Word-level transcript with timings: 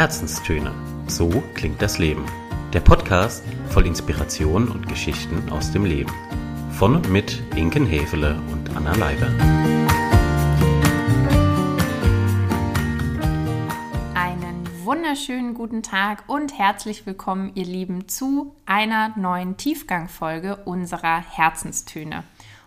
Herzenstöne. 0.00 0.72
So 1.08 1.28
klingt 1.52 1.82
das 1.82 1.98
Leben. 1.98 2.24
Der 2.72 2.80
Podcast 2.80 3.44
voll 3.68 3.86
Inspiration 3.86 4.68
und 4.68 4.88
Geschichten 4.88 5.50
aus 5.50 5.72
dem 5.72 5.84
Leben. 5.84 6.10
Von 6.72 6.96
und 6.96 7.10
mit 7.10 7.42
Inken 7.54 7.84
Hefele 7.84 8.40
und 8.50 8.74
Anna 8.74 8.94
Leiber. 8.94 9.26
Einen 14.14 14.66
wunderschönen 14.84 15.52
guten 15.52 15.82
Tag 15.82 16.24
und 16.28 16.58
herzlich 16.58 17.04
willkommen, 17.04 17.52
ihr 17.54 17.66
Lieben, 17.66 18.08
zu 18.08 18.54
einer 18.64 19.12
neuen 19.18 19.58
Tiefgangfolge 19.58 20.64
unserer 20.64 21.18
Herzenstöne. 21.18 22.24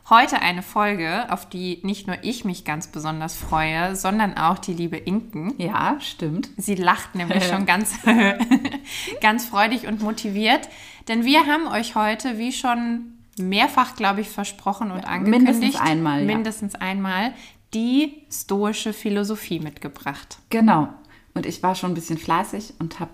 Heute 0.10 0.42
eine 0.42 0.64
Folge, 0.64 1.32
auf 1.32 1.48
die 1.48 1.80
nicht 1.84 2.08
nur 2.08 2.18
ich 2.24 2.44
mich 2.44 2.66
ganz 2.66 2.88
besonders 2.88 3.38
freue, 3.38 3.96
sondern 3.96 4.38
auch 4.38 4.58
die 4.58 4.74
liebe 4.74 4.98
Inken. 4.98 5.54
Ja, 5.58 5.98
stimmt. 6.02 6.50
Sie 6.58 6.76
lacht 6.76 7.16
nämlich 7.16 7.46
schon 7.46 7.66
ganz, 7.66 7.94
ganz 9.22 9.46
freudig 9.46 9.88
und 9.88 10.02
motiviert, 10.02 10.68
denn 11.08 11.24
wir 11.24 11.46
haben 11.46 11.68
euch 11.68 11.96
heute, 11.96 12.38
wie 12.38 12.52
schon 12.52 13.14
mehrfach, 13.38 13.96
glaube 13.96 14.22
ich, 14.22 14.30
versprochen 14.30 14.92
und 14.92 15.06
angekündigt, 15.06 15.60
mindestens 15.60 15.82
einmal, 15.82 16.20
ja. 16.20 16.26
mindestens 16.26 16.76
einmal 16.76 17.34
die 17.74 18.24
stoische 18.30 18.92
Philosophie 18.92 19.60
mitgebracht. 19.60 20.38
Genau. 20.50 20.90
Und 21.34 21.46
ich 21.46 21.64
war 21.64 21.76
schon 21.76 21.92
ein 21.92 21.96
bisschen 21.96 22.18
fleißig 22.18 22.74
und 22.80 23.00
habe 23.00 23.12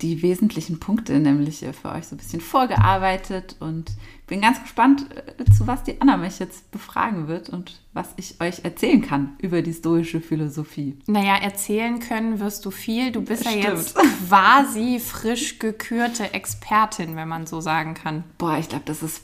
die 0.00 0.22
wesentlichen 0.22 0.80
Punkte 0.80 1.18
nämlich 1.18 1.64
für 1.80 1.90
euch 1.90 2.06
so 2.06 2.14
ein 2.14 2.18
bisschen 2.18 2.40
vorgearbeitet 2.40 3.56
und 3.60 3.90
bin 4.28 4.40
ganz 4.40 4.62
gespannt, 4.62 5.06
äh, 5.38 5.50
zu 5.50 5.66
was 5.66 5.82
die 5.82 6.00
Anna 6.00 6.16
mich 6.16 6.38
jetzt 6.38 6.70
befragen 6.70 7.26
wird 7.26 7.48
und 7.48 7.80
was 7.92 8.10
ich 8.16 8.40
euch 8.40 8.64
erzählen 8.64 9.02
kann 9.02 9.36
über 9.38 9.62
die 9.62 9.72
stoische 9.72 10.20
Philosophie. 10.20 10.96
Naja, 11.06 11.36
erzählen 11.36 11.98
können 11.98 12.38
wirst 12.38 12.64
du 12.64 12.70
viel. 12.70 13.10
Du 13.10 13.22
bist 13.22 13.44
ja 13.44 13.50
Stimmt. 13.50 13.66
jetzt 13.66 13.96
quasi 14.28 15.00
frisch 15.00 15.58
gekürte 15.58 16.32
Expertin, 16.32 17.16
wenn 17.16 17.28
man 17.28 17.46
so 17.46 17.60
sagen 17.60 17.94
kann. 17.94 18.22
Boah, 18.38 18.58
ich 18.58 18.68
glaube, 18.68 18.84
das 18.86 19.02
ist 19.02 19.22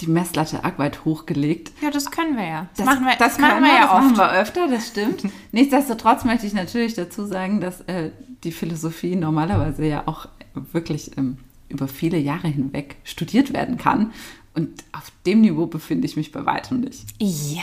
die 0.00 0.06
Messlatte 0.06 0.64
arg 0.64 0.78
weit 0.78 1.04
hochgelegt. 1.04 1.72
Ja, 1.82 1.90
das 1.90 2.10
können 2.10 2.36
wir 2.36 2.46
ja. 2.46 2.68
Das, 2.76 2.86
machen 2.86 3.04
wir, 3.04 3.16
das 3.16 3.38
machen 3.38 3.54
können 3.54 3.66
wir 3.66 3.74
ja 3.74 3.80
das 3.82 3.90
machen 3.90 4.10
oft. 4.10 4.18
wir 4.18 4.32
öfter, 4.32 4.68
das 4.68 4.88
stimmt. 4.88 5.22
Nichtsdestotrotz 5.52 6.24
möchte 6.24 6.46
ich 6.46 6.54
natürlich 6.54 6.94
dazu 6.94 7.26
sagen, 7.26 7.60
dass 7.60 7.80
äh, 7.82 8.10
die 8.44 8.52
Philosophie 8.52 9.16
normalerweise 9.16 9.84
ja 9.84 10.04
auch 10.06 10.28
wirklich 10.54 11.16
ähm, 11.18 11.38
über 11.68 11.88
viele 11.88 12.18
Jahre 12.18 12.48
hinweg 12.48 12.96
studiert 13.04 13.52
werden 13.52 13.76
kann. 13.76 14.12
Und 14.58 14.82
auf 14.90 15.12
dem 15.24 15.40
Niveau 15.42 15.66
befinde 15.66 16.04
ich 16.04 16.16
mich 16.16 16.32
bei 16.32 16.44
weitem 16.44 16.80
nicht. 16.80 17.04
Ja, 17.20 17.62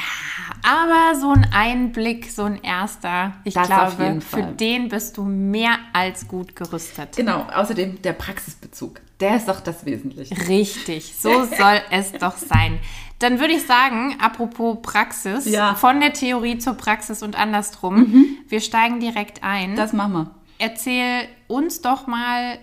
aber 0.63 1.19
so 1.19 1.29
ein 1.31 1.45
Einblick, 1.53 2.31
so 2.31 2.43
ein 2.43 2.63
erster, 2.63 3.33
ich 3.43 3.53
Das 3.53 3.67
glaube, 3.67 4.21
für 4.21 4.43
den 4.43 4.87
bist 4.87 5.17
du 5.17 5.25
mehr 5.25 5.77
als 5.91 6.25
gut 6.29 6.55
gerüstet. 6.55 7.17
Genau, 7.17 7.45
außerdem 7.53 8.01
der 8.01 8.13
Praxisbezug. 8.13 9.01
Der 9.19 9.35
ist 9.35 9.49
doch 9.49 9.59
das 9.59 9.85
Wesentliche. 9.85 10.35
Richtig, 10.47 11.13
so 11.19 11.43
soll 11.43 11.81
es 11.91 12.13
doch 12.13 12.37
sein. 12.37 12.79
Dann 13.19 13.41
würde 13.41 13.53
ich 13.55 13.63
sagen, 13.63 14.15
apropos 14.21 14.77
Praxis, 14.81 15.45
Ja. 15.45 15.73
Mhm. 15.73 15.75
von 15.75 15.99
der 15.99 16.13
Theorie 16.13 16.59
zur 16.59 16.75
Praxis 16.75 17.23
und 17.23 17.37
andersrum, 17.37 18.37
wir 18.47 18.61
steigen 18.61 19.01
direkt 19.01 19.43
ein. 19.43 19.75
Das 19.75 19.91
machen 19.91 20.13
wir. 20.13 20.31
Erzähl 20.59 21.27
uns 21.47 21.81
doch 21.81 22.07
mal, 22.07 22.57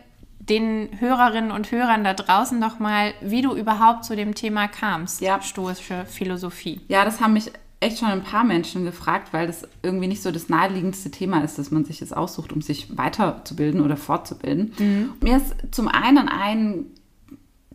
den 0.53 1.01
Hörerinnen 1.01 1.51
und 1.51 1.71
Hörern 1.71 2.05
da 2.05 2.13
draußen 2.13 2.61
doch 2.61 2.79
mal, 2.79 3.15
wie 3.23 3.41
du 3.41 3.55
überhaupt 3.55 4.05
zu 4.05 4.15
dem 4.15 4.35
Thema 4.35 4.69
kamst, 4.69 5.23
Ja. 5.23 5.41
stoische 5.41 6.05
Philosophie. 6.05 6.81
Ja, 6.89 7.05
das 7.07 7.21
haben 7.23 7.33
mich 7.33 7.51
echt 7.81 7.99
schon 7.99 8.09
ein 8.11 8.23
paar 8.23 8.45
Menschen 8.45 8.85
gefragt, 8.85 9.33
weil 9.33 9.47
das 9.47 9.67
irgendwie 9.83 10.07
nicht 10.09 10.23
so 10.23 10.31
das 10.31 10.49
naheliegendste 10.51 11.11
Thema 11.11 11.43
ist, 11.43 11.59
dass 11.59 11.71
man 11.71 11.85
sich 11.87 12.03
es 12.03 12.13
aussucht, 12.13 12.53
um 12.53 12.61
sich 12.61 12.97
weiterzubilden 12.99 13.81
oder 13.81 13.97
fortzubilden. 13.97 15.15
Mir 15.23 15.39
ist 15.39 15.55
zum 15.71 15.89
einen 15.89 16.29
ein 16.29 16.85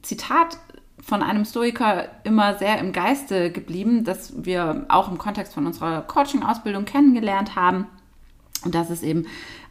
Zitat 0.03 0.59
von 1.01 1.23
einem 1.23 1.45
Stoiker 1.45 2.07
immer 2.23 2.57
sehr 2.57 2.77
im 2.79 2.93
Geiste 2.93 3.51
geblieben, 3.51 4.03
das 4.03 4.45
wir 4.45 4.85
auch 4.89 5.09
im 5.11 5.17
Kontext 5.17 5.53
von 5.53 5.65
unserer 5.65 6.01
Coaching-Ausbildung 6.01 6.85
kennengelernt 6.85 7.55
haben. 7.55 7.87
Und 8.63 8.75
das 8.75 8.89
ist 8.89 9.03
eben 9.03 9.25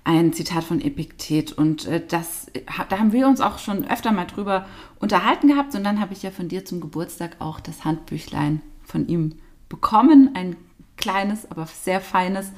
ein 0.06 0.32
Zitat 0.32 0.62
von 0.62 0.80
Epiktet. 0.80 1.52
Und 1.52 1.86
äh, 1.86 2.00
das, 2.06 2.46
da 2.88 2.98
haben 2.98 3.12
wir 3.12 3.26
uns 3.26 3.40
auch 3.40 3.58
schon 3.58 3.84
öfter 3.84 4.12
mal 4.12 4.24
drüber 4.24 4.66
unterhalten 5.00 5.48
gehabt. 5.48 5.74
Und 5.74 5.82
dann 5.84 6.00
habe 6.00 6.12
ich 6.12 6.22
ja 6.22 6.30
von 6.30 6.48
dir 6.48 6.64
zum 6.64 6.80
Geburtstag 6.80 7.36
auch 7.40 7.58
das 7.58 7.84
Handbüchlein 7.84 8.62
von 8.84 9.08
ihm 9.08 9.34
bekommen. 9.68 10.30
Ein 10.34 10.56
kleines, 10.96 11.50
aber 11.50 11.66
sehr 11.66 12.00
feines 12.00 12.52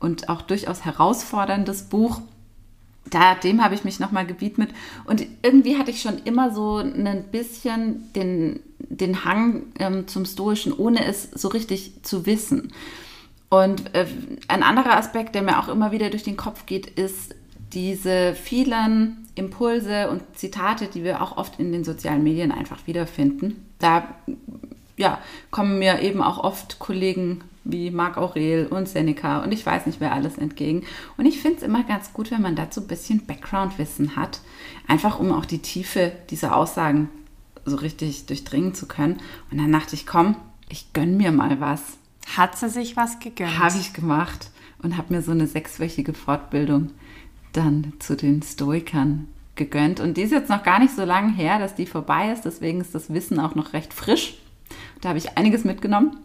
und 0.00 0.30
auch 0.30 0.40
durchaus 0.40 0.86
herausforderndes 0.86 1.84
Buch. 1.84 2.22
Da, 3.10 3.34
dem 3.34 3.62
habe 3.62 3.74
ich 3.74 3.84
mich 3.84 4.00
nochmal 4.00 4.26
gewidmet. 4.26 4.70
Und 5.04 5.26
irgendwie 5.42 5.76
hatte 5.76 5.90
ich 5.90 6.00
schon 6.00 6.18
immer 6.24 6.54
so 6.54 6.78
ein 6.78 7.24
bisschen 7.30 8.10
den, 8.14 8.60
den 8.78 9.26
Hang 9.26 9.64
ähm, 9.78 10.08
zum 10.08 10.24
Stoischen, 10.24 10.72
ohne 10.72 11.04
es 11.04 11.30
so 11.34 11.48
richtig 11.48 12.02
zu 12.02 12.24
wissen. 12.24 12.72
Und 13.54 13.94
äh, 13.94 14.06
ein 14.48 14.64
anderer 14.64 14.96
Aspekt, 14.96 15.36
der 15.36 15.42
mir 15.42 15.60
auch 15.60 15.68
immer 15.68 15.92
wieder 15.92 16.10
durch 16.10 16.24
den 16.24 16.36
Kopf 16.36 16.66
geht, 16.66 16.86
ist 16.88 17.36
diese 17.72 18.34
vielen 18.34 19.28
Impulse 19.36 20.10
und 20.10 20.22
Zitate, 20.36 20.88
die 20.88 21.04
wir 21.04 21.22
auch 21.22 21.36
oft 21.36 21.60
in 21.60 21.70
den 21.70 21.84
sozialen 21.84 22.24
Medien 22.24 22.50
einfach 22.50 22.88
wiederfinden. 22.88 23.64
Da 23.78 24.08
ja, 24.96 25.20
kommen 25.52 25.78
mir 25.78 26.02
eben 26.02 26.20
auch 26.20 26.42
oft 26.42 26.80
Kollegen 26.80 27.44
wie 27.62 27.92
Marc 27.92 28.16
Aurel 28.16 28.66
und 28.66 28.88
Seneca 28.88 29.44
und 29.44 29.52
ich 29.52 29.64
weiß 29.64 29.86
nicht, 29.86 30.00
wer 30.00 30.12
alles 30.12 30.36
entgegen. 30.36 30.82
Und 31.16 31.26
ich 31.26 31.40
finde 31.40 31.58
es 31.58 31.62
immer 31.62 31.84
ganz 31.84 32.12
gut, 32.12 32.32
wenn 32.32 32.42
man 32.42 32.56
dazu 32.56 32.80
ein 32.80 32.88
bisschen 32.88 33.24
Background-Wissen 33.24 34.16
hat, 34.16 34.40
einfach 34.88 35.20
um 35.20 35.30
auch 35.30 35.44
die 35.44 35.60
Tiefe 35.60 36.10
dieser 36.30 36.56
Aussagen 36.56 37.08
so 37.64 37.76
richtig 37.76 38.26
durchdringen 38.26 38.74
zu 38.74 38.86
können. 38.86 39.20
Und 39.52 39.58
dann 39.58 39.70
dachte 39.70 39.94
ich, 39.94 40.06
komm, 40.06 40.34
ich 40.68 40.92
gönn 40.92 41.16
mir 41.16 41.30
mal 41.30 41.60
was. 41.60 41.98
Hat 42.36 42.56
sie 42.58 42.68
sich 42.68 42.96
was 42.96 43.18
gegönnt? 43.18 43.58
Habe 43.58 43.78
ich 43.78 43.92
gemacht 43.92 44.50
und 44.82 44.96
habe 44.96 45.14
mir 45.14 45.22
so 45.22 45.32
eine 45.32 45.46
sechswöchige 45.46 46.14
Fortbildung 46.14 46.90
dann 47.52 47.92
zu 47.98 48.16
den 48.16 48.42
Stoikern 48.42 49.28
gegönnt. 49.54 50.00
Und 50.00 50.16
die 50.16 50.22
ist 50.22 50.32
jetzt 50.32 50.50
noch 50.50 50.62
gar 50.62 50.78
nicht 50.78 50.94
so 50.94 51.04
lange 51.04 51.32
her, 51.32 51.58
dass 51.58 51.74
die 51.74 51.86
vorbei 51.86 52.32
ist. 52.32 52.44
Deswegen 52.44 52.80
ist 52.80 52.94
das 52.94 53.12
Wissen 53.12 53.38
auch 53.38 53.54
noch 53.54 53.72
recht 53.72 53.94
frisch. 53.94 54.38
Da 55.00 55.10
habe 55.10 55.18
ich 55.18 55.36
einiges 55.38 55.64
mitgenommen, 55.64 56.16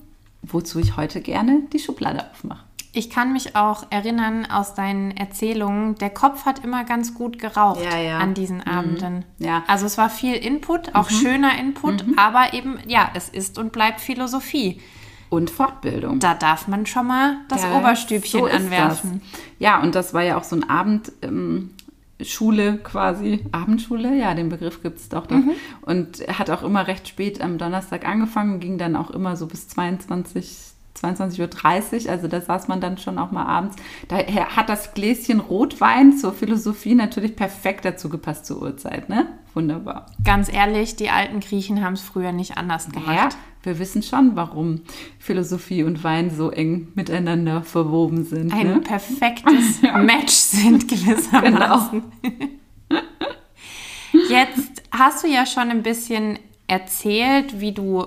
wozu 0.41 0.79
ich 0.79 0.97
heute 0.97 1.21
gerne 1.21 1.63
die 1.73 1.79
Schublade 1.79 2.29
aufmache. 2.31 2.63
Ich 2.91 3.11
kann 3.11 3.33
mich 3.33 3.55
auch 3.55 3.85
erinnern 3.91 4.47
aus 4.47 4.73
deinen 4.73 5.11
Erzählungen, 5.11 5.93
der 5.95 6.09
Kopf 6.09 6.45
hat 6.45 6.63
immer 6.63 6.85
ganz 6.85 7.13
gut 7.13 7.37
geraucht 7.37 7.83
Ja, 7.83 7.99
ja. 7.99 8.17
an 8.17 8.33
diesen 8.33 8.65
Abenden. 8.65 9.25
Ja. 9.37 9.63
Also 9.67 9.85
es 9.85 9.99
war 9.99 10.09
viel 10.09 10.33
Input, 10.33 10.95
auch 10.95 11.09
schöner 11.11 11.59
Input, 11.59 12.03
aber 12.17 12.53
eben, 12.53 12.79
ja, 12.87 13.11
es 13.13 13.29
ist 13.29 13.59
und 13.59 13.71
bleibt 13.71 14.01
Philosophie. 14.01 14.81
Und 15.29 15.49
Fortbildung. 15.51 16.19
Da 16.19 16.33
darf 16.33 16.67
man 16.67 16.85
schon 16.85 17.07
mal 17.07 17.37
das 17.49 17.63
Ja, 17.63 17.77
Oberstübchen 17.77 18.39
so 18.39 18.45
anwerfen. 18.47 19.21
Das. 19.31 19.41
Ja, 19.59 19.81
und 19.81 19.93
das 19.93 20.13
war 20.13 20.23
ja 20.23 20.37
auch 20.37 20.43
so 20.43 20.55
ein 20.55 20.69
Abend. 20.69 21.11
Ähm, 21.21 21.71
Schule 22.21 22.77
quasi, 22.79 23.45
Abendschule, 23.53 24.13
ja, 24.13 24.33
den 24.33 24.49
Begriff 24.49 24.83
gibt 24.83 24.99
es 24.99 25.07
doch. 25.07 25.27
doch. 25.27 25.37
Mhm. 25.37 25.51
Und 25.81 26.27
hat 26.27 26.49
auch 26.49 26.63
immer 26.63 26.87
recht 26.87 27.07
spät 27.07 27.39
am 27.41 27.57
Donnerstag 27.57 28.05
angefangen, 28.05 28.59
ging 28.59 28.77
dann 28.77 28.95
auch 28.95 29.09
immer 29.09 29.37
so 29.37 29.47
bis 29.47 29.69
22, 29.69 30.57
22.30 31.03 32.05
Uhr, 32.05 32.11
also 32.11 32.27
da 32.27 32.41
saß 32.41 32.67
man 32.67 32.81
dann 32.81 32.97
schon 32.97 33.17
auch 33.17 33.31
mal 33.31 33.45
abends. 33.45 33.75
Daher 34.07 34.55
hat 34.55 34.69
das 34.69 34.93
Gläschen 34.93 35.39
Rotwein 35.39 36.17
zur 36.17 36.33
Philosophie 36.33 36.95
natürlich 36.95 37.35
perfekt 37.35 37.85
dazu 37.85 38.09
gepasst 38.09 38.45
zur 38.45 38.61
Uhrzeit, 38.61 39.09
ne? 39.09 39.27
Wunderbar. 39.53 40.05
Ganz 40.23 40.51
ehrlich, 40.51 40.95
die 40.95 41.09
alten 41.09 41.39
Griechen 41.39 41.83
haben 41.83 41.93
es 41.93 42.01
früher 42.01 42.31
nicht 42.31 42.57
anders 42.57 42.89
gemacht. 42.89 43.15
Ja, 43.15 43.29
wir 43.63 43.79
wissen 43.79 44.03
schon, 44.03 44.35
warum 44.35 44.81
Philosophie 45.17 45.83
und 45.83 46.03
Wein 46.03 46.29
so 46.29 46.51
eng 46.51 46.89
miteinander 46.95 47.63
verwoben 47.63 48.23
sind. 48.23 48.53
Ein 48.53 48.67
ne? 48.67 48.81
perfektes 48.81 49.81
Match 50.03 50.33
sind 50.33 50.87
gewissermaßen. 50.87 52.03
Genau. 52.21 52.39
Jetzt 54.29 54.83
hast 54.91 55.23
du 55.23 55.27
ja 55.27 55.45
schon 55.45 55.69
ein 55.69 55.83
bisschen 55.83 56.39
erzählt, 56.69 57.59
wie 57.59 57.71
du 57.73 58.05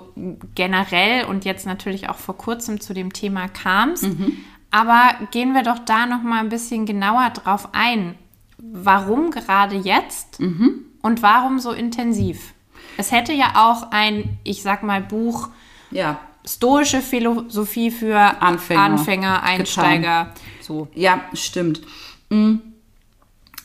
generell 0.55 1.25
und 1.27 1.45
jetzt 1.45 1.67
natürlich 1.67 2.09
auch 2.09 2.17
vor 2.17 2.37
kurzem 2.37 2.81
zu 2.81 2.95
dem 2.95 3.13
Thema 3.13 3.49
kamst. 3.49 4.05
Mhm. 4.05 4.33
Aber 4.71 5.11
gehen 5.33 5.53
wir 5.53 5.63
doch 5.63 5.79
da 5.81 6.07
noch 6.07 6.23
mal 6.23 6.41
ein 6.41 6.49
bisschen 6.49 6.87
genauer 6.87 7.31
drauf 7.31 7.69
ein. 7.73 8.15
Warum 8.59 9.31
gerade 9.31 9.77
jetzt 9.77 10.41
Mhm. 10.41 10.81
und 11.03 11.23
warum 11.23 11.59
so 11.59 11.73
intensiv? 11.73 12.55
Es 12.97 13.11
hätte 13.13 13.33
ja 13.33 13.53
auch 13.57 13.91
ein, 13.91 14.39
ich 14.45 14.63
sag 14.63 14.83
mal, 14.83 15.01
Buch 15.01 15.49
Ja, 15.91 16.19
Stoische 16.45 17.01
Philosophie 17.03 17.91
für 17.91 18.19
Anfänger 18.43 18.81
Anfänger 18.83 19.43
Einsteiger. 19.45 20.33
So. 20.61 20.89
Ja, 20.95 21.21
stimmt. 21.35 21.83
Mm, 22.31 22.57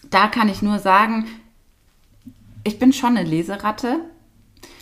Da 0.09 0.27
kann 0.27 0.47
ich 0.49 0.61
nur 0.61 0.77
sagen, 0.79 1.25
ich 2.63 2.77
bin 2.79 2.93
schon 2.93 3.17
eine 3.17 3.27
Leseratte. 3.27 3.99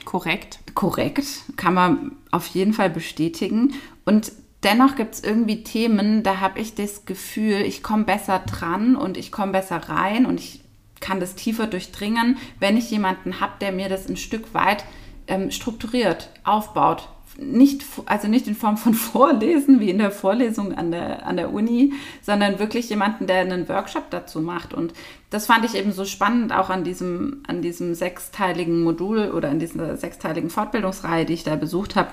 Korrekt. 0.05 0.59
Korrekt, 0.73 1.25
kann 1.57 1.73
man 1.73 2.11
auf 2.31 2.47
jeden 2.47 2.73
Fall 2.73 2.89
bestätigen. 2.89 3.73
Und 4.05 4.31
dennoch 4.63 4.95
gibt 4.95 5.15
es 5.15 5.23
irgendwie 5.23 5.63
Themen, 5.63 6.23
da 6.23 6.39
habe 6.39 6.59
ich 6.59 6.75
das 6.75 7.05
Gefühl, 7.05 7.61
ich 7.61 7.83
komme 7.83 8.03
besser 8.03 8.39
dran 8.39 8.95
und 8.95 9.17
ich 9.17 9.31
komme 9.31 9.51
besser 9.51 9.77
rein 9.77 10.25
und 10.25 10.39
ich 10.39 10.61
kann 10.99 11.19
das 11.19 11.35
tiefer 11.35 11.67
durchdringen, 11.67 12.37
wenn 12.59 12.77
ich 12.77 12.89
jemanden 12.89 13.39
habe, 13.39 13.53
der 13.61 13.71
mir 13.71 13.89
das 13.89 14.07
ein 14.07 14.17
Stück 14.17 14.53
weit 14.53 14.85
ähm, 15.27 15.51
strukturiert, 15.51 16.29
aufbaut. 16.43 17.09
Nicht, 17.37 17.83
also 18.05 18.27
nicht 18.27 18.47
in 18.47 18.55
Form 18.55 18.77
von 18.77 18.93
Vorlesen, 18.95 19.79
wie 19.79 19.89
in 19.89 19.97
der 19.97 20.11
Vorlesung 20.11 20.73
an 20.73 20.91
der, 20.91 21.25
an 21.25 21.37
der 21.37 21.53
Uni, 21.53 21.93
sondern 22.21 22.59
wirklich 22.59 22.89
jemanden, 22.89 23.27
der 23.27 23.41
einen 23.41 23.67
Workshop 23.67 24.09
dazu 24.09 24.41
macht. 24.41 24.73
Und 24.73 24.93
das 25.29 25.45
fand 25.45 25.65
ich 25.65 25.75
eben 25.75 25.91
so 25.91 26.05
spannend, 26.05 26.53
auch 26.53 26.69
an 26.69 26.83
diesem, 26.83 27.43
an 27.47 27.61
diesem 27.61 27.93
sechsteiligen 27.93 28.83
Modul 28.83 29.31
oder 29.31 29.49
in 29.49 29.59
dieser 29.59 29.97
sechsteiligen 29.97 30.49
Fortbildungsreihe, 30.49 31.25
die 31.25 31.33
ich 31.33 31.43
da 31.43 31.55
besucht 31.55 31.95
habe, 31.95 32.11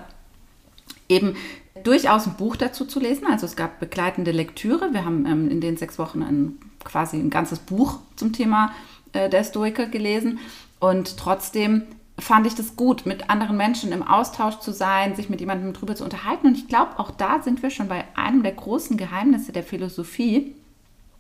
eben 1.09 1.37
durchaus 1.85 2.27
ein 2.27 2.35
Buch 2.35 2.57
dazu 2.57 2.85
zu 2.85 3.01
lesen. 3.01 3.27
Also 3.27 3.47
es 3.47 3.57
gab 3.57 3.81
begleitende 3.81 4.31
Lektüre. 4.31 4.93
Wir 4.93 5.05
haben 5.05 5.27
ähm, 5.27 5.51
in 5.51 5.61
den 5.61 5.77
sechs 5.77 5.99
Wochen 5.99 6.23
ein, 6.23 6.59
quasi 6.85 7.17
ein 7.17 7.31
ganzes 7.31 7.59
Buch 7.59 7.99
zum 8.17 8.33
Thema 8.33 8.73
äh, 9.13 9.29
der 9.29 9.45
Stoiker 9.45 9.87
gelesen. 9.87 10.39
Und 10.81 11.17
trotzdem 11.17 11.83
fand 12.23 12.47
ich 12.47 12.55
das 12.55 12.77
gut, 12.77 13.07
mit 13.07 13.29
anderen 13.31 13.57
Menschen 13.57 13.93
im 13.93 14.03
Austausch 14.03 14.59
zu 14.59 14.73
sein, 14.73 15.15
sich 15.15 15.29
mit 15.29 15.41
jemandem 15.41 15.73
drüber 15.73 15.95
zu 15.95 16.05
unterhalten. 16.05 16.47
Und 16.47 16.57
ich 16.57 16.69
glaube, 16.69 16.99
auch 16.99 17.11
da 17.11 17.43
sind 17.43 17.63
wir 17.63 17.71
schon 17.71 17.89
bei 17.89 18.05
einem 18.17 18.43
der 18.43 18.53
großen 18.53 18.97
Geheimnisse 18.97 19.53
der 19.53 19.63
Philosophie. 19.63 20.55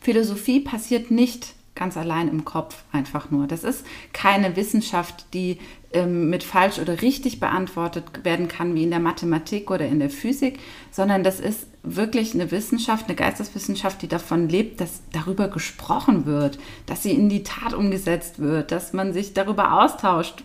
Philosophie 0.00 0.60
passiert 0.60 1.10
nicht 1.10 1.54
ganz 1.74 1.96
allein 1.96 2.28
im 2.28 2.44
Kopf 2.44 2.84
einfach 2.92 3.30
nur. 3.30 3.46
Das 3.46 3.64
ist 3.64 3.86
keine 4.12 4.56
Wissenschaft, 4.56 5.26
die 5.34 5.58
ähm, 5.94 6.30
mit 6.30 6.44
falsch 6.44 6.78
oder 6.78 7.02
richtig 7.02 7.40
beantwortet 7.40 8.04
werden 8.24 8.48
kann, 8.48 8.74
wie 8.74 8.84
in 8.84 8.90
der 8.90 9.00
Mathematik 9.00 9.70
oder 9.70 9.86
in 9.86 9.98
der 9.98 10.10
Physik, 10.10 10.58
sondern 10.90 11.22
das 11.22 11.40
ist 11.40 11.66
wirklich 11.82 12.34
eine 12.34 12.50
Wissenschaft, 12.50 13.06
eine 13.08 13.16
Geisteswissenschaft, 13.16 14.02
die 14.02 14.08
davon 14.08 14.48
lebt, 14.48 14.80
dass 14.80 15.02
darüber 15.12 15.48
gesprochen 15.48 16.26
wird, 16.26 16.58
dass 16.86 17.02
sie 17.02 17.12
in 17.12 17.28
die 17.28 17.42
Tat 17.42 17.74
umgesetzt 17.74 18.38
wird, 18.38 18.70
dass 18.70 18.92
man 18.92 19.12
sich 19.12 19.34
darüber 19.34 19.82
austauscht, 19.82 20.44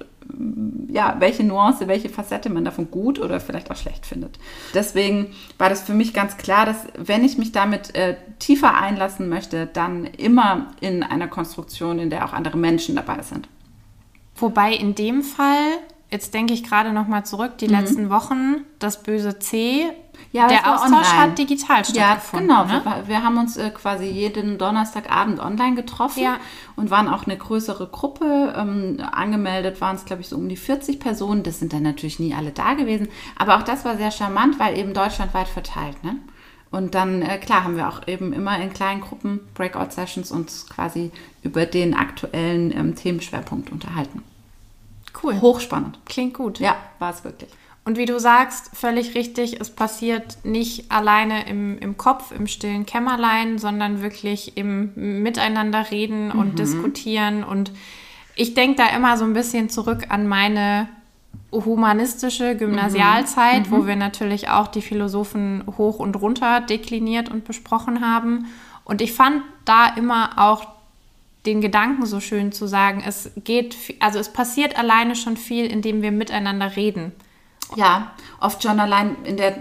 ja, 0.89 1.15
welche 1.19 1.43
Nuance, 1.43 1.87
welche 1.87 2.09
Facette 2.09 2.49
man 2.49 2.65
davon 2.65 2.91
gut 2.91 3.19
oder 3.19 3.39
vielleicht 3.39 3.71
auch 3.71 3.75
schlecht 3.75 4.05
findet. 4.05 4.39
Deswegen 4.73 5.27
war 5.57 5.69
das 5.69 5.83
für 5.83 5.93
mich 5.93 6.13
ganz 6.13 6.37
klar, 6.37 6.65
dass 6.65 6.87
wenn 6.97 7.23
ich 7.23 7.37
mich 7.37 7.51
damit 7.51 7.95
äh, 7.95 8.15
tiefer 8.39 8.75
einlassen 8.75 9.29
möchte, 9.29 9.67
dann 9.67 10.05
immer 10.05 10.73
in 10.81 11.03
einer 11.03 11.27
Konstruktion, 11.27 11.99
in 11.99 12.09
der 12.09 12.25
auch 12.25 12.33
andere 12.33 12.57
Menschen 12.57 12.95
dabei 12.95 13.21
sind. 13.21 13.47
Wobei 14.37 14.73
in 14.73 14.95
dem 14.95 15.23
Fall, 15.23 15.79
jetzt 16.09 16.33
denke 16.33 16.53
ich 16.53 16.63
gerade 16.63 16.93
noch 16.93 17.07
mal 17.07 17.25
zurück, 17.25 17.57
die 17.57 17.67
mhm. 17.67 17.73
letzten 17.73 18.09
Wochen, 18.09 18.63
das 18.79 19.03
böse 19.03 19.39
C 19.39 19.91
ja, 20.31 20.47
der 20.47 20.71
Austausch 20.71 21.07
online. 21.07 21.21
hat 21.21 21.37
digital 21.37 21.85
stattgefunden. 21.85 22.49
Ja, 22.49 22.63
genau. 22.63 22.73
Ne? 22.73 22.83
Wir, 22.83 23.07
wir, 23.07 23.23
haben 23.23 23.37
uns 23.37 23.57
äh, 23.57 23.69
quasi 23.69 24.05
jeden 24.05 24.57
Donnerstagabend 24.57 25.39
online 25.39 25.75
getroffen 25.75 26.21
ja. 26.21 26.37
und 26.75 26.89
waren 26.89 27.07
auch 27.07 27.25
eine 27.25 27.37
größere 27.37 27.87
Gruppe. 27.87 28.53
Ähm, 28.57 28.97
angemeldet 29.11 29.79
waren 29.79 29.95
es, 29.95 30.05
glaube 30.05 30.21
ich, 30.21 30.27
so 30.27 30.35
um 30.35 30.49
die 30.49 30.57
40 30.57 30.99
Personen. 30.99 31.43
Das 31.43 31.59
sind 31.59 31.73
dann 31.73 31.83
natürlich 31.83 32.19
nie 32.19 32.33
alle 32.33 32.51
da 32.51 32.73
gewesen. 32.73 33.07
Aber 33.37 33.57
auch 33.57 33.63
das 33.63 33.85
war 33.85 33.97
sehr 33.97 34.11
charmant, 34.11 34.59
weil 34.59 34.77
eben 34.77 34.93
deutschlandweit 34.93 35.47
verteilt. 35.47 36.03
Ne? 36.03 36.17
Und 36.69 36.95
dann, 36.95 37.21
äh, 37.21 37.37
klar, 37.37 37.63
haben 37.63 37.77
wir 37.77 37.87
auch 37.87 38.07
eben 38.07 38.33
immer 38.33 38.59
in 38.61 38.73
kleinen 38.73 39.01
Gruppen 39.01 39.39
Breakout-Sessions 39.53 40.31
uns 40.31 40.67
quasi 40.67 41.11
über 41.43 41.65
den 41.65 41.93
aktuellen 41.93 42.71
ähm, 42.77 42.95
Themenschwerpunkt 42.95 43.71
unterhalten. 43.71 44.23
Cool. 45.23 45.39
Hochspannend. 45.41 45.99
Klingt 46.05 46.33
gut. 46.33 46.59
Ja, 46.59 46.75
war 46.99 47.13
es 47.13 47.23
wirklich. 47.23 47.49
Und 47.85 47.97
wie 47.97 48.05
du 48.05 48.19
sagst, 48.19 48.75
völlig 48.75 49.15
richtig, 49.15 49.61
es 49.61 49.69
passiert 49.69 50.39
nicht 50.43 50.91
alleine 50.91 51.47
im, 51.47 51.79
im 51.79 51.95
Kopf, 51.95 52.33
im 52.33 52.45
stillen 52.45 52.85
Kämmerlein, 52.85 53.59
sondern 53.59 54.01
wirklich 54.01 54.57
im 54.57 55.23
Miteinander 55.23 55.89
reden 55.89 56.31
und 56.31 56.51
mhm. 56.51 56.55
diskutieren. 56.57 57.43
Und 57.45 57.71
ich 58.35 58.53
denke 58.55 58.75
da 58.75 58.89
immer 58.93 59.15
so 59.15 59.23
ein 59.23 59.31
bisschen 59.31 59.69
zurück 59.69 60.07
an 60.09 60.27
meine 60.27 60.89
humanistische 61.51 62.55
Gymnasialzeit, 62.55 63.67
mhm. 63.67 63.71
wo 63.71 63.87
wir 63.87 63.95
natürlich 63.95 64.49
auch 64.49 64.67
die 64.67 64.81
Philosophen 64.81 65.63
hoch 65.77 65.99
und 65.99 66.15
runter 66.15 66.61
dekliniert 66.61 67.29
und 67.29 67.45
besprochen 67.45 68.01
haben. 68.01 68.47
Und 68.83 69.01
ich 69.01 69.13
fand 69.13 69.43
da 69.65 69.87
immer 69.95 70.31
auch 70.37 70.67
den 71.45 71.61
Gedanken 71.61 72.05
so 72.05 72.19
schön 72.19 72.51
zu 72.51 72.67
sagen, 72.67 73.01
es 73.05 73.31
geht, 73.37 73.77
also 73.99 74.19
es 74.19 74.33
passiert 74.33 74.77
alleine 74.77 75.15
schon 75.15 75.37
viel, 75.37 75.65
indem 75.65 76.01
wir 76.01 76.11
miteinander 76.11 76.75
reden. 76.75 77.13
Ja, 77.75 78.13
oft 78.39 78.63
schon 78.63 78.79
allein 78.79 79.15
in 79.23 79.37
der, 79.37 79.55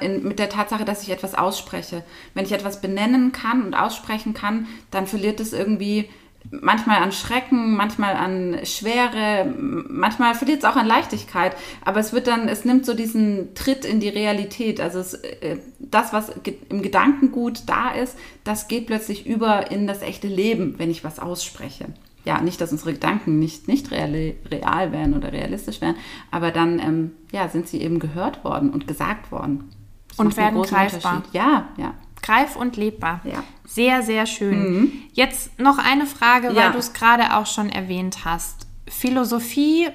in, 0.00 0.22
mit 0.26 0.38
der 0.38 0.50
Tatsache, 0.50 0.84
dass 0.84 1.02
ich 1.02 1.10
etwas 1.10 1.34
ausspreche. 1.34 2.04
Wenn 2.34 2.44
ich 2.44 2.52
etwas 2.52 2.80
benennen 2.80 3.32
kann 3.32 3.62
und 3.62 3.74
aussprechen 3.74 4.34
kann, 4.34 4.66
dann 4.90 5.06
verliert 5.06 5.40
es 5.40 5.52
irgendwie 5.52 6.08
manchmal 6.50 7.02
an 7.02 7.12
Schrecken, 7.12 7.76
manchmal 7.76 8.14
an 8.14 8.58
Schwere, 8.64 9.52
manchmal 9.56 10.34
verliert 10.34 10.60
es 10.60 10.64
auch 10.64 10.76
an 10.76 10.86
Leichtigkeit. 10.86 11.56
Aber 11.84 12.00
es 12.00 12.12
wird 12.12 12.26
dann, 12.26 12.48
es 12.48 12.64
nimmt 12.64 12.86
so 12.86 12.94
diesen 12.94 13.54
Tritt 13.54 13.84
in 13.84 14.00
die 14.00 14.08
Realität. 14.08 14.80
Also 14.80 14.98
es, 14.98 15.14
äh, 15.14 15.58
das, 15.78 16.12
was 16.12 16.32
im 16.68 16.82
Gedankengut 16.82 17.62
da 17.66 17.90
ist, 17.90 18.16
das 18.44 18.68
geht 18.68 18.86
plötzlich 18.86 19.26
über 19.26 19.70
in 19.70 19.86
das 19.86 20.02
echte 20.02 20.28
Leben, 20.28 20.78
wenn 20.78 20.90
ich 20.90 21.04
was 21.04 21.18
ausspreche 21.18 21.86
ja, 22.26 22.40
nicht, 22.40 22.60
dass 22.60 22.72
unsere 22.72 22.92
Gedanken 22.92 23.38
nicht, 23.38 23.68
nicht 23.68 23.92
real, 23.92 24.34
real 24.50 24.92
wären 24.92 25.14
oder 25.14 25.32
realistisch 25.32 25.80
wären, 25.80 25.94
aber 26.32 26.50
dann 26.50 26.80
ähm, 26.80 27.12
ja, 27.30 27.48
sind 27.48 27.68
sie 27.68 27.80
eben 27.80 28.00
gehört 28.00 28.42
worden 28.42 28.70
und 28.70 28.88
gesagt 28.88 29.30
worden. 29.30 29.70
Das 30.08 30.18
und 30.18 30.36
werden 30.36 30.60
greifbar. 30.62 31.22
Ja, 31.32 31.68
ja. 31.76 31.94
Greif 32.26 32.56
und 32.56 32.76
lebbar. 32.76 33.20
Ja. 33.24 33.44
Sehr, 33.64 34.02
sehr 34.02 34.26
schön. 34.26 34.58
Mhm. 34.58 34.92
Jetzt 35.12 35.58
noch 35.60 35.78
eine 35.78 36.06
Frage, 36.06 36.48
weil 36.48 36.56
ja. 36.56 36.70
du 36.70 36.78
es 36.78 36.92
gerade 36.92 37.36
auch 37.36 37.46
schon 37.46 37.70
erwähnt 37.70 38.24
hast. 38.24 38.66
Philosophie 38.88 39.88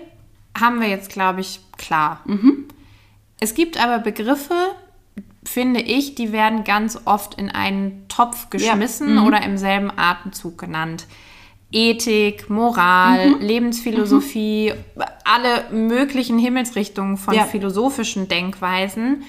haben 0.57 0.79
wir 0.79 0.87
jetzt, 0.87 1.11
glaube 1.11 1.41
ich, 1.41 1.59
klar. 1.77 2.21
Mhm. 2.25 2.65
Es 3.39 3.53
gibt 3.53 3.83
aber 3.83 3.99
Begriffe, 3.99 4.55
finde 5.43 5.81
ich, 5.81 6.15
die 6.15 6.31
werden 6.31 6.63
ganz 6.63 6.99
oft 7.05 7.35
in 7.35 7.49
einen 7.49 8.07
Topf 8.07 8.49
geschmissen 8.49 9.15
ja. 9.15 9.21
mhm. 9.21 9.27
oder 9.27 9.43
im 9.43 9.57
selben 9.57 9.91
Atemzug 9.93 10.57
genannt. 10.57 11.07
Ethik, 11.73 12.49
Moral, 12.49 13.29
mhm. 13.29 13.41
Lebensphilosophie, 13.41 14.73
mhm. 14.73 15.01
alle 15.25 15.69
möglichen 15.71 16.37
Himmelsrichtungen 16.37 17.17
von 17.17 17.33
ja. 17.33 17.45
philosophischen 17.45 18.27
Denkweisen. 18.27 19.23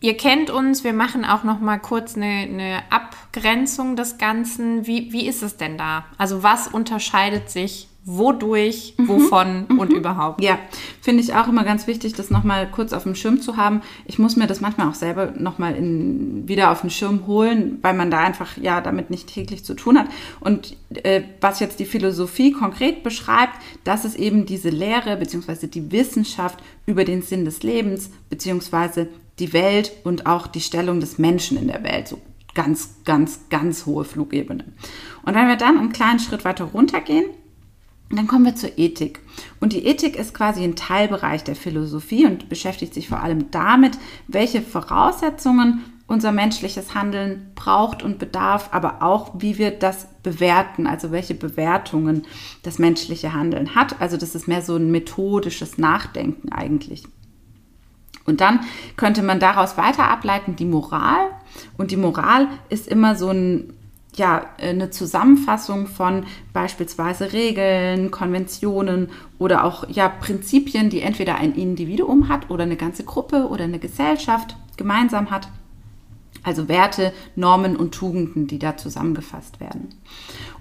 Ihr 0.00 0.16
kennt 0.16 0.50
uns, 0.50 0.84
wir 0.84 0.92
machen 0.92 1.24
auch 1.24 1.42
noch 1.42 1.58
mal 1.58 1.78
kurz 1.78 2.16
eine, 2.16 2.26
eine 2.26 2.82
Abgrenzung 2.90 3.96
des 3.96 4.16
Ganzen. 4.16 4.86
Wie, 4.86 5.12
wie 5.12 5.26
ist 5.26 5.42
es 5.42 5.56
denn 5.56 5.76
da? 5.76 6.04
Also 6.18 6.42
was 6.44 6.68
unterscheidet 6.68 7.50
sich 7.50 7.88
wodurch, 8.08 8.94
mhm. 8.96 9.08
wovon 9.08 9.66
mhm. 9.68 9.78
und 9.78 9.92
überhaupt. 9.92 10.42
Ja, 10.42 10.58
finde 11.00 11.22
ich 11.22 11.34
auch 11.34 11.46
immer 11.46 11.64
ganz 11.64 11.86
wichtig, 11.86 12.14
das 12.14 12.30
nochmal 12.30 12.70
kurz 12.70 12.92
auf 12.92 13.02
dem 13.02 13.14
Schirm 13.14 13.40
zu 13.40 13.56
haben. 13.56 13.82
Ich 14.06 14.18
muss 14.18 14.36
mir 14.36 14.46
das 14.46 14.60
manchmal 14.60 14.88
auch 14.88 14.94
selber 14.94 15.32
nochmal 15.36 15.76
wieder 15.78 16.70
auf 16.70 16.80
den 16.80 16.90
Schirm 16.90 17.26
holen, 17.26 17.78
weil 17.82 17.94
man 17.94 18.10
da 18.10 18.20
einfach 18.20 18.56
ja 18.56 18.80
damit 18.80 19.10
nicht 19.10 19.28
täglich 19.28 19.64
zu 19.64 19.74
tun 19.74 19.98
hat. 19.98 20.06
Und 20.40 20.76
äh, 21.02 21.22
was 21.40 21.60
jetzt 21.60 21.80
die 21.80 21.84
Philosophie 21.84 22.52
konkret 22.52 23.02
beschreibt, 23.02 23.54
das 23.84 24.04
ist 24.04 24.18
eben 24.18 24.46
diese 24.46 24.70
Lehre 24.70 25.16
bzw. 25.16 25.66
die 25.66 25.92
Wissenschaft 25.92 26.60
über 26.86 27.04
den 27.04 27.20
Sinn 27.20 27.44
des 27.44 27.62
Lebens 27.62 28.10
bzw. 28.30 29.06
die 29.38 29.52
Welt 29.52 29.92
und 30.04 30.26
auch 30.26 30.46
die 30.46 30.60
Stellung 30.60 31.00
des 31.00 31.18
Menschen 31.18 31.58
in 31.58 31.68
der 31.68 31.84
Welt. 31.84 32.08
So 32.08 32.20
ganz, 32.54 32.96
ganz, 33.04 33.48
ganz 33.50 33.86
hohe 33.86 34.04
Flugebene. 34.04 34.64
Und 35.22 35.34
wenn 35.34 35.48
wir 35.48 35.56
dann 35.56 35.78
einen 35.78 35.92
kleinen 35.92 36.18
Schritt 36.18 36.44
weiter 36.44 36.64
runtergehen, 36.64 37.26
dann 38.10 38.26
kommen 38.26 38.46
wir 38.46 38.56
zur 38.56 38.78
Ethik. 38.78 39.20
Und 39.60 39.72
die 39.72 39.84
Ethik 39.86 40.16
ist 40.16 40.32
quasi 40.32 40.64
ein 40.64 40.76
Teilbereich 40.76 41.44
der 41.44 41.56
Philosophie 41.56 42.24
und 42.24 42.48
beschäftigt 42.48 42.94
sich 42.94 43.08
vor 43.08 43.22
allem 43.22 43.50
damit, 43.50 43.98
welche 44.26 44.62
Voraussetzungen 44.62 45.84
unser 46.06 46.32
menschliches 46.32 46.94
Handeln 46.94 47.52
braucht 47.54 48.02
und 48.02 48.18
bedarf, 48.18 48.70
aber 48.72 49.02
auch, 49.02 49.34
wie 49.38 49.58
wir 49.58 49.70
das 49.70 50.08
bewerten, 50.22 50.86
also 50.86 51.12
welche 51.12 51.34
Bewertungen 51.34 52.26
das 52.62 52.78
menschliche 52.78 53.34
Handeln 53.34 53.74
hat. 53.74 54.00
Also 54.00 54.16
das 54.16 54.34
ist 54.34 54.48
mehr 54.48 54.62
so 54.62 54.76
ein 54.76 54.90
methodisches 54.90 55.76
Nachdenken 55.76 56.50
eigentlich. 56.50 57.04
Und 58.28 58.40
dann 58.40 58.60
könnte 58.96 59.22
man 59.22 59.40
daraus 59.40 59.76
weiter 59.76 60.08
ableiten 60.08 60.54
die 60.54 60.66
Moral. 60.66 61.30
Und 61.76 61.90
die 61.90 61.96
Moral 61.96 62.46
ist 62.68 62.86
immer 62.86 63.16
so 63.16 63.30
ein 63.30 63.72
ja, 64.18 64.46
eine 64.60 64.90
Zusammenfassung 64.90 65.86
von 65.86 66.24
beispielsweise 66.52 67.32
Regeln, 67.32 68.10
Konventionen 68.10 69.10
oder 69.38 69.64
auch 69.64 69.88
ja, 69.88 70.08
Prinzipien, 70.08 70.90
die 70.90 71.00
entweder 71.00 71.36
ein 71.36 71.54
Individuum 71.54 72.28
hat 72.28 72.50
oder 72.50 72.64
eine 72.64 72.76
ganze 72.76 73.04
Gruppe 73.04 73.48
oder 73.48 73.64
eine 73.64 73.78
Gesellschaft 73.78 74.56
gemeinsam 74.76 75.30
hat. 75.30 75.48
Also 76.42 76.68
Werte, 76.68 77.12
Normen 77.36 77.76
und 77.76 77.94
Tugenden, 77.94 78.46
die 78.46 78.58
da 78.58 78.76
zusammengefasst 78.76 79.60
werden. 79.60 79.88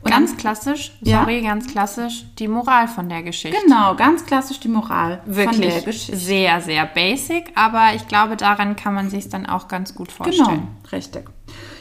Und 0.02 0.12
ganz 0.12 0.38
klassisch, 0.38 0.92
Ja. 1.02 1.22
sorry, 1.22 1.42
ganz 1.42 1.68
klassisch, 1.68 2.26
die 2.40 2.48
Moral 2.48 2.88
von 2.88 3.10
der 3.10 3.24
Geschichte. 3.24 3.58
genau, 3.64 3.96
ganz 3.96 4.26
klassisch 4.26 4.60
die 4.60 4.68
Moral 4.68 5.22
von 5.26 5.34
der 5.36 5.46
Wirklich 5.46 5.86
Geschichte. 5.86 6.16
sehr, 6.18 6.62
sehr 6.62 6.86
basic, 6.86 7.52
aber 7.56 7.94
ich 7.96 8.08
glaube, 8.08 8.38
daran 8.38 8.76
kann 8.76 8.94
man 8.94 9.10
sich 9.10 9.28
dann 9.30 9.46
auch 9.46 9.68
ganz 9.68 9.96
gut 9.96 10.12
vorstellen. 10.12 10.48
Genau, 10.48 10.68
richtig. 10.92 11.26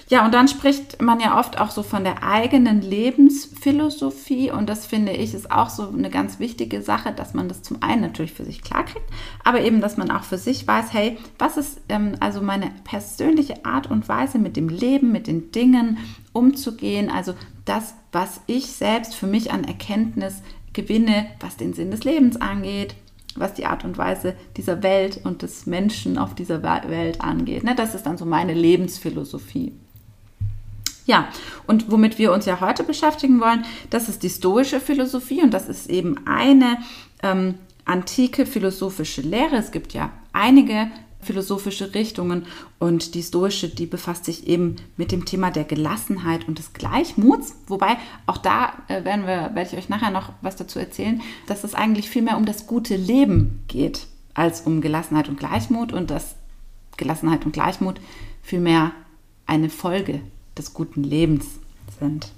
Ja, 0.08 0.24
und 0.24 0.32
dann 0.32 0.46
spricht 0.46 1.02
man 1.02 1.18
ja 1.18 1.36
oft 1.38 1.58
auch 1.58 1.72
so 1.72 1.82
von 1.82 2.04
der 2.04 2.22
eigenen 2.22 2.80
Lebensphilosophie 2.80 4.52
und 4.52 4.68
das 4.68 4.86
finde 4.86 5.10
ich 5.10 5.34
ist 5.34 5.50
auch 5.50 5.68
so 5.68 5.88
eine 5.88 6.10
ganz 6.10 6.38
wichtige 6.38 6.80
Sache, 6.80 7.12
dass 7.12 7.34
man 7.34 7.48
das 7.48 7.62
zum 7.62 7.82
einen 7.82 8.02
natürlich 8.02 8.32
für 8.32 8.44
sich 8.44 8.62
klarkriegt, 8.62 9.04
aber 9.42 9.62
eben, 9.62 9.80
dass 9.80 9.96
man 9.96 10.12
auch 10.12 10.22
für 10.22 10.38
sich 10.38 10.64
weiß, 10.64 10.92
hey, 10.92 11.18
was 11.40 11.56
ist 11.56 11.80
ähm, 11.88 12.14
also 12.20 12.40
meine 12.40 12.70
persönliche 12.84 13.64
Art 13.64 13.90
und 13.90 14.08
Weise 14.08 14.38
mit 14.38 14.56
dem 14.56 14.68
Leben, 14.68 15.10
mit 15.10 15.26
den 15.26 15.50
Dingen 15.50 15.98
umzugehen, 16.32 17.10
also 17.10 17.34
das, 17.64 17.94
was 18.12 18.40
ich 18.46 18.66
selbst 18.66 19.16
für 19.16 19.26
mich 19.26 19.50
an 19.50 19.64
Erkenntnis 19.64 20.40
gewinne, 20.72 21.26
was 21.40 21.56
den 21.56 21.72
Sinn 21.72 21.90
des 21.90 22.04
Lebens 22.04 22.40
angeht, 22.40 22.94
was 23.34 23.54
die 23.54 23.66
Art 23.66 23.84
und 23.84 23.98
Weise 23.98 24.36
dieser 24.56 24.84
Welt 24.84 25.20
und 25.24 25.42
des 25.42 25.66
Menschen 25.66 26.16
auf 26.16 26.36
dieser 26.36 26.62
Welt 26.62 27.20
angeht. 27.20 27.64
Ne? 27.64 27.74
Das 27.74 27.96
ist 27.96 28.06
dann 28.06 28.18
so 28.18 28.24
meine 28.24 28.54
Lebensphilosophie. 28.54 29.72
Ja, 31.06 31.28
und 31.66 31.90
womit 31.90 32.18
wir 32.18 32.32
uns 32.32 32.46
ja 32.46 32.60
heute 32.60 32.82
beschäftigen 32.82 33.40
wollen, 33.40 33.64
das 33.90 34.08
ist 34.08 34.24
die 34.24 34.28
stoische 34.28 34.80
Philosophie 34.80 35.40
und 35.40 35.54
das 35.54 35.68
ist 35.68 35.88
eben 35.88 36.26
eine 36.26 36.78
ähm, 37.22 37.54
antike 37.84 38.44
philosophische 38.44 39.22
Lehre. 39.22 39.56
Es 39.56 39.70
gibt 39.70 39.94
ja 39.94 40.10
einige 40.32 40.90
philosophische 41.20 41.94
Richtungen 41.94 42.46
und 42.78 43.14
die 43.14 43.22
stoische, 43.22 43.68
die 43.68 43.86
befasst 43.86 44.24
sich 44.24 44.46
eben 44.46 44.76
mit 44.96 45.12
dem 45.12 45.24
Thema 45.24 45.50
der 45.50 45.64
Gelassenheit 45.64 46.46
und 46.48 46.58
des 46.58 46.72
Gleichmuts. 46.72 47.56
Wobei 47.68 47.96
auch 48.26 48.38
da 48.38 48.72
äh, 48.88 49.04
werden 49.04 49.26
wir, 49.26 49.52
werde 49.54 49.70
ich 49.72 49.76
euch 49.76 49.88
nachher 49.88 50.10
noch 50.10 50.32
was 50.42 50.56
dazu 50.56 50.78
erzählen, 50.78 51.22
dass 51.46 51.64
es 51.64 51.74
eigentlich 51.74 52.10
viel 52.10 52.22
mehr 52.22 52.36
um 52.36 52.46
das 52.46 52.66
gute 52.66 52.96
Leben 52.96 53.64
geht 53.68 54.06
als 54.34 54.62
um 54.62 54.80
Gelassenheit 54.80 55.28
und 55.28 55.38
Gleichmut 55.38 55.92
und 55.92 56.10
dass 56.10 56.36
Gelassenheit 56.96 57.44
und 57.44 57.52
Gleichmut 57.52 58.00
vielmehr 58.42 58.92
eine 59.46 59.70
Folge 59.70 60.20
des 60.56 60.74
guten 60.74 61.02
Lebens 61.04 61.46
sind. 62.00 62.28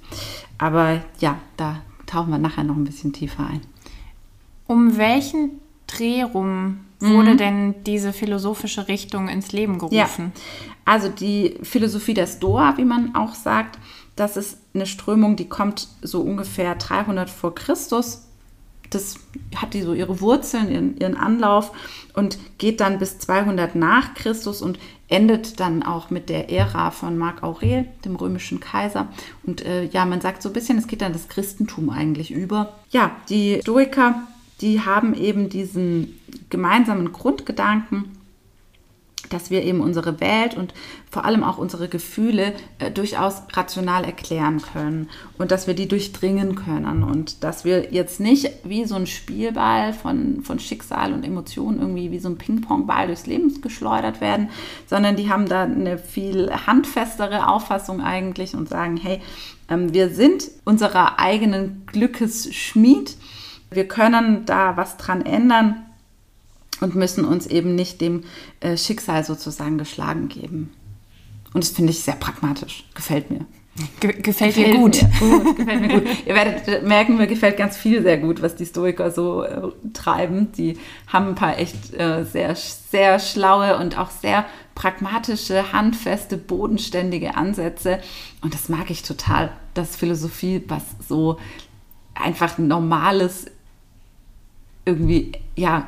Aber 0.58 1.02
ja, 1.20 1.38
da 1.56 1.82
tauchen 2.06 2.30
wir 2.30 2.38
nachher 2.38 2.64
noch 2.64 2.76
ein 2.76 2.84
bisschen 2.84 3.12
tiefer 3.12 3.46
ein. 3.46 3.60
Um 4.66 4.96
welchen 4.96 5.60
Dreh 5.86 6.22
rum 6.22 6.80
Mhm. 7.00 7.14
wurde 7.14 7.36
denn 7.36 7.74
diese 7.84 8.12
philosophische 8.12 8.88
Richtung 8.88 9.28
ins 9.28 9.52
Leben 9.52 9.78
gerufen? 9.78 10.32
Also 10.84 11.08
die 11.08 11.54
Philosophie 11.62 12.14
der 12.14 12.26
Stoa, 12.26 12.76
wie 12.76 12.84
man 12.84 13.14
auch 13.14 13.34
sagt, 13.34 13.78
das 14.16 14.36
ist 14.36 14.58
eine 14.74 14.84
Strömung, 14.86 15.36
die 15.36 15.48
kommt 15.48 15.86
so 16.02 16.20
ungefähr 16.22 16.74
300 16.74 17.30
vor 17.30 17.54
Christus. 17.54 18.24
Das 18.90 19.16
hat 19.54 19.74
die 19.74 19.82
so 19.82 19.94
ihre 19.94 20.20
Wurzeln, 20.20 20.70
ihren, 20.72 20.96
ihren 20.98 21.16
Anlauf 21.16 21.70
und 22.14 22.38
geht 22.58 22.80
dann 22.80 22.98
bis 22.98 23.18
200 23.20 23.76
nach 23.76 24.14
Christus 24.14 24.60
und 24.60 24.78
endet 25.08 25.58
dann 25.58 25.82
auch 25.82 26.10
mit 26.10 26.28
der 26.28 26.50
Ära 26.50 26.90
von 26.90 27.16
Mark 27.16 27.42
Aurel, 27.42 27.86
dem 28.04 28.16
römischen 28.16 28.60
Kaiser. 28.60 29.08
Und 29.44 29.64
äh, 29.64 29.84
ja, 29.84 30.04
man 30.04 30.20
sagt 30.20 30.42
so 30.42 30.50
ein 30.50 30.52
bisschen, 30.52 30.78
es 30.78 30.86
geht 30.86 31.00
dann 31.00 31.12
das 31.12 31.28
Christentum 31.28 31.90
eigentlich 31.90 32.30
über. 32.30 32.74
Ja, 32.90 33.12
die 33.28 33.60
Stoiker, 33.62 34.22
die 34.60 34.82
haben 34.82 35.14
eben 35.14 35.48
diesen 35.48 36.18
gemeinsamen 36.50 37.12
Grundgedanken, 37.12 38.17
dass 39.28 39.50
wir 39.50 39.62
eben 39.62 39.80
unsere 39.80 40.20
Welt 40.20 40.56
und 40.56 40.74
vor 41.10 41.24
allem 41.24 41.44
auch 41.44 41.58
unsere 41.58 41.88
Gefühle 41.88 42.52
äh, 42.78 42.90
durchaus 42.90 43.42
rational 43.52 44.04
erklären 44.04 44.60
können 44.60 45.08
und 45.38 45.50
dass 45.50 45.66
wir 45.66 45.74
die 45.74 45.88
durchdringen 45.88 46.54
können 46.54 47.02
und 47.02 47.42
dass 47.44 47.64
wir 47.64 47.92
jetzt 47.92 48.20
nicht 48.20 48.50
wie 48.64 48.84
so 48.84 48.94
ein 48.94 49.06
Spielball 49.06 49.92
von, 49.92 50.42
von 50.42 50.58
Schicksal 50.58 51.12
und 51.12 51.24
Emotionen 51.24 51.80
irgendwie 51.80 52.10
wie 52.10 52.18
so 52.18 52.28
ein 52.28 52.38
Ping-Pong-Ball 52.38 53.06
durchs 53.06 53.26
Leben 53.26 53.60
geschleudert 53.60 54.20
werden, 54.20 54.50
sondern 54.86 55.16
die 55.16 55.30
haben 55.30 55.48
da 55.48 55.64
eine 55.64 55.98
viel 55.98 56.50
handfestere 56.66 57.48
Auffassung 57.48 58.00
eigentlich 58.00 58.54
und 58.54 58.68
sagen, 58.68 58.96
hey, 58.96 59.20
ähm, 59.68 59.92
wir 59.92 60.10
sind 60.10 60.50
unserer 60.64 61.18
eigenen 61.18 61.84
Glückes 61.86 62.54
Schmied, 62.54 63.16
wir 63.70 63.86
können 63.86 64.46
da 64.46 64.76
was 64.76 64.96
dran 64.96 65.24
ändern 65.26 65.84
und 66.80 66.94
müssen 66.94 67.24
uns 67.24 67.46
eben 67.46 67.74
nicht 67.74 68.00
dem 68.00 68.24
äh, 68.60 68.76
Schicksal 68.76 69.24
sozusagen 69.24 69.78
geschlagen 69.78 70.28
geben. 70.28 70.70
Und 71.54 71.64
das 71.64 71.70
finde 71.70 71.92
ich 71.92 72.00
sehr 72.00 72.14
pragmatisch. 72.14 72.84
Gefällt 72.94 73.30
mir. 73.30 73.46
Ge 74.00 74.12
gefällt 74.20 74.56
dir 74.56 74.74
gut. 74.74 75.00
Mir 75.20 75.38
gut. 75.38 75.56
Gefällt 75.56 75.80
mir 75.80 75.88
gut. 75.88 76.26
Ihr 76.26 76.34
werdet 76.34 76.86
merken, 76.86 77.16
mir 77.16 77.26
gefällt 77.26 77.56
ganz 77.56 77.76
viel 77.76 78.02
sehr 78.02 78.18
gut, 78.18 78.42
was 78.42 78.56
die 78.56 78.66
Stoiker 78.66 79.10
so 79.10 79.44
äh, 79.44 79.68
treiben. 79.92 80.52
Die 80.52 80.78
haben 81.06 81.28
ein 81.28 81.34
paar 81.34 81.58
echt 81.58 81.94
äh, 81.94 82.24
sehr, 82.24 82.54
sehr 82.56 83.18
schlaue 83.18 83.78
und 83.78 83.96
auch 83.96 84.10
sehr 84.10 84.46
pragmatische, 84.74 85.72
handfeste, 85.72 86.36
bodenständige 86.36 87.36
Ansätze. 87.36 88.00
Und 88.42 88.54
das 88.54 88.68
mag 88.68 88.90
ich 88.90 89.02
total, 89.02 89.52
dass 89.74 89.96
Philosophie 89.96 90.62
was 90.68 90.82
so 91.08 91.38
einfach 92.14 92.58
normales, 92.58 93.46
irgendwie, 94.84 95.32
ja, 95.56 95.86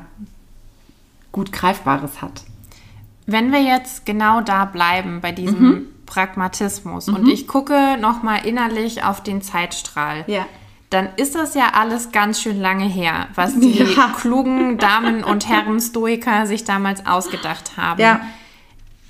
gut 1.33 1.53
Greifbares 1.53 2.21
hat. 2.23 2.43
Wenn 3.27 3.53
wir 3.53 3.63
jetzt 3.63 4.07
genau 4.07 4.41
da 4.41 4.65
bleiben 4.65 5.21
bei 5.21 5.33
diesem 5.33 5.61
Mhm. 5.69 5.87
Pragmatismus 6.07 7.09
und 7.09 7.29
ich 7.29 7.47
gucke 7.47 7.97
nochmal 8.01 8.45
innerlich 8.45 9.05
auf 9.05 9.23
den 9.23 9.43
Zeitstrahl, 9.43 10.25
Ja. 10.27 10.45
dann 10.91 11.09
ist 11.17 11.37
das 11.37 11.55
ja 11.55 11.71
alles 11.75 12.11
ganz 12.11 12.41
schön 12.43 12.61
lange 12.61 12.87
her, 12.87 13.29
was 13.37 13.59
die 13.59 13.79
Ja. 13.97 14.09
klugen 14.19 14.77
Damen 14.79 15.23
und 15.23 15.49
Herren 15.49 15.81
Stoiker 15.81 16.47
sich 16.47 16.65
damals 16.65 17.07
ausgedacht 17.07 17.77
haben. 17.77 18.01
Ja. 18.01 18.21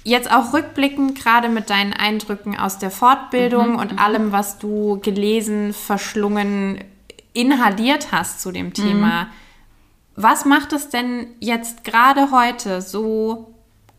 Jetzt 0.04 0.30
auch 0.30 0.52
rückblickend, 0.52 1.14
gerade 1.14 1.48
mit 1.48 1.70
deinen 1.70 1.92
Eindrücken 1.94 2.58
aus 2.58 2.78
der 2.78 2.90
Fortbildung 2.90 3.72
Mhm, 3.72 3.76
und 3.78 3.98
allem, 3.98 4.32
was 4.32 4.58
du 4.58 4.98
gelesen, 5.02 5.72
verschlungen, 5.72 6.82
inhaliert 7.32 8.08
hast 8.12 8.40
zu 8.42 8.50
dem 8.52 8.72
Thema. 8.74 9.28
Mhm. 10.16 10.22
Was 10.22 10.44
macht 10.44 10.72
es 10.72 10.88
denn 10.88 11.26
jetzt 11.40 11.84
gerade 11.84 12.30
heute 12.30 12.82
so 12.82 13.54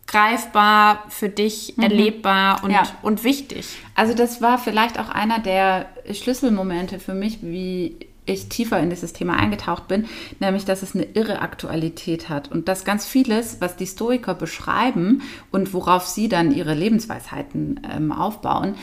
greifbar 0.07 1.03
für 1.09 1.29
dich, 1.29 1.77
erlebbar 1.77 2.63
und, 2.63 2.69
Mhm. 2.69 2.75
Ja. 2.75 2.83
und 3.01 3.23
wichtig? 3.23 3.67
Also 3.95 4.13
das 4.13 4.41
war 4.41 4.57
vielleicht 4.57 4.99
auch 4.99 5.09
einer 5.09 5.39
der 5.39 5.85
Schlüsselmomente 6.11 6.99
für 6.99 7.13
mich, 7.13 7.41
wie 7.41 7.95
ich 8.25 8.49
tiefer 8.49 8.79
in 8.79 8.89
dieses 8.91 9.13
Thema 9.13 9.35
eingetaucht 9.37 9.87
bin, 9.87 10.05
nämlich 10.39 10.63
dass 10.63 10.83
es 10.83 10.93
eine 10.95 11.05
irre 11.05 11.39
Aktualität 11.41 12.29
hat 12.29 12.51
und 12.51 12.67
dass 12.67 12.85
ganz 12.85 13.05
vieles, 13.05 13.57
was 13.61 13.77
die 13.77 13.87
Stoiker 13.87 14.35
beschreiben 14.35 15.23
und 15.51 15.73
worauf 15.73 16.05
sie 16.05 16.29
dann 16.29 16.51
ihre 16.51 16.75
Lebensweisheiten 16.75 17.79
ähm, 17.91 18.11
aufbauen, 18.11 18.75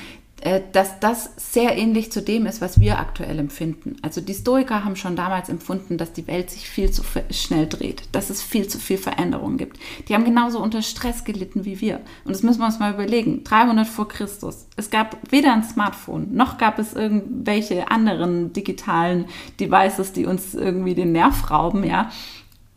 dass 0.72 1.00
das 1.00 1.30
sehr 1.36 1.76
ähnlich 1.76 2.12
zu 2.12 2.22
dem 2.22 2.46
ist, 2.46 2.60
was 2.60 2.78
wir 2.78 3.00
aktuell 3.00 3.38
empfinden. 3.40 3.96
Also 4.02 4.20
die 4.20 4.34
Stoiker 4.34 4.84
haben 4.84 4.94
schon 4.94 5.16
damals 5.16 5.48
empfunden, 5.48 5.98
dass 5.98 6.12
die 6.12 6.28
Welt 6.28 6.50
sich 6.50 6.68
viel 6.68 6.92
zu 6.92 7.02
schnell 7.30 7.66
dreht, 7.66 8.02
dass 8.12 8.30
es 8.30 8.40
viel 8.40 8.68
zu 8.68 8.78
viel 8.78 8.98
Veränderung 8.98 9.56
gibt. 9.56 9.78
Die 10.08 10.14
haben 10.14 10.24
genauso 10.24 10.62
unter 10.62 10.82
Stress 10.82 11.24
gelitten 11.24 11.64
wie 11.64 11.80
wir. 11.80 12.00
Und 12.24 12.32
das 12.34 12.44
müssen 12.44 12.60
wir 12.60 12.66
uns 12.66 12.78
mal 12.78 12.94
überlegen. 12.94 13.42
300 13.42 13.86
vor 13.86 14.06
Christus. 14.06 14.66
Es 14.76 14.90
gab 14.90 15.18
weder 15.30 15.52
ein 15.52 15.64
Smartphone, 15.64 16.32
noch 16.32 16.56
gab 16.56 16.78
es 16.78 16.92
irgendwelche 16.94 17.90
anderen 17.90 18.52
digitalen 18.52 19.26
Devices, 19.58 20.12
die 20.12 20.26
uns 20.26 20.54
irgendwie 20.54 20.94
den 20.94 21.12
Nerv 21.12 21.50
rauben, 21.50 21.82
ja. 21.82 22.10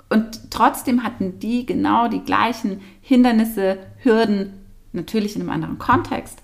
Und 0.10 0.50
trotzdem 0.50 1.04
hatten 1.04 1.40
die 1.40 1.66
genau 1.66 2.08
die 2.08 2.22
gleichen 2.22 2.82
Hindernisse, 3.02 3.78
Hürden, 4.00 4.54
natürlich 4.94 5.36
in 5.36 5.42
einem 5.42 5.52
anderen 5.52 5.78
Kontext. 5.78 6.40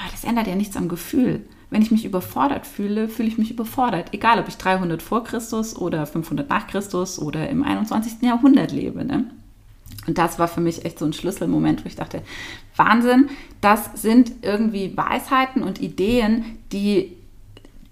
Aber 0.00 0.10
das 0.10 0.24
ändert 0.24 0.46
ja 0.46 0.54
nichts 0.54 0.76
am 0.76 0.88
Gefühl. 0.88 1.42
Wenn 1.68 1.82
ich 1.82 1.90
mich 1.90 2.04
überfordert 2.04 2.66
fühle, 2.66 3.08
fühle 3.08 3.28
ich 3.28 3.38
mich 3.38 3.50
überfordert. 3.50 4.12
Egal, 4.12 4.40
ob 4.40 4.48
ich 4.48 4.56
300 4.56 5.02
vor 5.02 5.22
Christus 5.22 5.76
oder 5.76 6.04
500 6.06 6.48
nach 6.48 6.66
Christus 6.66 7.18
oder 7.18 7.48
im 7.48 7.62
21. 7.62 8.22
Jahrhundert 8.22 8.72
lebe. 8.72 9.04
Ne? 9.04 9.30
Und 10.06 10.18
das 10.18 10.38
war 10.38 10.48
für 10.48 10.60
mich 10.60 10.84
echt 10.84 10.98
so 10.98 11.04
ein 11.04 11.12
Schlüsselmoment, 11.12 11.84
wo 11.84 11.88
ich 11.88 11.94
dachte, 11.94 12.22
Wahnsinn, 12.74 13.28
das 13.60 13.90
sind 13.94 14.32
irgendwie 14.42 14.96
Weisheiten 14.96 15.62
und 15.62 15.80
Ideen, 15.80 16.58
die 16.72 17.16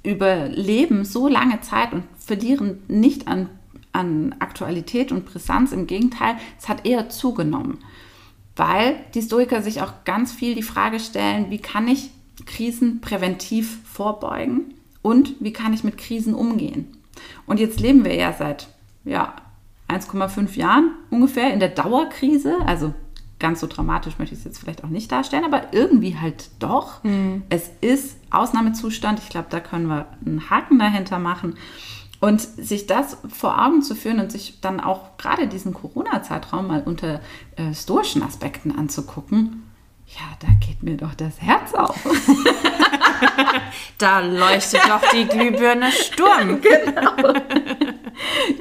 überleben 0.02 1.04
so 1.04 1.28
lange 1.28 1.60
Zeit 1.60 1.92
und 1.92 2.04
verlieren 2.18 2.78
nicht 2.88 3.28
an, 3.28 3.48
an 3.92 4.34
Aktualität 4.40 5.12
und 5.12 5.26
Brisanz. 5.26 5.70
Im 5.70 5.86
Gegenteil, 5.86 6.36
es 6.58 6.68
hat 6.68 6.84
eher 6.84 7.10
zugenommen 7.10 7.78
weil 8.58 8.96
die 9.14 9.22
Stoiker 9.22 9.62
sich 9.62 9.80
auch 9.80 10.04
ganz 10.04 10.32
viel 10.32 10.54
die 10.54 10.62
Frage 10.62 11.00
stellen, 11.00 11.50
wie 11.50 11.58
kann 11.58 11.88
ich 11.88 12.10
Krisen 12.46 13.00
präventiv 13.00 13.78
vorbeugen 13.84 14.74
und 15.02 15.34
wie 15.40 15.52
kann 15.52 15.72
ich 15.72 15.84
mit 15.84 15.96
Krisen 15.96 16.34
umgehen. 16.34 16.88
Und 17.46 17.60
jetzt 17.60 17.80
leben 17.80 18.04
wir 18.04 18.14
ja 18.14 18.32
seit 18.32 18.68
ja, 19.04 19.34
1,5 19.88 20.56
Jahren 20.56 20.90
ungefähr 21.10 21.52
in 21.52 21.60
der 21.60 21.70
Dauerkrise, 21.70 22.56
also 22.66 22.92
ganz 23.38 23.60
so 23.60 23.66
dramatisch 23.66 24.18
möchte 24.18 24.34
ich 24.34 24.40
es 24.40 24.44
jetzt 24.44 24.58
vielleicht 24.58 24.84
auch 24.84 24.88
nicht 24.88 25.10
darstellen, 25.12 25.44
aber 25.44 25.72
irgendwie 25.72 26.18
halt 26.18 26.50
doch. 26.58 27.02
Mhm. 27.04 27.42
Es 27.48 27.70
ist 27.80 28.16
Ausnahmezustand. 28.30 29.20
Ich 29.20 29.28
glaube, 29.28 29.46
da 29.50 29.60
können 29.60 29.86
wir 29.86 30.06
einen 30.24 30.50
Haken 30.50 30.78
dahinter 30.78 31.18
machen. 31.18 31.56
Und 32.20 32.40
sich 32.40 32.86
das 32.86 33.18
vor 33.28 33.64
Augen 33.64 33.82
zu 33.82 33.94
führen 33.94 34.18
und 34.18 34.32
sich 34.32 34.60
dann 34.60 34.80
auch 34.80 35.16
gerade 35.18 35.46
diesen 35.46 35.72
Corona-Zeitraum 35.72 36.66
mal 36.66 36.82
unter 36.84 37.20
äh, 37.56 37.72
stoischen 37.72 38.22
Aspekten 38.22 38.76
anzugucken, 38.76 39.64
ja, 40.06 40.24
da 40.40 40.48
geht 40.66 40.82
mir 40.82 40.96
doch 40.96 41.14
das 41.14 41.40
Herz 41.40 41.74
auf. 41.74 41.96
Da 43.98 44.20
leuchtet 44.20 44.82
doch 44.88 45.02
die 45.12 45.26
Glühbirne 45.26 45.90
Sturm. 45.90 46.60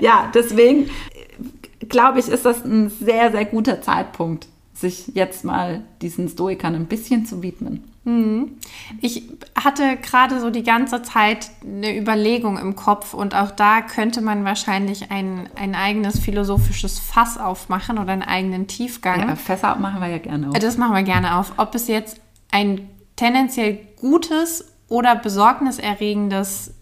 ja, 0.01 0.31
deswegen 0.33 0.87
äh, 0.87 1.85
glaube 1.85 2.19
ich, 2.19 2.27
ist 2.27 2.43
das 2.43 2.65
ein 2.65 2.89
sehr, 2.89 3.31
sehr 3.31 3.45
guter 3.45 3.81
Zeitpunkt, 3.81 4.47
sich 4.73 5.11
jetzt 5.13 5.45
mal 5.45 5.83
diesen 6.01 6.27
Stoikern 6.27 6.73
ein 6.73 6.87
bisschen 6.87 7.27
zu 7.27 7.43
widmen. 7.43 7.83
Ich 9.01 9.23
hatte 9.53 9.97
gerade 9.97 10.39
so 10.39 10.49
die 10.49 10.63
ganze 10.63 11.01
Zeit 11.01 11.49
eine 11.61 11.97
Überlegung 11.97 12.57
im 12.57 12.75
Kopf 12.77 13.13
und 13.13 13.35
auch 13.35 13.51
da 13.51 13.81
könnte 13.81 14.21
man 14.21 14.45
wahrscheinlich 14.45 15.11
ein, 15.11 15.49
ein 15.55 15.75
eigenes 15.75 16.17
philosophisches 16.17 16.99
Fass 16.99 17.37
aufmachen 17.37 17.97
oder 17.97 18.13
einen 18.13 18.23
eigenen 18.23 18.67
Tiefgang. 18.67 19.27
Ja, 19.27 19.35
Fässer 19.35 19.75
machen 19.75 19.99
wir 19.99 20.07
ja 20.07 20.19
gerne 20.19 20.49
auf. 20.49 20.59
Das 20.59 20.77
machen 20.77 20.95
wir 20.95 21.03
gerne 21.03 21.35
auf. 21.35 21.53
Ob 21.57 21.75
es 21.75 21.89
jetzt 21.89 22.21
ein 22.49 22.89
tendenziell 23.17 23.79
gutes 23.97 24.71
oder 24.87 25.15
besorgniserregendes 25.15 26.73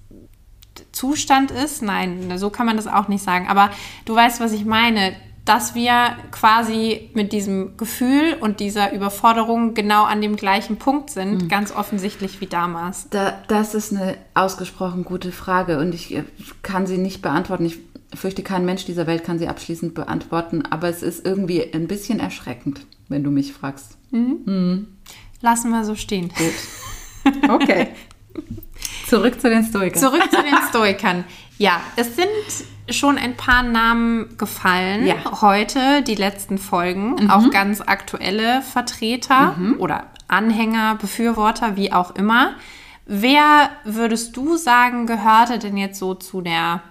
Zustand 0.91 1.49
ist, 1.49 1.81
nein, 1.81 2.37
so 2.37 2.51
kann 2.51 2.67
man 2.67 2.75
das 2.75 2.85
auch 2.85 3.07
nicht 3.07 3.23
sagen. 3.23 3.47
Aber 3.47 3.71
du 4.05 4.13
weißt, 4.15 4.39
was 4.39 4.51
ich 4.51 4.63
meine, 4.63 5.15
dass 5.45 5.75
wir 5.75 6.17
quasi 6.31 7.11
mit 7.13 7.31
diesem 7.31 7.77
Gefühl 7.77 8.35
und 8.41 8.59
dieser 8.59 8.93
Überforderung 8.93 9.75
genau 9.75 10.03
an 10.03 10.19
dem 10.19 10.35
gleichen 10.35 10.77
Punkt 10.77 11.11
sind, 11.11 11.47
ganz 11.49 11.71
offensichtlich 11.71 12.41
wie 12.41 12.47
damals. 12.47 13.07
Da, 13.11 13.39
das 13.47 13.75
ist 13.75 13.93
eine 13.93 14.17
ausgesprochen 14.33 15.05
gute 15.05 15.31
Frage 15.31 15.77
und 15.77 15.93
ich 15.93 16.15
äh, 16.15 16.23
kann 16.63 16.87
sie 16.87 16.97
nicht 16.97 17.21
beantworten. 17.21 17.65
Ich 17.65 17.77
fürchte, 18.15 18.41
kein 18.41 18.65
Mensch 18.65 18.85
dieser 18.85 19.05
Welt 19.05 19.23
kann 19.23 19.37
sie 19.37 19.47
abschließend 19.47 19.93
beantworten, 19.93 20.63
aber 20.63 20.89
es 20.89 21.03
ist 21.03 21.25
irgendwie 21.25 21.73
ein 21.73 21.87
bisschen 21.87 22.19
erschreckend, 22.19 22.85
wenn 23.07 23.23
du 23.23 23.29
mich 23.29 23.53
fragst. 23.53 23.97
Lassen 25.41 25.69
wir 25.69 25.83
so 25.83 25.95
stehen. 25.95 26.29
Gut. 26.29 27.49
Okay. 27.49 27.89
Zurück 29.07 29.39
zu 29.39 29.49
den 29.49 29.63
Stoikern. 29.63 30.01
Zurück 30.01 30.23
zu 30.31 30.41
den 30.41 30.55
Stoikern. 30.69 31.23
Ja, 31.57 31.81
es 31.95 32.15
sind 32.15 32.27
schon 32.89 33.17
ein 33.17 33.35
paar 33.35 33.63
Namen 33.63 34.37
gefallen 34.37 35.05
Ja. 35.07 35.15
Mhm. 35.15 35.41
heute, 35.41 36.01
die 36.03 36.15
letzten 36.15 36.57
Folgen. 36.57 37.29
Auch 37.31 37.49
ganz 37.49 37.81
aktuelle 37.81 38.61
Vertreter 38.61 39.55
oder 39.79 40.05
Anhänger, 40.27 40.95
Befürworter, 40.95 41.75
wie 41.75 41.91
auch 41.93 42.15
immer. 42.15 42.51
Wer 43.05 43.69
würdest 43.83 44.35
du 44.37 44.55
sagen, 44.57 45.05
gehörte 45.05 45.59
denn 45.59 45.77
jetzt 45.77 45.99
so 45.99 46.15
zu 46.15 46.41
der, 46.41 46.81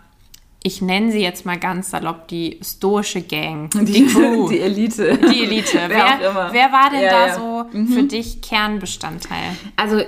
ich 0.62 0.80
nenne 0.80 1.10
sie 1.12 1.20
jetzt 1.20 1.44
mal 1.44 1.58
ganz 1.58 1.90
salopp, 1.90 2.28
die 2.28 2.60
stoische 2.62 3.20
Gang? 3.22 3.68
die, 3.70 4.06
Crew. 4.12 4.48
die 4.48 4.60
Elite. 4.60 5.18
Die 5.18 5.42
Elite. 5.44 5.78
Wer 5.88 5.90
wer, 5.90 6.06
auch 6.06 6.30
immer. 6.30 6.48
wer 6.52 6.72
war 6.72 6.90
denn 6.90 7.02
Ja, 7.02 7.10
da 7.10 7.26
ja. 7.26 7.64
Mhm. 7.72 7.86
so 7.88 7.94
für 7.94 8.02
dich 8.04 8.40
Kernbestandteil? 8.42 9.56
Also 9.76 10.02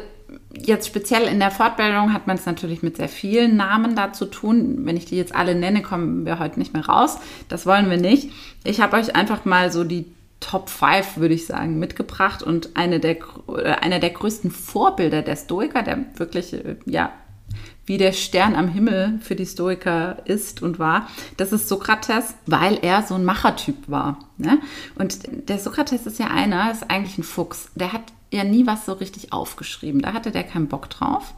jetzt 0.62 0.86
speziell 0.86 1.24
in 1.24 1.38
der 1.38 1.50
Fortbildung 1.50 2.12
hat 2.12 2.26
man 2.26 2.36
es 2.36 2.46
natürlich 2.46 2.82
mit 2.82 2.96
sehr 2.96 3.08
vielen 3.08 3.56
Namen 3.56 3.96
da 3.96 4.12
zu 4.12 4.26
tun. 4.26 4.84
Wenn 4.84 4.96
ich 4.96 5.06
die 5.06 5.16
jetzt 5.16 5.34
alle 5.34 5.54
nenne, 5.54 5.82
kommen 5.82 6.26
wir 6.26 6.38
heute 6.38 6.58
nicht 6.58 6.72
mehr 6.72 6.86
raus. 6.86 7.18
Das 7.48 7.66
wollen 7.66 7.90
wir 7.90 7.96
nicht. 7.96 8.30
Ich 8.64 8.80
habe 8.80 8.96
euch 8.96 9.14
einfach 9.14 9.44
mal 9.44 9.70
so 9.70 9.84
die 9.84 10.06
Top 10.40 10.68
5, 10.68 11.16
würde 11.16 11.34
ich 11.34 11.46
sagen, 11.46 11.78
mitgebracht 11.78 12.42
und 12.42 12.76
eine 12.76 13.00
der, 13.00 13.16
einer 13.80 13.98
der 13.98 14.10
größten 14.10 14.50
Vorbilder 14.50 15.22
der 15.22 15.36
Stoiker, 15.36 15.82
der 15.82 16.04
wirklich, 16.16 16.52
äh, 16.52 16.76
ja, 16.84 17.10
wie 17.86 17.98
der 17.98 18.12
Stern 18.12 18.54
am 18.54 18.68
Himmel 18.68 19.18
für 19.22 19.36
die 19.36 19.46
Stoiker 19.46 20.18
ist 20.24 20.62
und 20.62 20.78
war, 20.78 21.08
das 21.36 21.52
ist 21.52 21.68
Sokrates, 21.68 22.34
weil 22.46 22.78
er 22.82 23.02
so 23.02 23.14
ein 23.14 23.24
Machertyp 23.24 23.88
war. 23.88 24.18
Ne? 24.38 24.58
Und 24.96 25.48
der 25.48 25.58
Sokrates 25.58 26.06
ist 26.06 26.18
ja 26.18 26.26
einer, 26.26 26.70
ist 26.70 26.90
eigentlich 26.90 27.16
ein 27.16 27.22
Fuchs. 27.22 27.70
Der 27.74 27.92
hat 27.92 28.02
ja 28.32 28.44
nie 28.44 28.66
was 28.66 28.86
so 28.86 28.92
richtig 28.92 29.32
aufgeschrieben. 29.32 30.02
Da 30.02 30.12
hatte 30.12 30.32
der 30.32 30.42
keinen 30.42 30.66
Bock 30.66 30.90
drauf. 30.90 31.34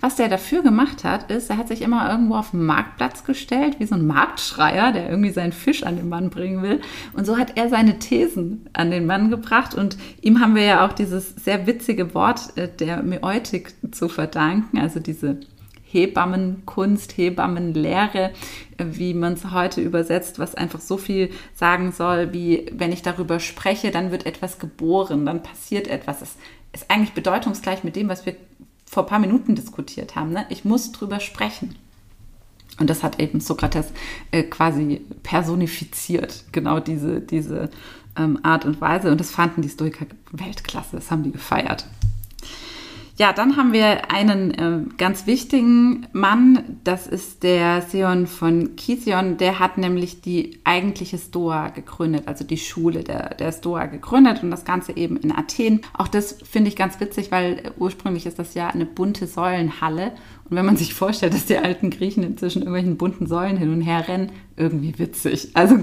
Was 0.00 0.16
der 0.16 0.28
dafür 0.28 0.62
gemacht 0.62 1.04
hat, 1.04 1.30
ist, 1.30 1.48
er 1.48 1.56
hat 1.56 1.68
sich 1.68 1.82
immer 1.82 2.10
irgendwo 2.10 2.34
auf 2.34 2.50
den 2.50 2.64
Marktplatz 2.64 3.24
gestellt, 3.24 3.76
wie 3.78 3.86
so 3.86 3.94
ein 3.94 4.06
Marktschreier, 4.06 4.92
der 4.92 5.08
irgendwie 5.08 5.30
seinen 5.30 5.52
Fisch 5.52 5.82
an 5.84 5.96
den 5.96 6.08
Mann 6.08 6.28
bringen 6.28 6.62
will. 6.62 6.80
Und 7.14 7.24
so 7.24 7.38
hat 7.38 7.56
er 7.56 7.68
seine 7.68 7.98
Thesen 7.98 8.68
an 8.74 8.90
den 8.90 9.06
Mann 9.06 9.30
gebracht. 9.30 9.74
Und 9.74 9.96
ihm 10.20 10.40
haben 10.40 10.56
wir 10.56 10.64
ja 10.64 10.86
auch 10.86 10.92
dieses 10.92 11.34
sehr 11.36 11.66
witzige 11.66 12.14
Wort 12.14 12.56
äh, 12.56 12.68
der 12.68 13.02
Mäeutik 13.02 13.74
zu 13.92 14.08
verdanken, 14.08 14.78
also 14.78 15.00
diese 15.00 15.40
Hebammenkunst, 15.92 17.16
Hebammenlehre, 17.16 18.32
wie 18.78 19.14
man 19.14 19.34
es 19.34 19.50
heute 19.50 19.80
übersetzt, 19.80 20.38
was 20.38 20.54
einfach 20.54 20.80
so 20.80 20.96
viel 20.96 21.30
sagen 21.54 21.92
soll, 21.92 22.32
wie 22.32 22.66
wenn 22.72 22.92
ich 22.92 23.02
darüber 23.02 23.40
spreche, 23.40 23.90
dann 23.90 24.10
wird 24.10 24.26
etwas 24.26 24.58
geboren, 24.58 25.26
dann 25.26 25.42
passiert 25.42 25.88
etwas. 25.88 26.22
Es 26.22 26.36
ist 26.72 26.90
eigentlich 26.90 27.12
bedeutungsgleich 27.12 27.84
mit 27.84 27.96
dem, 27.96 28.08
was 28.08 28.26
wir 28.26 28.36
vor 28.86 29.04
ein 29.04 29.08
paar 29.08 29.18
Minuten 29.18 29.54
diskutiert 29.54 30.16
haben. 30.16 30.32
Ne? 30.32 30.46
Ich 30.48 30.64
muss 30.64 30.92
drüber 30.92 31.20
sprechen. 31.20 31.76
Und 32.78 32.88
das 32.88 33.02
hat 33.02 33.20
eben 33.20 33.40
Sokrates 33.40 33.92
äh, 34.30 34.42
quasi 34.42 35.02
personifiziert, 35.22 36.44
genau 36.52 36.80
diese, 36.80 37.20
diese 37.20 37.70
ähm, 38.16 38.38
Art 38.42 38.64
und 38.64 38.80
Weise. 38.80 39.10
Und 39.10 39.20
das 39.20 39.30
fanden 39.30 39.62
die 39.62 39.68
Stoiker 39.68 40.06
Weltklasse, 40.30 40.96
das 40.96 41.10
haben 41.10 41.22
die 41.22 41.32
gefeiert. 41.32 41.86
Ja, 43.18 43.32
dann 43.32 43.56
haben 43.56 43.72
wir 43.72 44.10
einen 44.10 44.54
ähm, 44.58 44.94
ganz 44.96 45.26
wichtigen 45.26 46.06
Mann, 46.12 46.78
das 46.82 47.06
ist 47.06 47.42
der 47.42 47.82
Sion 47.82 48.26
von 48.26 48.74
Kision, 48.76 49.36
der 49.36 49.58
hat 49.58 49.76
nämlich 49.76 50.22
die 50.22 50.60
eigentliche 50.64 51.18
Stoa 51.18 51.68
gegründet, 51.68 52.26
also 52.26 52.44
die 52.44 52.56
Schule 52.56 53.04
der, 53.04 53.34
der 53.34 53.52
Stoa 53.52 53.86
gegründet 53.86 54.42
und 54.42 54.50
das 54.50 54.64
Ganze 54.64 54.96
eben 54.96 55.18
in 55.18 55.30
Athen. 55.30 55.82
Auch 55.92 56.08
das 56.08 56.38
finde 56.42 56.68
ich 56.68 56.76
ganz 56.76 57.00
witzig, 57.00 57.30
weil 57.30 57.58
äh, 57.58 57.70
ursprünglich 57.76 58.24
ist 58.24 58.38
das 58.38 58.54
ja 58.54 58.68
eine 58.68 58.86
bunte 58.86 59.26
Säulenhalle 59.26 60.12
und 60.48 60.56
wenn 60.56 60.66
man 60.66 60.76
sich 60.76 60.94
vorstellt, 60.94 61.34
dass 61.34 61.46
die 61.46 61.58
alten 61.58 61.90
Griechen 61.90 62.22
inzwischen 62.22 62.62
irgendwelchen 62.62 62.96
bunten 62.96 63.26
Säulen 63.26 63.56
hin 63.56 63.72
und 63.72 63.82
her 63.82 64.08
rennen, 64.08 64.32
irgendwie 64.56 64.98
witzig. 64.98 65.50
Also 65.54 65.78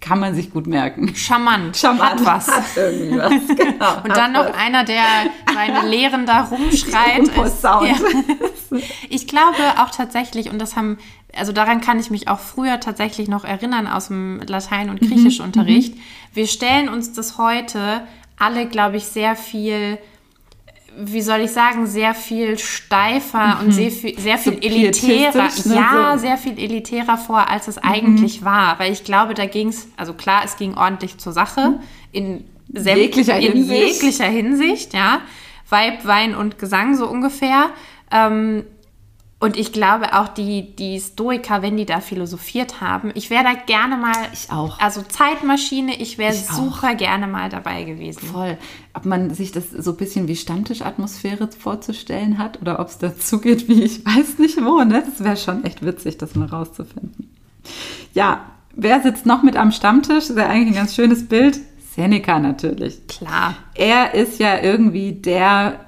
kann 0.00 0.18
man 0.18 0.34
sich 0.34 0.52
gut 0.52 0.66
merken. 0.66 1.14
Charmant. 1.14 1.76
Charmant. 1.76 2.20
Hat 2.20 2.24
was. 2.24 2.48
Hat 2.48 2.64
irgendwie 2.76 3.18
was, 3.18 3.48
genau. 3.56 4.02
Und 4.02 4.16
dann 4.16 4.32
noch 4.32 4.52
einer, 4.52 4.84
der 4.84 5.02
seine 5.54 5.88
Lehren 5.88 6.26
da 6.26 6.42
rumschreit. 6.44 7.20
ist, 7.28 7.62
ja. 7.62 7.80
Ich 9.10 9.26
glaube 9.26 9.56
auch 9.78 9.90
tatsächlich, 9.90 10.50
und 10.50 10.58
das 10.58 10.76
haben, 10.76 10.98
also 11.36 11.52
daran 11.52 11.80
kann 11.80 12.00
ich 12.00 12.10
mich 12.10 12.28
auch 12.28 12.38
früher 12.40 12.80
tatsächlich 12.80 13.28
noch 13.28 13.44
erinnern 13.44 13.86
aus 13.86 14.08
dem 14.08 14.40
Latein- 14.46 14.88
und 14.90 15.00
Griechischunterricht. 15.00 15.94
Wir 16.32 16.46
stellen 16.46 16.88
uns 16.88 17.12
das 17.12 17.36
heute 17.38 18.06
alle, 18.38 18.66
glaube 18.66 18.96
ich, 18.96 19.04
sehr 19.04 19.36
viel, 19.36 19.98
wie 20.98 21.20
soll 21.22 21.40
ich 21.40 21.50
sagen, 21.52 21.86
sehr 21.86 22.14
viel 22.14 22.58
steifer 22.58 23.58
und 23.60 23.72
sehr 23.72 23.90
viel, 23.90 24.18
sehr 24.18 24.38
viel 24.38 24.54
elitärer, 24.62 25.32
pietistisch, 25.48 25.66
ne, 25.66 25.74
ja, 25.76 26.12
so. 26.14 26.20
sehr 26.20 26.38
viel 26.38 26.58
elitärer 26.58 27.18
vor, 27.18 27.48
als 27.50 27.68
es 27.68 27.78
eigentlich 27.78 28.44
war. 28.44 28.78
Weil 28.78 28.92
ich 28.92 29.04
glaube, 29.04 29.34
da 29.34 29.44
ging 29.46 29.68
es, 29.68 29.88
also 29.96 30.14
klar, 30.14 30.42
es 30.44 30.56
ging 30.56 30.74
ordentlich 30.74 31.18
zur 31.18 31.32
Sache 31.32 31.78
in, 32.10 32.44
säm- 32.72 32.96
Jeglicher 32.96 33.38
in 33.38 33.52
Hinsicht. 33.52 33.92
jeglicher 34.02 34.26
Hinsicht, 34.26 34.94
ja. 34.94 35.20
Weib, 35.72 36.04
Wein 36.06 36.36
und 36.36 36.58
Gesang 36.60 36.96
so 36.96 37.08
ungefähr. 37.08 37.70
Ähm, 38.12 38.62
und 39.40 39.56
ich 39.56 39.72
glaube 39.72 40.16
auch 40.16 40.28
die, 40.28 40.76
die 40.76 41.00
Stoiker, 41.00 41.62
wenn 41.62 41.76
die 41.76 41.84
da 41.84 41.98
philosophiert 41.98 42.80
haben, 42.80 43.10
ich 43.14 43.28
wäre 43.28 43.42
da 43.42 43.54
gerne 43.54 43.96
mal, 43.96 44.14
Ich 44.32 44.52
auch. 44.52 44.78
also 44.78 45.02
Zeitmaschine, 45.02 46.00
ich 46.00 46.16
wäre 46.16 46.32
Ich 46.32 46.48
auch. 46.48 46.54
super 46.54 46.94
gerne 46.94 47.26
mal 47.26 47.48
dabei 47.48 47.82
gewesen. 47.82 48.20
Voll. 48.28 48.56
Ob 48.94 49.04
man 49.04 49.34
sich 49.34 49.50
das 49.50 49.68
so 49.70 49.90
ein 49.90 49.96
bisschen 49.96 50.28
wie 50.28 50.36
Stammtischatmosphäre 50.36 51.48
vorzustellen 51.58 52.38
hat 52.38 52.60
oder 52.62 52.78
ob 52.78 52.86
es 52.86 52.98
dazu 52.98 53.40
geht 53.40 53.66
wie 53.68 53.82
ich 53.82 54.06
weiß 54.06 54.38
nicht 54.38 54.64
wo, 54.64 54.84
ne? 54.84 55.02
Das 55.04 55.24
wäre 55.24 55.36
schon 55.36 55.64
echt 55.64 55.84
witzig, 55.84 56.18
das 56.18 56.36
mal 56.36 56.46
rauszufinden. 56.46 57.28
Ja, 58.14 58.42
wer 58.76 59.00
sitzt 59.02 59.26
noch 59.26 59.42
mit 59.42 59.56
am 59.56 59.72
Stammtisch? 59.72 60.28
Das 60.28 60.30
ist 60.30 60.38
ja 60.38 60.46
eigentlich 60.46 60.68
ein 60.76 60.82
ganz 60.84 60.94
schönes 60.94 61.26
Bild. 61.26 61.58
Seneca 61.94 62.38
natürlich. 62.38 63.06
Klar. 63.06 63.54
Er 63.74 64.14
ist 64.14 64.38
ja 64.38 64.58
irgendwie 64.60 65.12
der, 65.12 65.80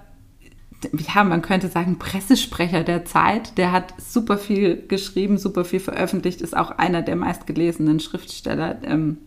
ja, 0.93 1.25
man 1.25 1.41
könnte 1.43 1.69
sagen, 1.69 1.99
Pressesprecher 1.99 2.85
der 2.85 3.05
Zeit. 3.05 3.57
Der 3.57 3.73
hat 3.73 3.95
super 3.99 4.37
viel 4.37 4.87
geschrieben, 4.87 5.39
super 5.39 5.65
viel 5.65 5.81
veröffentlicht, 5.81 6.43
ist 6.43 6.57
auch 6.57 6.73
einer 6.73 7.03
der 7.03 7.17
meistgelesenen 7.17 8.01
Schriftsteller 8.01 8.77
ähm, 8.85 9.19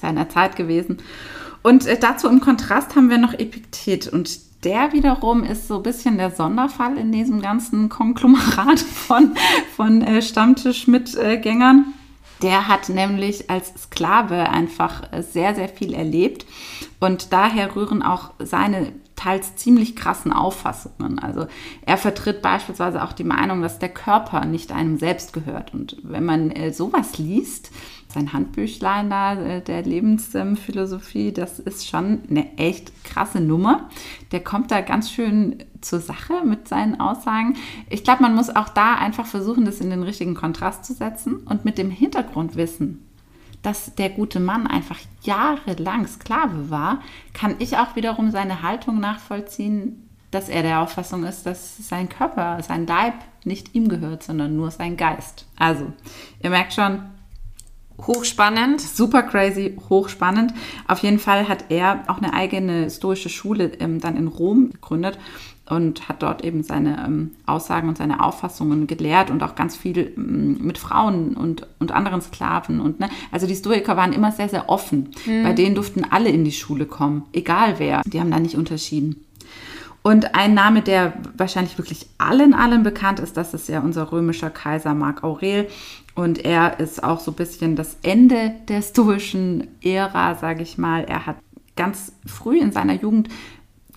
seiner 0.00 0.28
Zeit 0.28 0.56
gewesen. 0.56 0.98
Und 1.62 1.86
äh, 1.86 1.98
dazu 1.98 2.28
im 2.28 2.40
Kontrast 2.40 2.94
haben 2.94 3.10
wir 3.10 3.18
noch 3.18 3.34
Epiktet 3.34 4.06
und 4.06 4.46
der 4.64 4.92
wiederum 4.92 5.44
ist 5.44 5.68
so 5.68 5.76
ein 5.76 5.82
bisschen 5.82 6.16
der 6.16 6.30
Sonderfall 6.30 6.96
in 6.98 7.12
diesem 7.12 7.40
ganzen 7.40 7.88
Konglomerat 7.88 8.80
von, 8.80 9.34
von 9.74 10.02
äh, 10.02 10.22
Stammtischmitgängern. 10.22 11.94
Der 12.42 12.68
hat 12.68 12.88
nämlich 12.88 13.50
als 13.50 13.72
Sklave 13.78 14.50
einfach 14.50 15.02
sehr, 15.20 15.54
sehr 15.54 15.68
viel 15.68 15.94
erlebt 15.94 16.46
und 17.00 17.32
daher 17.32 17.74
rühren 17.74 18.02
auch 18.02 18.30
seine 18.38 18.92
teils 19.16 19.56
ziemlich 19.56 19.96
krassen 19.96 20.32
Auffassungen. 20.32 21.18
Also 21.18 21.46
er 21.84 21.96
vertritt 21.96 22.42
beispielsweise 22.42 23.02
auch 23.02 23.12
die 23.12 23.24
Meinung, 23.24 23.62
dass 23.62 23.78
der 23.78 23.88
Körper 23.88 24.44
nicht 24.44 24.72
einem 24.72 24.98
selbst 24.98 25.32
gehört. 25.32 25.72
Und 25.72 25.96
wenn 26.02 26.24
man 26.24 26.50
äh, 26.50 26.72
sowas 26.72 27.18
liest, 27.18 27.70
sein 28.16 28.32
Handbüchlein 28.32 29.10
da 29.10 29.34
äh, 29.34 29.60
der 29.60 29.82
Lebensphilosophie, 29.82 31.32
das 31.32 31.58
ist 31.58 31.86
schon 31.86 32.22
eine 32.30 32.56
echt 32.56 33.04
krasse 33.04 33.40
Nummer. 33.40 33.90
Der 34.32 34.42
kommt 34.42 34.70
da 34.70 34.80
ganz 34.80 35.10
schön 35.10 35.56
zur 35.82 36.00
Sache 36.00 36.42
mit 36.44 36.66
seinen 36.66 36.98
Aussagen. 36.98 37.56
Ich 37.90 38.04
glaube, 38.04 38.22
man 38.22 38.34
muss 38.34 38.54
auch 38.54 38.70
da 38.70 38.94
einfach 38.94 39.26
versuchen, 39.26 39.66
das 39.66 39.80
in 39.80 39.90
den 39.90 40.02
richtigen 40.02 40.34
Kontrast 40.34 40.86
zu 40.86 40.94
setzen 40.94 41.36
und 41.36 41.66
mit 41.66 41.76
dem 41.76 41.90
Hintergrundwissen, 41.90 43.06
dass 43.62 43.94
der 43.94 44.08
gute 44.08 44.40
Mann 44.40 44.66
einfach 44.66 44.98
jahrelang 45.22 46.06
Sklave 46.06 46.70
war, 46.70 47.02
kann 47.34 47.56
ich 47.58 47.76
auch 47.76 47.96
wiederum 47.96 48.30
seine 48.30 48.62
Haltung 48.62 48.98
nachvollziehen, 48.98 50.08
dass 50.30 50.48
er 50.48 50.62
der 50.62 50.80
Auffassung 50.80 51.24
ist, 51.24 51.44
dass 51.44 51.76
sein 51.86 52.08
Körper, 52.08 52.62
sein 52.62 52.86
Leib 52.86 53.14
nicht 53.44 53.74
ihm 53.74 53.88
gehört, 53.88 54.22
sondern 54.22 54.56
nur 54.56 54.70
sein 54.70 54.96
Geist. 54.96 55.46
Also, 55.56 55.92
ihr 56.42 56.50
merkt 56.50 56.72
schon, 56.72 57.02
Hochspannend. 57.98 58.80
Super 58.80 59.22
crazy, 59.22 59.76
hochspannend. 59.88 60.52
Auf 60.86 60.98
jeden 60.98 61.18
Fall 61.18 61.48
hat 61.48 61.66
er 61.70 62.04
auch 62.08 62.18
eine 62.18 62.34
eigene 62.34 62.90
stoische 62.90 63.28
Schule 63.28 63.72
ähm, 63.80 64.00
dann 64.00 64.16
in 64.16 64.28
Rom 64.28 64.70
gegründet 64.70 65.18
und 65.68 66.08
hat 66.08 66.22
dort 66.22 66.44
eben 66.44 66.62
seine 66.62 67.04
ähm, 67.04 67.32
Aussagen 67.44 67.88
und 67.88 67.98
seine 67.98 68.22
Auffassungen 68.22 68.86
gelehrt 68.86 69.30
und 69.30 69.42
auch 69.42 69.54
ganz 69.54 69.76
viel 69.76 70.12
ähm, 70.16 70.58
mit 70.60 70.78
Frauen 70.78 71.34
und, 71.34 71.66
und 71.78 71.92
anderen 71.92 72.20
Sklaven. 72.20 72.80
Und, 72.80 73.00
ne? 73.00 73.08
Also 73.32 73.46
die 73.46 73.56
Stoiker 73.56 73.96
waren 73.96 74.12
immer 74.12 74.30
sehr, 74.30 74.48
sehr 74.48 74.68
offen. 74.68 75.10
Mhm. 75.26 75.42
Bei 75.42 75.52
denen 75.52 75.74
durften 75.74 76.04
alle 76.08 76.28
in 76.28 76.44
die 76.44 76.52
Schule 76.52 76.86
kommen, 76.86 77.24
egal 77.32 77.78
wer. 77.78 78.02
Die 78.06 78.20
haben 78.20 78.30
da 78.30 78.38
nicht 78.38 78.56
unterschieden. 78.56 79.26
Und 80.02 80.36
ein 80.36 80.54
Name, 80.54 80.82
der 80.82 81.14
wahrscheinlich 81.36 81.78
wirklich 81.78 82.06
allen, 82.18 82.54
allen 82.54 82.84
bekannt 82.84 83.18
ist, 83.18 83.36
das 83.36 83.54
ist 83.54 83.68
ja 83.68 83.80
unser 83.80 84.12
römischer 84.12 84.50
Kaiser 84.50 84.94
Mark 84.94 85.24
Aurel. 85.24 85.66
Und 86.16 86.44
er 86.44 86.80
ist 86.80 87.04
auch 87.04 87.20
so 87.20 87.30
ein 87.30 87.36
bisschen 87.36 87.76
das 87.76 87.98
Ende 88.02 88.54
der 88.68 88.80
stoischen 88.80 89.68
Ära, 89.82 90.34
sage 90.34 90.62
ich 90.62 90.78
mal. 90.78 91.04
Er 91.04 91.26
hat 91.26 91.36
ganz 91.76 92.12
früh 92.24 92.58
in 92.58 92.72
seiner 92.72 92.94
Jugend 92.94 93.28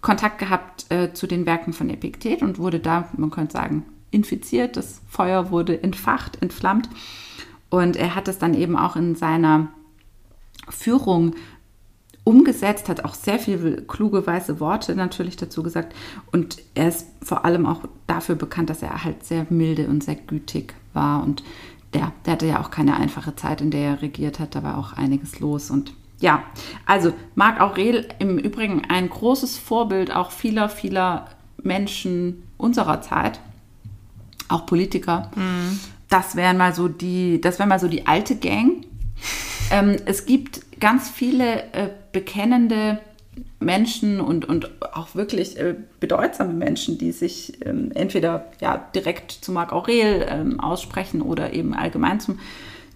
Kontakt 0.01 0.37
gehabt 0.37 0.85
äh, 0.89 1.13
zu 1.13 1.27
den 1.27 1.45
Werken 1.45 1.71
von 1.71 1.89
Epiktet 1.89 2.41
und 2.41 2.59
wurde 2.59 2.79
da, 2.79 3.07
man 3.15 3.31
könnte 3.31 3.53
sagen, 3.53 3.85
infiziert. 4.11 4.75
Das 4.75 5.01
Feuer 5.07 5.49
wurde 5.49 5.81
entfacht, 5.81 6.41
entflammt. 6.41 6.89
Und 7.69 7.95
er 7.95 8.15
hat 8.15 8.27
es 8.27 8.37
dann 8.37 8.53
eben 8.53 8.75
auch 8.75 8.97
in 8.97 9.15
seiner 9.15 9.69
Führung 10.67 11.35
umgesetzt, 12.25 12.89
hat 12.89 13.05
auch 13.05 13.13
sehr 13.13 13.39
viele 13.39 13.81
kluge 13.83 14.27
weiße 14.27 14.59
Worte 14.59 14.93
natürlich 14.93 15.37
dazu 15.37 15.63
gesagt. 15.63 15.95
Und 16.33 16.57
er 16.75 16.89
ist 16.89 17.07
vor 17.23 17.45
allem 17.45 17.65
auch 17.65 17.81
dafür 18.07 18.35
bekannt, 18.35 18.69
dass 18.69 18.81
er 18.81 19.05
halt 19.05 19.25
sehr 19.25 19.47
milde 19.49 19.87
und 19.87 20.03
sehr 20.03 20.15
gütig 20.15 20.73
war. 20.93 21.23
Und 21.23 21.43
der, 21.93 22.11
der 22.25 22.33
hatte 22.33 22.45
ja 22.45 22.61
auch 22.61 22.71
keine 22.71 22.97
einfache 22.97 23.35
Zeit, 23.35 23.61
in 23.61 23.71
der 23.71 23.81
er 23.81 24.01
regiert 24.01 24.39
hat. 24.39 24.55
Da 24.55 24.63
war 24.63 24.77
auch 24.77 24.93
einiges 24.93 25.39
los. 25.39 25.71
Und 25.71 25.93
ja, 26.19 26.43
also 26.85 27.13
Marc 27.35 27.59
Aurel 27.61 28.07
im 28.19 28.37
Übrigen 28.37 28.83
ein 28.89 29.09
großes 29.09 29.57
Vorbild 29.57 30.13
auch 30.13 30.31
vieler, 30.31 30.69
vieler 30.69 31.27
Menschen 31.61 32.43
unserer 32.57 33.01
Zeit, 33.01 33.39
auch 34.49 34.65
Politiker. 34.65 35.31
Mhm. 35.35 35.79
Das 36.09 36.35
wären 36.35 36.57
mal 36.57 36.73
so 36.73 36.87
die, 36.87 37.39
das 37.39 37.59
wäre 37.59 37.69
mal 37.69 37.79
so 37.79 37.87
die 37.87 38.07
alte 38.07 38.35
Gang. 38.35 38.85
Ähm, 39.71 39.97
es 40.05 40.25
gibt 40.25 40.79
ganz 40.79 41.09
viele 41.09 41.63
äh, 41.73 41.89
bekennende 42.11 42.99
Menschen 43.59 44.21
und, 44.21 44.45
und 44.45 44.69
auch 44.93 45.15
wirklich 45.15 45.57
äh, 45.59 45.75
bedeutsame 45.99 46.53
Menschen, 46.53 46.97
die 46.97 47.11
sich 47.11 47.65
ähm, 47.65 47.91
entweder 47.93 48.45
ja, 48.61 48.77
direkt 48.95 49.31
zu 49.31 49.51
Marc 49.51 49.73
Aurel 49.73 50.25
ähm, 50.29 50.59
aussprechen 50.59 51.21
oder 51.21 51.53
eben 51.53 51.73
allgemein 51.73 52.19
zum, 52.19 52.39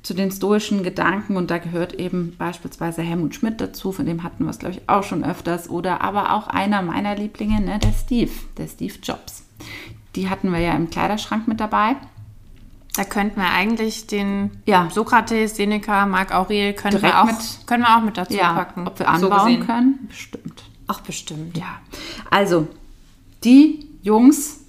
zu 0.03 0.13
den 0.13 0.32
stoischen 0.32 0.84
Gedanken. 0.84 1.38
Und 1.38 1.51
da 1.51 1.58
gehört 1.58 1.93
eben 1.93 2.36
beispielsweise 2.38 3.01
Helmut 3.01 3.36
Schmidt 3.36 3.60
dazu, 3.62 3.91
von 3.91 4.06
dem 4.06 4.23
hatten 4.23 4.43
wir 4.43 4.51
es, 4.51 4.60
glaube 4.60 4.75
ich, 4.75 4.89
auch 4.89 5.03
schon 5.03 5.23
öfters. 5.23 5.69
Oder 5.69 6.01
aber 6.01 6.34
auch 6.34 6.47
einer 6.47 6.82
meiner 6.82 7.15
Lieblinge, 7.15 7.62
ne, 7.62 7.79
der 7.79 7.93
Steve, 7.93 8.32
der 8.58 8.67
Steve 8.67 8.95
Jobs. 9.01 9.43
Die 10.15 10.29
hatten 10.29 10.51
wir 10.51 10.60
ja 10.60 10.73
im 10.75 10.89
Kleiderschrank 10.89 11.47
mit 11.47 11.60
dabei. 11.60 11.95
Da 12.95 13.03
könnten 13.03 13.41
wir 13.41 13.49
eigentlich 13.49 14.06
den 14.06 14.51
ja. 14.65 14.88
Sokrates, 14.91 15.56
Seneca, 15.56 16.06
Marc 16.06 16.34
Aurel 16.34 16.73
können 16.73 17.01
wir, 17.01 17.21
auch, 17.21 17.25
mit, 17.25 17.38
können 17.65 17.84
wir 17.84 17.97
auch 17.97 18.01
mit 18.01 18.17
dazu 18.17 18.36
ja, 18.36 18.53
packen. 18.53 18.88
Ob 18.88 18.99
wir 18.99 19.10
anbauen 19.10 19.60
so 19.60 19.65
können? 19.65 20.06
Bestimmt. 20.08 20.63
Ach, 20.88 21.01
bestimmt. 21.01 21.58
Ja. 21.58 21.79
Also, 22.29 22.67
die 23.43 23.88
Jungs 24.03 24.60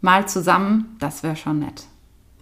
mal 0.00 0.26
zusammen, 0.26 0.96
das 0.98 1.22
wäre 1.22 1.36
schon 1.36 1.60
nett. 1.60 1.84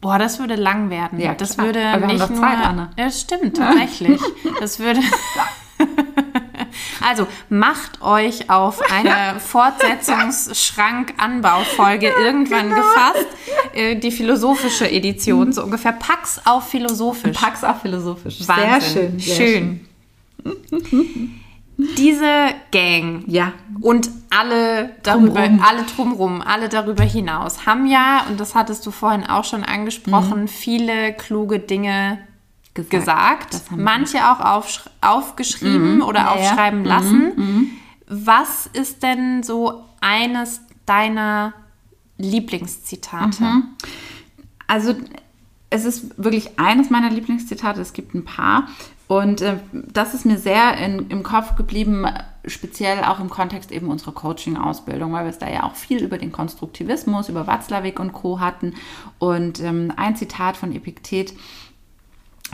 Boah, 0.00 0.18
das 0.18 0.38
würde 0.38 0.54
lang 0.54 0.90
werden. 0.90 1.20
Ja, 1.20 1.34
das 1.34 1.54
klar. 1.54 1.66
würde 1.66 1.86
Aber 1.86 2.06
nicht 2.06 2.18
wir 2.18 2.24
haben 2.24 2.34
nur. 2.34 2.42
Zeit, 2.42 2.66
Anne. 2.66 2.90
Ja, 2.98 3.10
stimmt, 3.10 3.56
tatsächlich. 3.56 4.20
das 4.60 4.78
würde. 4.78 5.00
Also 7.06 7.28
macht 7.48 8.02
euch 8.02 8.50
auf 8.50 8.80
eine 8.90 9.38
Fortsetzungsschrank-Anbaufolge 9.46 12.08
irgendwann 12.08 12.70
genau. 12.70 12.80
gefasst. 12.80 13.26
Äh, 13.74 13.96
die 13.96 14.10
philosophische 14.10 14.90
Edition, 14.90 15.52
so 15.52 15.62
ungefähr. 15.64 15.92
Pax 15.92 16.40
auf 16.44 16.68
philosophisch. 16.68 17.38
Pax 17.38 17.62
auf 17.64 17.82
philosophisch. 17.82 18.38
Wahnsinn. 18.46 19.18
Sehr 19.18 19.18
schön. 19.18 19.18
Sehr 19.18 19.36
schön. 19.36 19.80
schön. 20.44 21.40
Diese 21.76 22.54
Gang 22.70 23.24
ja. 23.26 23.52
und 23.80 24.08
alle 24.30 24.90
darüber, 25.02 25.42
drumrum. 25.42 25.64
alle 25.64 25.82
drumrum, 25.82 26.40
alle 26.40 26.68
darüber 26.68 27.02
hinaus 27.02 27.66
haben 27.66 27.86
ja, 27.86 28.26
und 28.28 28.38
das 28.38 28.54
hattest 28.54 28.86
du 28.86 28.92
vorhin 28.92 29.26
auch 29.26 29.42
schon 29.44 29.64
angesprochen, 29.64 30.42
mhm. 30.42 30.48
viele 30.48 31.12
kluge 31.14 31.58
Dinge 31.58 32.20
gesagt, 32.74 33.52
gesagt. 33.52 33.70
manche 33.76 34.30
auch 34.30 34.40
auf, 34.40 34.90
aufgeschrieben 35.00 35.96
mhm. 35.96 36.02
oder 36.02 36.20
ja, 36.20 36.30
aufschreiben 36.32 36.84
ja. 36.84 36.96
lassen. 36.96 37.32
Mhm. 37.37 37.44
mhm. 37.44 37.70
Was 38.06 38.66
ist 38.66 39.02
denn 39.02 39.42
so 39.42 39.84
eines 40.00 40.60
deiner 40.84 41.54
Lieblingszitate? 42.18 43.42
Mhm. 43.42 43.68
Also 44.66 44.94
es 45.70 45.84
ist 45.84 46.22
wirklich 46.22 46.58
eines 46.58 46.90
meiner 46.90 47.10
Lieblingszitate, 47.10 47.80
es 47.80 47.94
gibt 47.94 48.14
ein 48.14 48.24
paar. 48.24 48.68
Und 49.06 49.42
äh, 49.42 49.58
das 49.72 50.14
ist 50.14 50.24
mir 50.24 50.38
sehr 50.38 50.78
in, 50.78 51.08
im 51.10 51.22
Kopf 51.22 51.56
geblieben, 51.56 52.06
speziell 52.46 53.04
auch 53.04 53.20
im 53.20 53.28
Kontext 53.28 53.70
eben 53.70 53.88
unserer 53.88 54.12
Coaching-Ausbildung, 54.12 55.12
weil 55.12 55.24
wir 55.24 55.30
es 55.30 55.38
da 55.38 55.50
ja 55.50 55.64
auch 55.64 55.74
viel 55.74 56.02
über 56.02 56.16
den 56.16 56.32
Konstruktivismus, 56.32 57.28
über 57.28 57.46
Watzlawick 57.46 58.00
und 58.00 58.12
Co. 58.12 58.40
hatten. 58.40 58.74
Und 59.18 59.60
ähm, 59.60 59.92
ein 59.96 60.16
Zitat 60.16 60.56
von 60.56 60.72
Epiktet, 60.72 61.34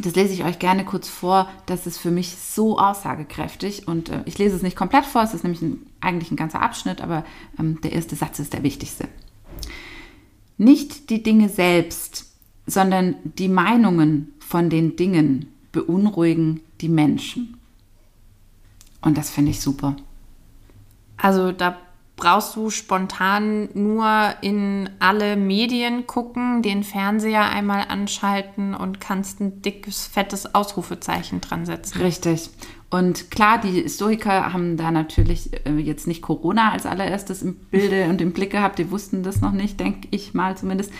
das 0.00 0.14
lese 0.14 0.32
ich 0.32 0.44
euch 0.44 0.58
gerne 0.58 0.84
kurz 0.84 1.08
vor. 1.08 1.48
Das 1.66 1.86
ist 1.86 1.98
für 1.98 2.10
mich 2.10 2.36
so 2.36 2.78
aussagekräftig 2.78 3.88
und 3.88 4.08
äh, 4.08 4.22
ich 4.24 4.38
lese 4.38 4.56
es 4.56 4.62
nicht 4.62 4.76
komplett 4.76 5.04
vor, 5.04 5.22
es 5.22 5.34
ist 5.34 5.44
nämlich 5.44 5.62
ein, 5.62 5.86
eigentlich 6.00 6.30
ein 6.30 6.36
ganzer 6.36 6.62
Abschnitt, 6.62 7.00
aber 7.00 7.24
ähm, 7.58 7.80
der 7.82 7.92
erste 7.92 8.16
Satz 8.16 8.38
ist 8.38 8.52
der 8.52 8.62
wichtigste. 8.62 9.08
Nicht 10.58 11.10
die 11.10 11.22
Dinge 11.22 11.48
selbst, 11.48 12.32
sondern 12.66 13.16
die 13.24 13.48
Meinungen 13.48 14.34
von 14.40 14.70
den 14.70 14.96
Dingen 14.96 15.48
beunruhigen 15.72 16.60
die 16.80 16.88
Menschen. 16.88 17.56
Und 19.00 19.16
das 19.16 19.30
finde 19.30 19.52
ich 19.52 19.60
super. 19.60 19.96
Also 21.16 21.52
da 21.52 21.78
brauchst 22.20 22.54
du 22.54 22.70
spontan 22.70 23.68
nur 23.74 24.06
in 24.42 24.88
alle 25.00 25.37
Medien 25.37 26.06
gucken, 26.06 26.62
den 26.62 26.85
Fernseher 26.85 27.50
einmal 27.50 27.87
anschalten 27.88 28.74
und 28.74 29.00
kannst 29.00 29.40
ein 29.40 29.62
dickes, 29.62 30.06
fettes 30.06 30.54
Ausrufezeichen 30.54 31.40
dran 31.40 31.66
setzen. 31.66 32.00
Richtig. 32.00 32.50
Und 32.90 33.30
klar, 33.30 33.61
die 33.61 33.88
Stoiker 33.88 34.52
haben 34.52 34.76
da 34.76 34.90
natürlich 34.90 35.50
äh, 35.66 35.76
jetzt 35.78 36.06
nicht 36.06 36.22
Corona 36.22 36.72
als 36.72 36.87
allererstes 36.87 37.40
im 37.42 37.54
Bilde 37.54 38.09
und 38.09 38.20
im 38.20 38.33
Blick 38.33 38.50
gehabt. 38.50 38.78
Die 38.78 38.90
wussten 38.90 39.22
das 39.22 39.40
noch 39.40 39.52
nicht, 39.52 39.80
denke 39.80 40.09
ich 40.11 40.35
mal 40.35 40.56
zumindest. 40.56 40.92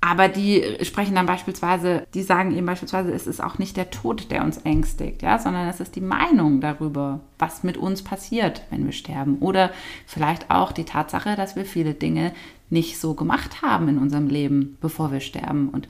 Aber 0.00 0.28
die 0.28 0.62
sprechen 0.82 1.16
dann 1.16 1.26
beispielsweise, 1.26 2.06
die 2.14 2.22
sagen 2.22 2.56
eben 2.56 2.66
beispielsweise, 2.66 3.10
es 3.10 3.26
ist 3.26 3.42
auch 3.42 3.58
nicht 3.58 3.76
der 3.76 3.90
Tod, 3.90 4.30
der 4.30 4.44
uns 4.44 4.58
ängstigt, 4.58 5.22
ja, 5.22 5.40
sondern 5.40 5.68
es 5.68 5.80
ist 5.80 5.96
die 5.96 6.00
Meinung 6.00 6.60
darüber, 6.60 7.20
was 7.38 7.64
mit 7.64 7.76
uns 7.76 8.02
passiert, 8.02 8.62
wenn 8.70 8.84
wir 8.84 8.92
sterben. 8.92 9.38
Oder 9.40 9.70
vielleicht 10.06 10.50
auch 10.52 10.70
die 10.70 10.84
Tatsache, 10.84 11.34
dass 11.34 11.56
wir 11.56 11.64
viele 11.64 11.94
Dinge 11.94 12.32
nicht 12.70 13.00
so 13.00 13.14
gemacht 13.14 13.60
haben 13.62 13.88
in 13.88 13.98
unserem 13.98 14.28
Leben, 14.28 14.76
bevor 14.80 15.10
wir 15.10 15.20
sterben. 15.20 15.68
Und 15.70 15.88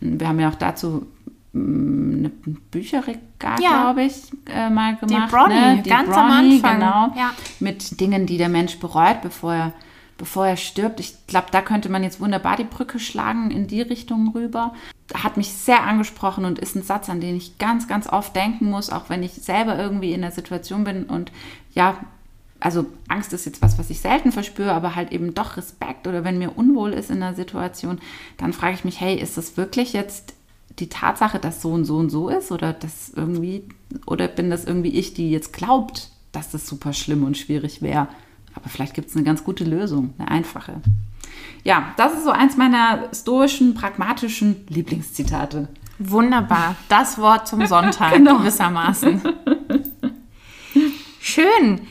wir 0.00 0.26
haben 0.26 0.40
ja 0.40 0.48
auch 0.48 0.54
dazu 0.54 1.06
mm, 1.52 2.14
eine 2.14 2.28
Bücherregal, 2.70 3.60
ja. 3.60 3.82
glaube 3.92 4.04
ich, 4.04 4.22
äh, 4.46 4.70
mal 4.70 4.96
gemacht. 4.96 5.28
Die 5.28 5.34
Bronny, 5.34 5.54
ne? 5.54 5.82
die 5.84 5.90
ganz 5.90 6.08
Bronny, 6.08 6.20
am 6.20 6.30
Anfang. 6.30 6.80
Genau, 6.80 7.12
ja. 7.14 7.34
mit 7.58 8.00
Dingen, 8.00 8.24
die 8.24 8.38
der 8.38 8.48
Mensch 8.48 8.78
bereut, 8.78 9.20
bevor 9.20 9.52
er 9.52 9.72
bevor 10.20 10.46
er 10.46 10.58
stirbt. 10.58 11.00
Ich 11.00 11.26
glaube, 11.26 11.46
da 11.50 11.62
könnte 11.62 11.88
man 11.88 12.04
jetzt 12.04 12.20
wunderbar 12.20 12.56
die 12.56 12.64
Brücke 12.64 12.98
schlagen 13.00 13.50
in 13.50 13.66
die 13.66 13.80
Richtung 13.80 14.32
rüber. 14.34 14.74
hat 15.14 15.38
mich 15.38 15.48
sehr 15.48 15.82
angesprochen 15.82 16.44
und 16.44 16.58
ist 16.60 16.76
ein 16.76 16.82
Satz, 16.82 17.08
an 17.08 17.20
den 17.20 17.36
ich 17.36 17.58
ganz, 17.58 17.88
ganz 17.88 18.06
oft 18.06 18.36
denken 18.36 18.66
muss, 18.70 18.90
auch 18.90 19.08
wenn 19.08 19.24
ich 19.24 19.32
selber 19.32 19.76
irgendwie 19.76 20.12
in 20.12 20.20
der 20.20 20.30
Situation 20.30 20.84
bin 20.84 21.04
und 21.04 21.32
ja, 21.74 21.96
also 22.60 22.86
Angst 23.08 23.32
ist 23.32 23.46
jetzt 23.46 23.62
was, 23.62 23.78
was 23.78 23.90
ich 23.90 24.00
selten 24.00 24.30
verspüre, 24.30 24.72
aber 24.72 24.94
halt 24.94 25.10
eben 25.10 25.34
doch 25.34 25.56
Respekt 25.56 26.06
oder 26.06 26.22
wenn 26.22 26.38
mir 26.38 26.56
unwohl 26.56 26.92
ist 26.92 27.10
in 27.10 27.20
der 27.20 27.34
Situation, 27.34 27.98
dann 28.36 28.52
frage 28.52 28.74
ich 28.74 28.84
mich, 28.84 29.00
hey, 29.00 29.16
ist 29.16 29.36
das 29.38 29.56
wirklich 29.56 29.94
jetzt 29.94 30.34
die 30.78 30.90
Tatsache, 30.90 31.40
dass 31.40 31.62
so 31.62 31.72
und 31.72 31.86
so 31.86 31.96
und 31.96 32.10
so 32.10 32.28
ist 32.28 32.52
oder 32.52 32.72
das 32.74 33.10
irgendwie 33.16 33.64
oder 34.06 34.28
bin 34.28 34.50
das 34.50 34.64
irgendwie 34.66 34.96
ich, 34.96 35.14
die 35.14 35.30
jetzt 35.30 35.54
glaubt, 35.54 36.10
dass 36.30 36.50
das 36.50 36.66
super 36.68 36.92
schlimm 36.92 37.24
und 37.24 37.38
schwierig 37.38 37.82
wäre? 37.82 38.06
Aber 38.54 38.68
vielleicht 38.68 38.94
gibt 38.94 39.08
es 39.08 39.16
eine 39.16 39.24
ganz 39.24 39.44
gute 39.44 39.64
Lösung, 39.64 40.14
eine 40.18 40.30
einfache. 40.30 40.80
Ja, 41.62 41.92
das 41.96 42.14
ist 42.14 42.24
so 42.24 42.30
eins 42.30 42.56
meiner 42.56 43.08
stoischen, 43.12 43.74
pragmatischen 43.74 44.66
Lieblingszitate. 44.68 45.68
Wunderbar. 45.98 46.76
Das 46.88 47.18
Wort 47.18 47.46
zum 47.46 47.66
Sonntag 47.66 48.12
genau. 48.14 48.38
gewissermaßen. 48.38 49.20
Schön. 51.20 51.82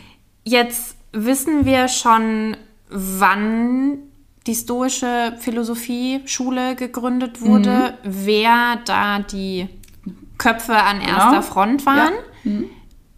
Jetzt 0.43 0.95
wissen 1.11 1.65
wir 1.65 1.87
schon, 1.87 2.57
wann 2.89 3.99
die 4.47 4.55
stoische 4.55 5.35
Philosophie-Schule 5.39 6.75
gegründet 6.75 7.41
wurde, 7.41 7.93
mhm. 8.03 8.09
wer 8.25 8.79
da 8.85 9.19
die 9.19 9.69
Köpfe 10.39 10.75
an 10.75 10.99
genau. 10.99 11.11
erster 11.11 11.43
Front 11.43 11.85
waren. 11.85 12.13
Ja. 12.43 12.51
Mhm. 12.51 12.69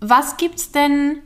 Was 0.02 0.36
gibt 0.36 0.56
es 0.56 0.72
denn 0.72 1.20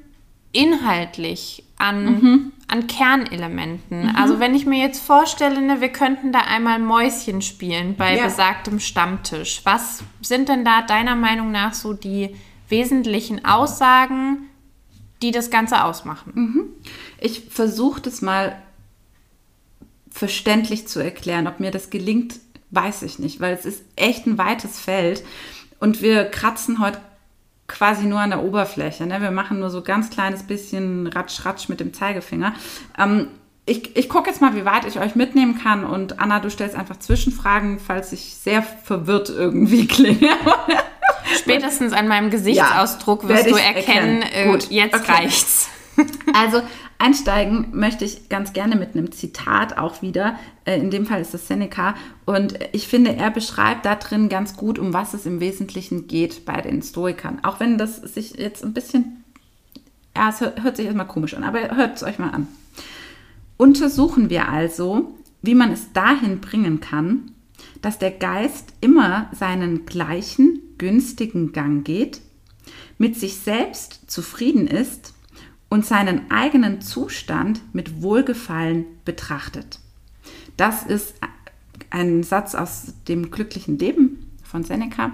inhaltlich 0.51 1.64
an, 1.77 2.05
mhm. 2.05 2.51
an 2.67 2.87
Kernelementen? 2.87 4.03
Mhm. 4.03 4.15
Also 4.15 4.39
wenn 4.39 4.55
ich 4.55 4.65
mir 4.65 4.79
jetzt 4.79 5.03
vorstelle, 5.03 5.61
ne, 5.61 5.81
wir 5.81 5.89
könnten 5.89 6.31
da 6.31 6.39
einmal 6.39 6.79
Mäuschen 6.79 7.41
spielen 7.41 7.95
bei 7.95 8.17
ja. 8.17 8.25
besagtem 8.25 8.79
Stammtisch. 8.79 9.61
Was 9.63 10.03
sind 10.21 10.49
denn 10.49 10.65
da 10.65 10.81
deiner 10.81 11.15
Meinung 11.15 11.51
nach 11.51 11.73
so 11.73 11.93
die 11.93 12.35
wesentlichen 12.69 13.45
Aussagen, 13.45 14.49
die 15.21 15.31
das 15.31 15.49
Ganze 15.49 15.83
ausmachen? 15.83 16.31
Mhm. 16.35 16.63
Ich 17.19 17.47
versuche 17.49 18.01
das 18.01 18.21
mal 18.21 18.61
verständlich 20.09 20.87
zu 20.87 20.99
erklären. 20.99 21.47
Ob 21.47 21.59
mir 21.59 21.71
das 21.71 21.89
gelingt, 21.89 22.39
weiß 22.71 23.03
ich 23.03 23.19
nicht, 23.19 23.41
weil 23.41 23.53
es 23.53 23.65
ist 23.65 23.83
echt 23.95 24.25
ein 24.25 24.37
weites 24.37 24.79
Feld. 24.79 25.23
Und 25.79 26.01
wir 26.01 26.25
kratzen 26.25 26.79
heute 26.79 26.99
quasi 27.67 28.05
nur 28.05 28.19
an 28.19 28.29
der 28.29 28.43
Oberfläche. 28.43 29.05
Ne? 29.05 29.21
Wir 29.21 29.31
machen 29.31 29.59
nur 29.59 29.69
so 29.69 29.81
ganz 29.81 30.09
kleines 30.09 30.43
bisschen 30.43 31.07
Ratsch-Ratsch 31.07 31.69
mit 31.69 31.79
dem 31.79 31.93
Zeigefinger. 31.93 32.53
Ähm, 32.97 33.27
ich, 33.65 33.95
ich 33.95 34.09
gucke 34.09 34.29
jetzt 34.29 34.41
mal, 34.41 34.55
wie 34.55 34.65
weit 34.65 34.85
ich 34.85 34.99
euch 34.99 35.15
mitnehmen 35.15 35.57
kann. 35.57 35.83
Und 35.83 36.19
Anna, 36.19 36.39
du 36.39 36.49
stellst 36.49 36.75
einfach 36.75 36.97
Zwischenfragen, 36.97 37.79
falls 37.79 38.11
ich 38.13 38.35
sehr 38.35 38.61
verwirrt 38.61 39.29
irgendwie 39.29 39.87
klinge. 39.87 40.29
Spätestens 41.39 41.91
an 41.93 42.07
meinem 42.07 42.29
Gesichtsausdruck 42.29 43.23
ja, 43.23 43.29
wirst 43.29 43.49
du 43.49 43.55
erkennen, 43.55 44.21
erkennen. 44.21 44.49
Äh, 44.49 44.51
Gut, 44.51 44.69
jetzt 44.69 44.95
okay. 44.95 45.11
reicht's. 45.11 45.69
Also 46.33 46.61
einsteigen 46.97 47.67
möchte 47.73 48.05
ich 48.05 48.29
ganz 48.29 48.53
gerne 48.53 48.75
mit 48.75 48.95
einem 48.95 49.11
Zitat 49.11 49.77
auch 49.77 50.01
wieder. 50.01 50.37
Äh, 50.65 50.79
in 50.79 50.91
dem 50.91 51.05
Fall 51.05 51.21
ist 51.21 51.33
das 51.33 51.47
Seneca. 51.47 51.95
Und 52.25 52.57
ich 52.71 52.87
finde, 52.87 53.15
er 53.15 53.31
beschreibt 53.31 53.85
da 53.85 53.95
drin 53.95 54.29
ganz 54.29 54.55
gut, 54.55 54.79
um 54.79 54.93
was 54.93 55.13
es 55.13 55.25
im 55.25 55.39
Wesentlichen 55.39 56.07
geht 56.07 56.45
bei 56.45 56.61
den 56.61 56.81
Stoikern. 56.81 57.39
Auch 57.43 57.59
wenn 57.59 57.77
das 57.77 57.97
sich 57.97 58.37
jetzt 58.37 58.63
ein 58.63 58.73
bisschen, 58.73 59.23
ja, 60.15 60.29
es 60.29 60.41
hört 60.41 60.77
sich 60.77 60.85
erstmal 60.85 61.07
komisch 61.07 61.33
an, 61.33 61.43
aber 61.43 61.75
hört 61.75 61.97
es 61.97 62.03
euch 62.03 62.19
mal 62.19 62.29
an. 62.29 62.47
Untersuchen 63.57 64.29
wir 64.29 64.49
also, 64.49 65.15
wie 65.41 65.55
man 65.55 65.71
es 65.71 65.93
dahin 65.93 66.41
bringen 66.41 66.79
kann, 66.79 67.31
dass 67.81 67.99
der 67.99 68.11
Geist 68.11 68.73
immer 68.81 69.29
seinen 69.31 69.85
gleichen 69.85 70.61
günstigen 70.77 71.51
Gang 71.51 71.85
geht, 71.85 72.21
mit 72.97 73.15
sich 73.15 73.35
selbst 73.35 74.09
zufrieden 74.09 74.67
ist 74.67 75.14
und 75.75 75.85
seinen 75.85 76.31
eigenen 76.31 76.79
Zustand 76.79 77.59
mit 77.73 78.01
Wohlgefallen 78.01 78.85
betrachtet. 79.03 79.79
Das 80.55 80.83
ist 80.83 81.15
ein 81.89 82.23
Satz 82.23 82.55
aus 82.55 82.93
dem 83.09 83.29
glücklichen 83.29 83.77
Leben 83.77 84.31
von 84.41 84.63
Seneca. 84.63 85.11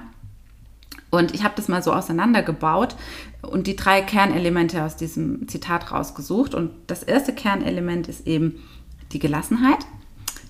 Und 1.10 1.34
ich 1.34 1.44
habe 1.44 1.56
das 1.56 1.68
mal 1.68 1.82
so 1.82 1.92
auseinandergebaut 1.92 2.96
und 3.42 3.66
die 3.66 3.76
drei 3.76 4.04
Kernelemente 4.04 4.84
aus 4.84 4.98
diesem 4.98 5.48
Zitat 5.48 5.92
rausgesucht. 5.92 6.54
Und 6.54 6.70
das 6.86 7.02
erste 7.02 7.34
Kernelement 7.34 8.08
ist 8.08 8.28
eben 8.28 8.62
die 9.14 9.20
Gelassenheit. 9.20 9.88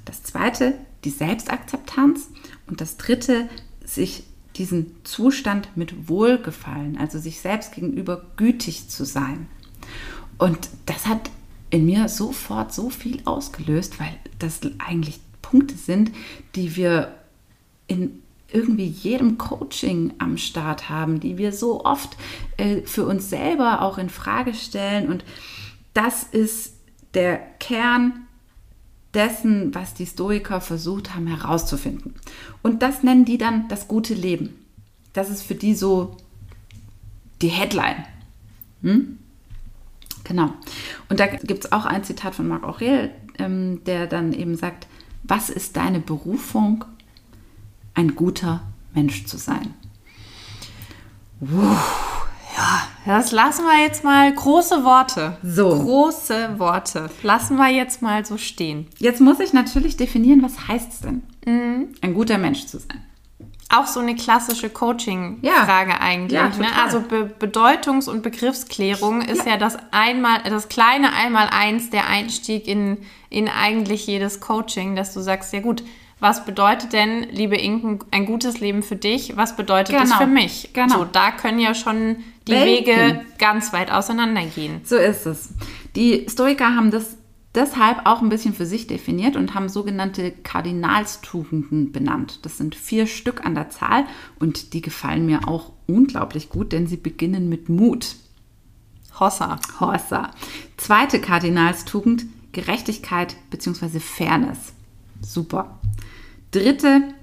Das 0.04 0.24
zweite, 0.24 0.74
die 1.06 1.10
Selbstakzeptanz. 1.10 2.28
Und 2.67 2.82
das 2.82 2.97
dritte, 2.97 3.47
sich 3.86 4.26
diesen 4.58 4.93
Zustand 5.06 5.69
mit 5.78 6.10
Wohlgefallen, 6.10 6.97
also 6.97 7.17
sich 7.17 7.39
selbst 7.39 7.74
gegenüber 7.74 8.26
gütig 8.36 8.89
zu 8.89 9.06
sein. 9.06 9.47
Und 10.41 10.69
das 10.88 11.06
hat 11.06 11.30
in 11.69 11.86
mir 11.86 12.10
sofort 12.10 12.73
so 12.73 12.89
viel 12.89 13.21
ausgelöst, 13.25 13.99
weil 13.99 14.17
das 14.39 14.60
eigentlich 14.80 15.19
Punkte 15.43 15.75
sind, 15.75 16.12
die 16.56 16.75
wir 16.75 17.13
in 17.86 18.23
irgendwie 18.51 18.88
jedem 18.88 19.38
Coaching 19.38 20.13
am 20.17 20.38
Start 20.38 20.89
haben, 20.89 21.19
die 21.19 21.38
wir 21.38 21.54
so 21.54 21.86
oft 21.86 22.17
äh, 22.58 22.82
für 22.82 23.06
uns 23.06 23.30
selber 23.30 23.84
auch 23.84 23.99
in 23.99 24.10
Frage 24.10 24.56
stellen. 24.56 25.10
Und 25.10 25.23
das 25.93 26.23
ist 26.23 26.73
der 27.13 27.38
Kern 27.60 28.25
dessen, 29.13 29.75
was 29.75 29.93
die 29.93 30.08
Stoiker 30.08 30.60
versucht 30.60 31.13
haben 31.13 31.27
herauszufinden. 31.27 32.15
Und 32.63 32.82
das 32.82 33.04
nennen 33.04 33.25
die 33.25 33.38
dann 33.38 33.67
das 33.67 33.88
gute 33.88 34.15
Leben. 34.15 34.56
Das 35.13 35.30
ist 35.30 35.43
für 35.43 35.56
die 35.56 35.75
so 35.75 36.17
die 37.43 37.49
Headline. 37.49 38.06
Hm? 38.82 39.19
Genau. 40.32 40.54
Und 41.10 41.20
da 41.20 41.28
gibt 41.28 41.65
es 41.65 41.72
auch 41.74 41.84
ein 41.84 42.06
Zitat 42.06 42.36
von 42.36 42.48
Marc 42.48 42.63
Aurel, 42.63 43.12
ähm, 43.38 43.84
der 43.84 44.08
dann 44.08 44.32
eben 44.32 44.56
sagt, 44.56 44.88
was 45.24 45.50
ist 45.50 45.76
deine 45.76 46.00
Berufung, 46.00 46.86
ein 47.96 48.15
guter 48.15 48.62
Mensch 48.94 49.26
zu 49.26 49.38
sein? 49.38 49.74
Ja, 51.41 53.17
das 53.17 53.34
lassen 53.34 53.65
wir 53.65 53.84
jetzt 53.84 54.06
mal 54.06 54.34
große 54.34 54.86
Worte. 54.86 55.38
So. 55.44 55.67
Große 55.67 56.58
Worte. 56.60 57.10
Lassen 57.24 57.58
wir 57.58 57.67
jetzt 57.67 58.02
mal 58.02 58.26
so 58.26 58.38
stehen. 58.38 58.88
Jetzt 59.00 59.20
muss 59.20 59.41
ich 59.41 59.52
natürlich 59.52 59.98
definieren, 59.98 60.41
was 60.44 60.70
heißt 60.70 60.94
es 60.94 61.00
denn, 61.02 61.24
mhm. 61.46 61.89
ein 62.00 62.13
guter 62.13 62.38
Mensch 62.38 62.67
zu 62.67 62.80
sein? 62.80 63.04
Auch 63.71 63.88
so 63.88 63.99
eine 63.99 64.15
klassische 64.15 64.69
Coaching-Frage 64.69 65.91
ja. 65.91 65.99
eigentlich. 65.99 66.39
Ja, 66.39 66.49
ne? 66.49 66.67
Also 66.84 67.01
Be 67.01 67.29
Bedeutungs- 67.39 68.07
und 68.07 68.21
Begriffsklärung 68.21 69.21
ist 69.21 69.45
ja. 69.45 69.53
ja, 69.53 69.57
das 69.57 69.77
einmal, 69.91 70.41
das 70.43 70.69
kleine 70.69 71.13
Einmaleins 71.13 71.89
der 71.89 72.07
Einstieg 72.07 72.67
in, 72.67 72.97
in 73.29 73.47
eigentlich 73.47 74.07
jedes 74.07 74.41
Coaching, 74.41 74.95
dass 74.95 75.13
du 75.13 75.21
sagst, 75.21 75.53
ja 75.53 75.62
gut, 75.62 75.84
was 76.19 76.45
bedeutet 76.45 76.93
denn, 76.93 77.23
liebe 77.31 77.55
Inken, 77.55 77.99
ein 78.12 78.27
gutes 78.27 78.60
Leben 78.60 78.84
für 78.84 78.95
dich? 78.95 79.38
Was 79.38 79.55
bedeutet 79.55 79.95
genau. 79.95 80.07
das 80.07 80.13
für 80.13 80.27
mich? 80.27 80.69
Genau. 80.73 80.99
So, 80.99 81.05
da 81.05 81.31
können 81.31 81.57
ja 81.57 81.73
schon 81.73 82.17
die 82.47 82.51
Welten. 82.51 82.86
Wege 82.86 83.25
ganz 83.39 83.73
weit 83.73 83.91
auseinandergehen. 83.91 84.81
So 84.84 84.97
ist 84.97 85.25
es. 85.25 85.49
Die 85.95 86.27
Stoiker 86.29 86.75
haben 86.75 86.91
das 86.91 87.17
deshalb 87.55 88.05
auch 88.05 88.21
ein 88.21 88.29
bisschen 88.29 88.53
für 88.53 88.65
sich 88.65 88.87
definiert 88.87 89.35
und 89.35 89.53
haben 89.53 89.69
sogenannte 89.69 90.31
Kardinalstugenden 90.31 91.91
benannt. 91.91 92.39
Das 92.43 92.57
sind 92.57 92.75
vier 92.75 93.07
Stück 93.07 93.45
an 93.45 93.55
der 93.55 93.69
Zahl 93.69 94.05
und 94.39 94.73
die 94.73 94.81
gefallen 94.81 95.25
mir 95.25 95.47
auch 95.47 95.73
unglaublich 95.87 96.49
gut, 96.49 96.71
denn 96.71 96.87
sie 96.87 96.97
beginnen 96.97 97.49
mit 97.49 97.69
Mut. 97.69 98.15
Hossa. 99.19 99.59
Hossa. 99.79 100.31
Zweite 100.77 101.19
Kardinalstugend, 101.19 102.25
Gerechtigkeit 102.51 103.35
bzw. 103.49 103.99
Fairness. 103.99 104.73
Super. 105.21 105.79
Dritte, 106.51 107.13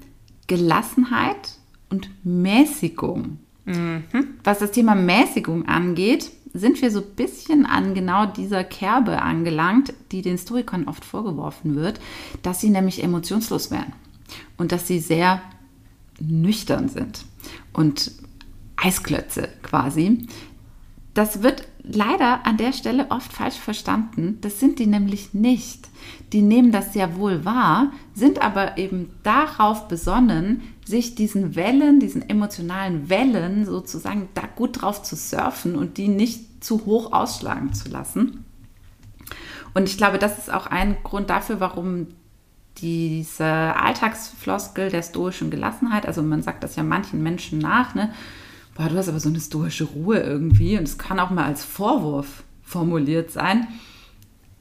Gelassenheit 0.47 1.57
und 1.91 2.11
Mäßigung. 2.25 3.39
Mhm. 3.65 4.05
Was 4.45 4.61
das 4.61 4.73
Thema 4.73 4.95
Mäßigung 4.95 5.67
angeht, 5.67 6.31
sind 6.53 6.81
wir 6.81 6.91
so 6.91 7.01
ein 7.01 7.15
bisschen 7.17 7.67
an 7.67 7.95
genau 7.95 8.27
dieser 8.27 8.65
Kerbe 8.65 9.23
angelangt, 9.23 9.93
die 10.13 10.23
den 10.23 10.39
Stoikern 10.39 10.89
oft 10.89 11.05
vorgeworfen 11.05 11.77
wird, 11.77 12.01
dass 12.43 12.61
sie 12.61 12.71
nämlich 12.71 13.03
emotionslos 13.03 13.71
wären 13.71 13.93
und 14.57 14.73
dass 14.73 14.87
sie 14.87 14.99
sehr 14.99 15.41
nüchtern 16.21 16.89
sind 16.89 17.25
und 17.73 18.13
Eisklötze 18.77 19.49
quasi. 19.63 20.27
Das 21.15 21.43
wird 21.43 21.67
leider 21.93 22.47
an 22.47 22.57
der 22.57 22.73
Stelle 22.73 23.11
oft 23.11 23.33
falsch 23.33 23.57
verstanden. 23.57 24.39
Das 24.41 24.61
sind 24.61 24.79
die 24.79 24.87
nämlich 24.87 25.35
nicht. 25.35 25.89
Die 26.33 26.43
nehmen 26.43 26.73
das 26.73 26.93
sehr 26.93 27.17
wohl 27.17 27.45
wahr, 27.45 27.93
sind 28.15 28.43
aber 28.43 28.79
eben 28.79 29.11
darauf 29.23 29.89
besonnen, 29.89 30.63
sich 30.85 31.15
diesen 31.15 31.57
Wellen, 31.57 32.01
diesen 32.01 32.29
emotionalen 32.29 33.09
Wellen 33.09 33.65
sozusagen 33.65 34.29
da 34.35 34.43
gut 34.55 34.83
drauf 34.83 35.03
zu 35.03 35.17
surfen 35.17 35.77
und 35.77 35.97
die 35.97 36.09
nicht 36.09 36.65
zu 36.65 36.85
hoch 36.85 37.13
ausschlagen 37.13 37.73
zu 37.73 37.89
lassen. 37.89 38.45
Und 39.75 39.89
ich 39.89 39.97
glaube, 39.97 40.19
das 40.19 40.39
ist 40.39 40.53
auch 40.53 40.67
ein 40.67 40.97
Grund 41.03 41.31
dafür, 41.31 41.61
warum 41.61 42.09
diese 42.79 43.45
Alltagsfloskel 43.45 44.91
der 44.91 45.03
stoischen 45.03 45.51
Gelassenheit, 45.51 46.07
also 46.07 46.23
man 46.23 46.43
sagt 46.43 46.63
das 46.63 46.77
ja 46.77 46.83
manchen 46.83 47.23
Menschen 47.23 47.59
nach, 47.59 47.95
ne? 47.95 48.13
Boah, 48.79 48.89
du 48.89 48.97
hast 48.97 49.09
aber 49.09 49.19
so 49.19 49.29
eine 49.29 49.41
stoische 49.41 49.83
Ruhe 49.85 50.21
irgendwie 50.21 50.79
und 50.79 50.85
es 50.85 50.99
kann 50.99 51.19
auch 51.19 51.31
mal 51.31 51.47
als 51.47 51.65
Vorwurf 51.65 52.45
formuliert 52.63 53.33
sein. 53.33 53.67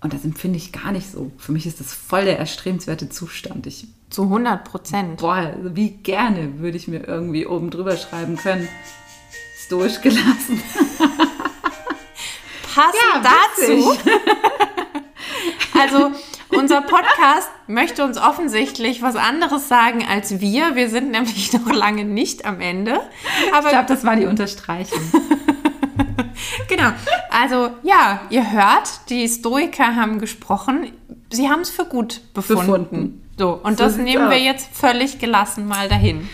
Und 0.01 0.11
das 0.11 0.25
empfinde 0.25 0.57
ich 0.57 0.71
gar 0.71 0.91
nicht 0.91 1.11
so. 1.11 1.31
Für 1.37 1.51
mich 1.51 1.67
ist 1.67 1.79
das 1.79 1.93
voll 1.93 2.25
der 2.25 2.39
erstrebenswerte 2.39 3.09
Zustand. 3.09 3.67
Ich, 3.67 3.87
Zu 4.09 4.23
100 4.23 4.63
Prozent. 4.63 5.21
boah, 5.21 5.35
also 5.35 5.75
wie 5.75 5.91
gerne 5.91 6.57
würde 6.59 6.77
ich 6.77 6.87
mir 6.87 7.07
irgendwie 7.07 7.45
oben 7.45 7.69
drüber 7.69 7.95
schreiben 7.95 8.37
können. 8.37 8.67
Stoisch 9.65 10.01
gelassen. 10.01 10.63
Passend 12.73 13.23
dazu. 13.23 13.97
also 15.79 16.11
unser 16.49 16.81
Podcast 16.81 17.49
möchte 17.67 18.03
uns 18.03 18.17
offensichtlich 18.17 19.01
was 19.01 19.15
anderes 19.15 19.67
sagen 19.67 20.05
als 20.09 20.39
wir. 20.39 20.75
Wir 20.75 20.89
sind 20.89 21.11
nämlich 21.11 21.51
noch 21.65 21.71
lange 21.71 22.05
nicht 22.05 22.45
am 22.45 22.61
Ende. 22.61 22.99
Aber 23.53 23.67
Ich 23.67 23.73
glaube, 23.73 23.87
das 23.87 24.03
war 24.03 24.15
die 24.15 24.25
Unterstreichung. 24.25 24.99
genau. 26.67 26.91
Also 27.29 27.71
ja, 27.83 28.21
ihr 28.29 28.51
hört, 28.51 29.09
die 29.09 29.27
Stoiker 29.27 29.95
haben 29.95 30.19
gesprochen. 30.19 30.91
Sie 31.31 31.49
haben 31.49 31.61
es 31.61 31.69
für 31.69 31.85
gut 31.85 32.21
befunden. 32.33 32.65
Befunden. 32.65 33.21
So, 33.37 33.59
und 33.61 33.77
So 33.77 33.83
das 33.83 33.97
nehmen 33.97 34.29
wir 34.29 34.39
jetzt 34.39 34.69
völlig 34.75 35.19
gelassen 35.19 35.67
mal 35.67 35.87
dahin. 35.87 36.27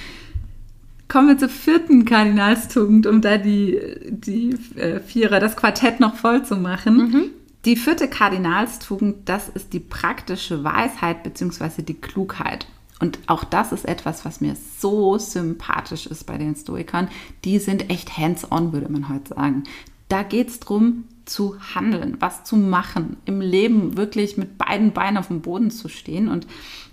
Kommen 1.10 1.28
wir 1.28 1.38
zur 1.38 1.50
vierten 1.50 2.06
Kardinalstugend, 2.06 3.06
um 3.06 3.22
da 3.22 3.38
die, 3.38 3.80
die 4.10 4.56
äh, 4.78 5.00
Vierer, 5.00 5.40
das 5.40 5.56
Quartett 5.56 6.00
noch 6.00 6.16
voll 6.16 6.44
zu 6.44 6.56
machen. 6.56 7.32
Die 7.66 7.78
vierte 7.78 8.10
Kardinalstugend, 8.10 9.30
das 9.30 9.48
ist 9.48 9.72
die 9.72 9.80
praktische 9.80 10.64
Weisheit 10.64 11.24
bzw. 11.24 11.82
die 11.82 11.94
Klugheit. 11.94 12.68
Und 13.00 13.20
auch 13.28 13.44
das 13.44 13.72
ist 13.72 13.86
etwas, 13.86 14.26
was 14.26 14.42
mir 14.42 14.56
so 14.80 15.18
sympathisch 15.18 16.06
ist 16.06 16.26
bei 16.26 16.38
den 16.38 16.56
Stoikern. 16.56 17.10
Die 17.46 17.60
sind 17.60 17.90
echt 17.90 18.18
hands-on, 18.18 18.74
würde 18.74 18.92
man 18.92 19.10
heute 19.10 19.34
sagen. 19.34 19.64
Da 20.10 20.24
geht 20.24 20.50
es 20.50 20.60
darum, 20.60 21.06
zu 21.26 21.58
handeln, 21.74 22.18
was 22.20 22.44
zu 22.44 22.58
machen, 22.58 23.16
im 23.26 23.40
Leben 23.40 23.96
wirklich 23.96 24.36
mit 24.36 24.58
beiden 24.58 24.92
Beinen 24.92 25.18
auf 25.18 25.28
dem 25.28 25.42
Boden 25.42 25.72
zu 25.72 25.88
stehen. 25.88 26.28
Und 26.28 26.48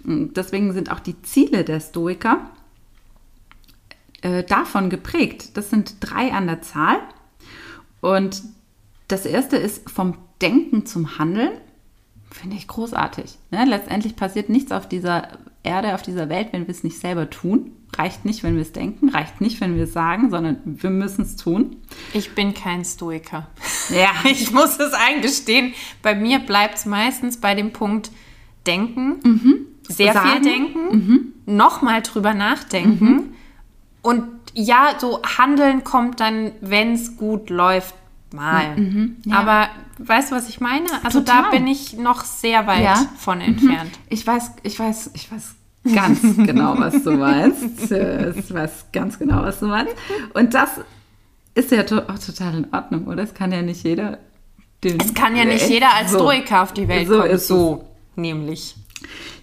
mh, 0.05 0.31
deswegen 0.37 0.73
sind 0.73 0.93
auch 0.93 1.01
die 1.01 1.21
Ziele 1.23 1.65
der 1.65 1.81
Stoiker 1.81 2.49
äh, 4.23 4.45
davon 4.45 4.89
geprägt. 4.89 5.57
Das 5.57 5.71
sind 5.71 5.97
drei 6.01 6.33
an 6.33 6.47
der 6.47 6.63
Zahl. 6.63 6.99
Und 8.01 8.43
das 9.09 9.27
erste 9.27 9.57
ist 9.57 9.91
vom 9.91 10.15
Denken 10.43 10.87
zum 10.87 11.19
Handeln. 11.19 11.53
Finde 12.31 12.57
ich 12.57 12.69
großartig. 12.69 13.37
Ne? 13.51 13.65
Letztendlich 13.65 14.17
passiert 14.17 14.49
nichts 14.49 14.73
auf 14.73 14.89
dieser 14.89 15.29
Erde, 15.63 15.95
auf 15.95 16.03
dieser 16.03 16.29
Welt, 16.29 16.49
wenn 16.53 16.67
wir 16.67 16.75
es 16.75 16.85
nicht 16.85 16.99
selber 16.99 17.29
tun. 17.29 17.73
Reicht 17.99 18.25
nicht, 18.25 18.45
wenn 18.45 18.55
wir 18.55 18.63
es 18.63 18.71
denken, 18.71 19.09
reicht 19.09 19.41
nicht, 19.41 19.61
wenn 19.61 19.75
wir 19.77 19.83
es 19.85 19.93
sagen, 19.93 20.31
sondern 20.31 20.59
wir 20.65 20.91
müssen 20.91 21.23
es 21.23 21.35
tun. 21.35 21.77
Ich 22.13 22.37
bin 22.37 22.55
kein 22.55 22.85
Stoiker. 22.85 23.49
Ja, 23.91 24.11
Ich 24.31 24.53
muss 24.53 24.79
es 24.79 24.93
eingestehen. 24.93 25.75
Bei 26.01 26.15
mir 26.15 26.39
bleibt 26.39 26.77
es 26.77 26.87
meistens 26.87 27.39
bei 27.39 27.55
dem 27.55 27.73
Punkt 27.73 28.13
Denken, 28.67 29.67
sehr 29.89 30.13
Sagen. 30.13 30.31
viel 30.31 30.41
Denken, 30.43 31.33
nochmal 31.47 32.03
drüber 32.03 32.33
nachdenken. 32.35 33.35
Und 34.03 34.25
ja, 34.55 34.95
so 34.99 35.21
Handeln 35.23 35.83
kommt 35.83 36.21
dann, 36.21 36.53
wenn 36.61 36.93
es 36.93 37.17
gut 37.17 37.51
läuft, 37.51 37.95
mal. 38.35 38.77
ja. 39.25 39.37
Aber 39.39 39.69
weißt 39.99 40.31
du, 40.31 40.37
was 40.37 40.49
ich 40.49 40.61
meine? 40.61 40.87
Also 41.05 41.21
da 41.21 41.37
Total. 41.43 41.51
bin 41.59 41.67
ich 41.67 41.95
noch 41.97 42.25
sehr 42.25 42.67
weit 42.67 42.83
Ja. 42.85 43.07
von 43.19 43.41
entfernt. 43.41 43.91
Ich 44.09 44.27
weiß, 44.27 44.53
ich 44.63 44.79
weiß, 44.79 45.11
ich 45.15 45.31
weiß 45.33 45.55
ganz 45.95 46.21
genau, 46.37 46.75
was 46.79 47.03
du 47.03 47.13
meinst. 47.13 47.91
Ich 47.91 48.55
weiß 48.55 48.87
ganz 48.93 49.19
genau, 49.19 49.43
was 49.43 49.61
du 49.61 49.67
meinst. 49.67 49.95
Und 50.35 50.55
das 50.55 50.71
ist 51.55 51.71
ja 51.73 51.83
to 51.83 51.99
auch 52.09 52.19
total 52.19 52.55
in 52.55 52.73
Ordnung, 52.73 53.07
oder? 53.07 53.23
Es 53.23 53.35
kann 53.35 53.51
ja 53.53 53.63
nicht 53.63 53.83
jeder. 53.85 54.19
Den 54.85 54.99
Es 55.01 55.13
kann 55.13 55.37
ja 55.37 55.45
nicht 55.45 55.69
jeder 55.69 55.93
als 55.95 56.13
so. 56.13 56.19
Stoiker 56.21 56.63
auf 56.63 56.73
die 56.73 56.89
Welt 56.89 57.07
So 57.09 57.19
kommen. 57.19 57.31
ist 57.31 57.43
es. 57.43 57.49
so, 57.49 57.85
nämlich. 58.17 58.77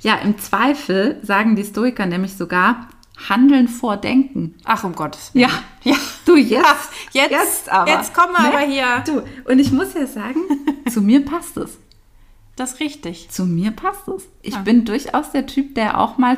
Ja, 0.01 0.15
im 0.15 0.37
Zweifel 0.37 1.19
sagen 1.23 1.55
die 1.55 1.63
Stoiker 1.63 2.05
nämlich 2.05 2.35
sogar 2.35 2.87
Handeln 3.29 3.67
vor 3.67 3.97
Denken. 3.97 4.55
Ach, 4.63 4.83
um 4.83 4.93
Gottes 4.93 5.33
Willen. 5.33 5.49
Ja, 5.49 5.91
Ja. 5.91 5.97
Du 6.25 6.35
jetzt, 6.35 6.63
Jetzt- 7.13 7.31
jetzt 7.31 7.69
aber. 7.69 7.89
jetzt 7.91 8.13
kommen 8.13 8.33
wir 8.33 8.39
aber 8.47 8.59
hier. 8.59 9.03
Du 9.05 9.23
und 9.51 9.59
ich 9.59 9.71
muss 9.71 9.93
ja 9.93 10.05
sagen, 10.07 10.41
zu 10.91 11.01
mir 11.01 11.23
passt 11.25 11.57
es. 11.57 11.77
Das 12.55 12.73
ist 12.73 12.79
richtig. 12.79 13.29
Zu 13.29 13.45
mir 13.45 13.71
passt 13.71 14.07
es. 14.07 14.27
Ich 14.41 14.53
Ja. 14.55 14.61
bin 14.61 14.83
durchaus 14.85 15.31
der 15.31 15.45
Typ, 15.45 15.75
der 15.75 15.99
auch 15.99 16.17
mal 16.17 16.37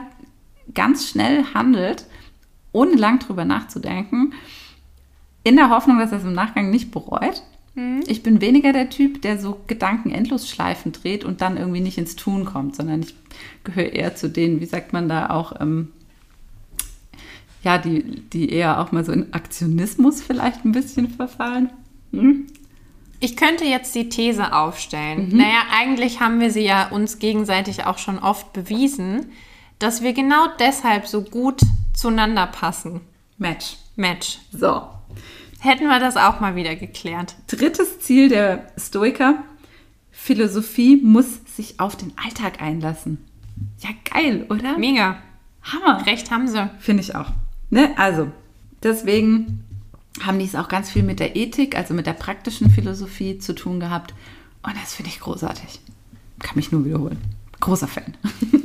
ganz 0.73 1.07
schnell 1.09 1.43
handelt, 1.53 2.05
ohne 2.71 2.95
lang 2.95 3.19
drüber 3.19 3.45
nachzudenken, 3.45 4.33
in 5.43 5.55
der 5.55 5.69
Hoffnung, 5.69 5.97
dass 5.99 6.11
er 6.11 6.19
es 6.19 6.23
im 6.25 6.33
Nachgang 6.33 6.69
nicht 6.69 6.91
bereut. 6.91 7.41
Mhm. 7.75 8.03
Ich 8.07 8.21
bin 8.23 8.41
weniger 8.41 8.73
der 8.73 8.89
Typ, 8.89 9.21
der 9.21 9.39
so 9.39 9.59
Gedanken 9.67 10.11
endlos 10.11 10.49
Schleifen 10.49 10.91
dreht 10.91 11.23
und 11.23 11.41
dann 11.41 11.57
irgendwie 11.57 11.79
nicht 11.81 11.97
ins 11.97 12.15
Tun 12.15 12.45
kommt, 12.45 12.75
sondern 12.75 13.01
ich 13.01 13.15
gehöre 13.63 13.91
eher 13.93 14.15
zu 14.15 14.29
denen, 14.29 14.59
wie 14.59 14.65
sagt 14.65 14.93
man 14.93 15.07
da 15.09 15.29
auch, 15.29 15.59
ähm, 15.61 15.91
ja, 17.63 17.77
die, 17.77 18.03
die 18.29 18.51
eher 18.51 18.79
auch 18.79 18.91
mal 18.91 19.03
so 19.03 19.11
in 19.11 19.33
Aktionismus 19.33 20.21
vielleicht 20.21 20.65
ein 20.65 20.71
bisschen 20.71 21.09
verfallen. 21.09 21.69
Hm? 22.11 22.47
Ich 23.19 23.35
könnte 23.35 23.65
jetzt 23.65 23.93
die 23.95 24.07
These 24.07 24.53
aufstellen. 24.53 25.29
Mhm. 25.29 25.37
Naja, 25.37 25.61
eigentlich 25.77 26.21
haben 26.21 26.39
wir 26.39 26.51
sie 26.51 26.63
ja 26.63 26.87
uns 26.89 27.19
gegenseitig 27.19 27.85
auch 27.85 27.97
schon 27.97 28.17
oft 28.19 28.53
bewiesen, 28.53 29.27
dass 29.77 30.01
wir 30.01 30.13
genau 30.13 30.47
deshalb 30.59 31.07
so 31.07 31.21
gut 31.21 31.61
zueinander 31.93 32.47
passen. 32.47 33.01
Match. 33.37 33.77
Match. 33.95 34.39
So, 34.51 34.83
Hätten 35.59 35.87
wir 35.87 35.99
das 35.99 36.15
auch 36.15 36.39
mal 36.39 36.55
wieder 36.55 36.75
geklärt. 36.75 37.35
Drittes 37.47 37.99
Ziel 37.99 38.29
der 38.29 38.71
Stoiker, 38.77 39.43
Philosophie 40.09 40.97
muss 41.03 41.41
sich 41.53 41.81
auf 41.81 41.97
den 41.97 42.13
Alltag 42.23 42.61
einlassen. 42.61 43.17
Ja, 43.79 43.89
geil, 44.09 44.45
oder? 44.49 44.77
Mega. 44.77 45.17
Hammer. 45.61 46.05
Recht 46.05 46.31
haben 46.31 46.47
sie. 46.47 46.69
Finde 46.79 47.03
ich 47.03 47.13
auch. 47.13 47.31
Ne? 47.69 47.93
Also, 47.97 48.27
deswegen 48.83 49.63
haben 50.21 50.39
die 50.39 50.45
es 50.45 50.55
auch 50.55 50.67
ganz 50.67 50.89
viel 50.89 51.03
mit 51.03 51.19
der 51.19 51.35
Ethik, 51.35 51.77
also 51.77 51.93
mit 51.93 52.07
der 52.07 52.13
praktischen 52.13 52.69
Philosophie 52.69 53.39
zu 53.39 53.53
tun 53.53 53.79
gehabt. 53.79 54.13
Und 54.63 54.75
das 54.81 54.93
finde 54.93 55.11
ich 55.11 55.19
großartig. 55.19 55.79
Kann 56.39 56.55
mich 56.55 56.71
nur 56.71 56.85
wiederholen. 56.85 57.19
Großer 57.59 57.87
Fan. 57.87 58.15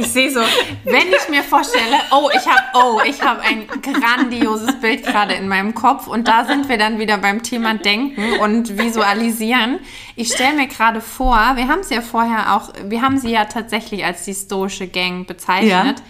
Ich 0.00 0.12
sehe 0.12 0.30
so, 0.30 0.38
wenn 0.84 1.08
ich 1.08 1.28
mir 1.28 1.42
vorstelle, 1.42 1.96
oh, 2.12 2.30
ich 2.32 2.46
habe 2.46 2.62
oh, 2.74 3.00
ich 3.04 3.20
habe 3.20 3.40
ein 3.40 3.66
grandioses 3.66 4.80
Bild 4.80 5.04
gerade 5.04 5.34
in 5.34 5.48
meinem 5.48 5.74
Kopf 5.74 6.06
und 6.06 6.28
da 6.28 6.44
sind 6.44 6.68
wir 6.68 6.78
dann 6.78 7.00
wieder 7.00 7.18
beim 7.18 7.42
Thema 7.42 7.74
Denken 7.74 8.38
und 8.38 8.78
Visualisieren. 8.78 9.80
Ich 10.14 10.32
stelle 10.32 10.54
mir 10.54 10.68
gerade 10.68 11.00
vor, 11.00 11.34
wir 11.56 11.66
haben 11.66 11.80
es 11.80 11.90
ja 11.90 12.00
vorher 12.00 12.54
auch, 12.54 12.72
wir 12.84 13.02
haben 13.02 13.18
sie 13.18 13.30
ja 13.30 13.46
tatsächlich 13.46 14.04
als 14.04 14.24
die 14.24 14.34
stoische 14.34 14.86
Gang 14.86 15.26
bezeichnet. 15.26 16.00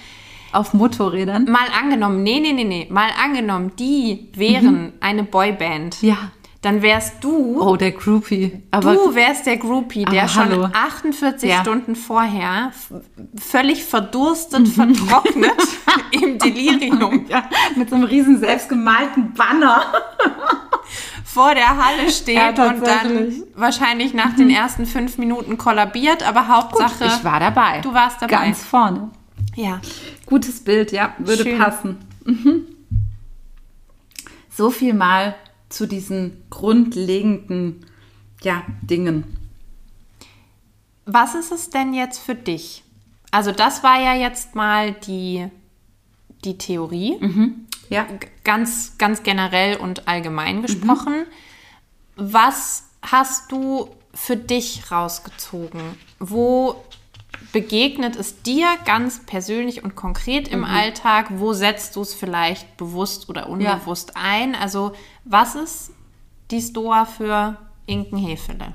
Auf 0.53 0.73
Motorrädern. 0.75 1.45
Mal 1.45 1.67
angenommen, 1.79 2.23
nee, 2.23 2.41
nee, 2.41 2.53
nee, 2.53 2.65
nee, 2.65 2.87
mal 2.91 3.11
angenommen, 3.23 3.73
die 3.79 4.31
wären 4.35 4.95
eine 5.01 5.25
Boyband. 5.25 6.01
Ja. 6.03 6.17
Dann 6.61 6.83
wärst 6.83 7.23
du 7.23 7.61
Oh, 7.63 7.77
der 7.77 7.93
Groupie. 7.93 8.63
Aber 8.73 8.93
Du 8.95 9.15
wärst 9.15 9.47
der 9.47 9.59
Groupie, 9.59 10.05
der 10.05 10.23
Aber 10.23 10.29
schon 10.29 10.49
hallo. 10.49 10.65
48 10.73 11.49
Ja. 11.49 11.61
Stunden 11.61 11.95
vorher 11.95 12.73
völlig 13.39 13.85
verdurstet, 13.85 14.67
vertrocknet 14.67 15.53
im 16.11 16.37
Delirium 16.39 17.27
ja, 17.29 17.45
mit 17.77 17.91
so 17.91 17.95
einem 17.95 18.05
riesen 18.05 18.41
selbstgemalten 18.41 19.35
Banner. 19.35 19.83
vor 21.25 21.55
der 21.55 21.69
Halle 21.77 22.11
steht 22.11 22.35
Ja, 22.37 22.49
und 22.49 22.85
dann 22.85 23.45
wahrscheinlich 23.55 24.13
nach 24.13 24.35
den 24.35 24.51
ersten 24.51 24.85
fünf 24.87 25.17
Minuten 25.17 25.59
kollabiert, 25.59 26.27
aber 26.27 26.49
Hauptsache, 26.49 27.05
ich 27.05 27.23
war 27.25 27.39
dabei. 27.39 27.81
du 27.83 27.95
warst 27.95 28.21
dabei. 28.21 28.47
Ganz 28.47 28.65
vorne. 28.65 29.11
Ja. 29.59 29.81
Gutes 30.27 30.61
Bild, 30.63 30.93
ja, 30.93 31.15
würde 31.19 31.43
Schön. 31.43 31.59
passen. 31.59 31.97
Mhm. 32.25 32.65
So 34.51 34.71
viel 34.71 34.95
mal 34.95 35.35
zu 35.69 35.87
diesen 35.87 36.43
grundlegenden 36.51 37.85
ja, 38.43 38.63
Dingen. 38.83 39.25
Was 41.07 41.35
ist 41.35 41.53
es 41.53 41.71
denn 41.71 41.95
jetzt 41.95 42.19
für 42.19 42.35
dich? 42.35 42.85
Also 43.31 43.53
das 43.53 43.83
war 43.83 44.01
ja 44.01 44.15
jetzt 44.15 44.55
mal 44.55 44.93
die, 44.93 45.49
die 46.45 46.57
Theorie. 46.59 47.17
Ja, 47.89 48.05
G- 48.05 48.27
ganz, 48.45 48.97
ganz 48.99 49.23
generell 49.23 49.77
und 49.77 50.09
allgemein 50.09 50.63
gesprochen. 50.63 51.25
Was 52.17 52.85
hast 53.03 53.53
du 53.53 53.89
für 54.15 54.37
dich 54.37 54.91
rausgezogen? 54.91 55.81
Wo 56.19 56.83
begegnet 57.53 58.17
es 58.17 58.43
dir 58.43 58.67
ganz 58.85 59.25
persönlich 59.25 59.85
und 59.85 59.97
konkret 59.97 60.49
im 60.49 60.65
Alltag? 60.65 61.27
Wo 61.37 61.53
setzt 61.53 61.97
du 61.97 62.03
es 62.03 62.15
vielleicht 62.15 62.77
bewusst 62.77 63.29
oder 63.29 63.49
unbewusst 63.49 64.13
ein? 64.17 64.55
Also, 64.55 64.93
was 65.25 65.55
ist 65.55 65.93
die 66.51 66.61
Stoa 66.61 67.05
für 67.05 67.57
Inken 67.87 68.19
Hefele? 68.19 68.75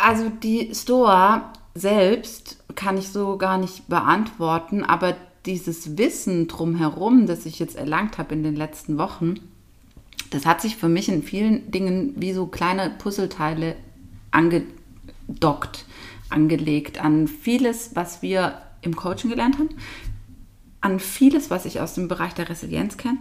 also 0.00 0.30
die 0.30 0.74
Stoa 0.74 1.52
selbst 1.74 2.62
kann 2.74 2.98
ich 2.98 3.10
so 3.10 3.36
gar 3.36 3.58
nicht 3.58 3.88
beantworten, 3.88 4.82
aber 4.82 5.16
dieses 5.46 5.96
Wissen 5.96 6.48
drumherum, 6.48 7.26
das 7.26 7.46
ich 7.46 7.58
jetzt 7.58 7.76
erlangt 7.76 8.18
habe 8.18 8.34
in 8.34 8.42
den 8.42 8.56
letzten 8.56 8.98
Wochen, 8.98 9.34
das 10.30 10.46
hat 10.46 10.60
sich 10.60 10.76
für 10.76 10.88
mich 10.88 11.08
in 11.08 11.22
vielen 11.22 11.70
Dingen 11.70 12.14
wie 12.16 12.32
so 12.32 12.46
kleine 12.46 12.90
Puzzleteile 12.90 13.76
angedockt, 14.30 15.84
angelegt 16.30 17.02
an 17.02 17.28
vieles, 17.28 17.94
was 17.94 18.22
wir 18.22 18.62
im 18.82 18.96
Coaching 18.96 19.30
gelernt 19.30 19.58
haben, 19.58 19.70
an 20.80 21.00
vieles, 21.00 21.50
was 21.50 21.66
ich 21.66 21.80
aus 21.80 21.94
dem 21.94 22.08
Bereich 22.08 22.34
der 22.34 22.48
Resilienz 22.48 22.96
kenne, 22.96 23.18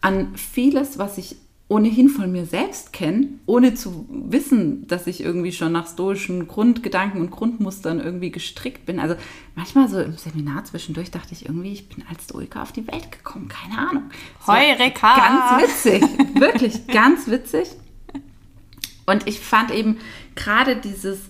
an 0.00 0.36
vieles, 0.36 0.98
was 0.98 1.18
ich 1.18 1.36
ohnehin 1.70 2.08
von 2.08 2.32
mir 2.32 2.46
selbst 2.46 2.94
kenne, 2.94 3.28
ohne 3.44 3.74
zu 3.74 4.06
wissen, 4.08 4.86
dass 4.86 5.06
ich 5.06 5.22
irgendwie 5.22 5.52
schon 5.52 5.72
nach 5.72 5.86
stoischen 5.86 6.48
Grundgedanken 6.48 7.20
und 7.20 7.30
Grundmustern 7.30 8.00
irgendwie 8.00 8.30
gestrickt 8.30 8.86
bin. 8.86 8.98
Also 8.98 9.16
manchmal 9.54 9.86
so 9.88 10.00
im 10.00 10.16
Seminar 10.16 10.64
zwischendurch 10.64 11.10
dachte 11.10 11.34
ich 11.34 11.44
irgendwie, 11.44 11.72
ich 11.72 11.88
bin 11.90 12.04
als 12.08 12.24
Stoiker 12.24 12.62
auf 12.62 12.72
die 12.72 12.86
Welt 12.86 13.12
gekommen, 13.12 13.48
keine 13.48 13.86
Ahnung. 13.86 14.04
Heureka! 14.46 15.16
Ganz 15.16 15.62
witzig, 15.62 16.02
wirklich 16.40 16.86
ganz 16.86 17.28
witzig. 17.28 17.68
Und 19.04 19.26
ich 19.26 19.38
fand 19.38 19.70
eben 19.70 19.98
gerade 20.34 20.76
dieses 20.76 21.20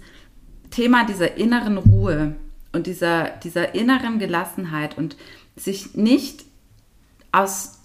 Thema 0.70 1.04
dieser 1.04 1.36
inneren 1.36 1.78
Ruhe 1.78 2.36
und 2.72 2.86
dieser, 2.86 3.30
dieser 3.42 3.74
inneren 3.74 4.18
Gelassenheit 4.18 4.98
und 4.98 5.16
sich 5.56 5.94
nicht 5.94 6.44
aus 7.32 7.78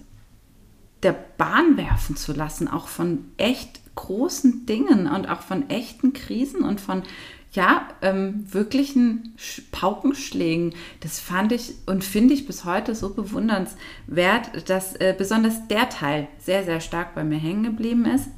der 1.01 1.15
Bahn 1.37 1.77
werfen 1.77 2.15
zu 2.15 2.33
lassen, 2.33 2.67
auch 2.67 2.87
von 2.87 3.25
echt 3.37 3.81
großen 3.95 4.65
Dingen 4.65 5.07
und 5.07 5.27
auch 5.27 5.41
von 5.41 5.69
echten 5.69 6.13
Krisen 6.13 6.63
und 6.63 6.81
von 6.81 7.03
ja, 7.51 7.87
ähm, 8.01 8.45
wirklichen 8.51 9.35
Paukenschlägen. 9.71 10.73
Das 11.01 11.19
fand 11.19 11.51
ich 11.51 11.75
und 11.85 12.03
finde 12.03 12.33
ich 12.33 12.47
bis 12.47 12.65
heute 12.65 12.95
so 12.95 13.13
bewundernswert, 13.13 14.69
dass 14.69 14.95
äh, 14.95 15.13
besonders 15.15 15.67
der 15.67 15.89
Teil 15.89 16.27
sehr, 16.39 16.63
sehr 16.63 16.79
stark 16.79 17.13
bei 17.13 17.23
mir 17.23 17.37
hängen 17.37 17.63
geblieben 17.63 18.05
ist. 18.05 18.29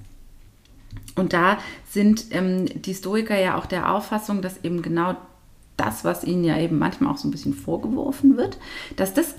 Und 1.16 1.34
da 1.34 1.58
sind 1.90 2.26
ähm, 2.32 2.66
die 2.82 2.94
Stoiker 2.94 3.40
ja 3.40 3.58
auch 3.58 3.66
der 3.66 3.92
Auffassung, 3.92 4.42
dass 4.42 4.64
eben 4.64 4.82
genau 4.82 5.16
das, 5.78 6.04
was 6.04 6.24
ihnen 6.24 6.44
ja 6.44 6.58
eben 6.58 6.78
manchmal 6.78 7.14
auch 7.14 7.18
so 7.18 7.28
ein 7.28 7.32
bisschen 7.32 7.54
vorgeworfen 7.54 8.38
wird, 8.38 8.58
dass 8.96 9.14
das 9.14 9.36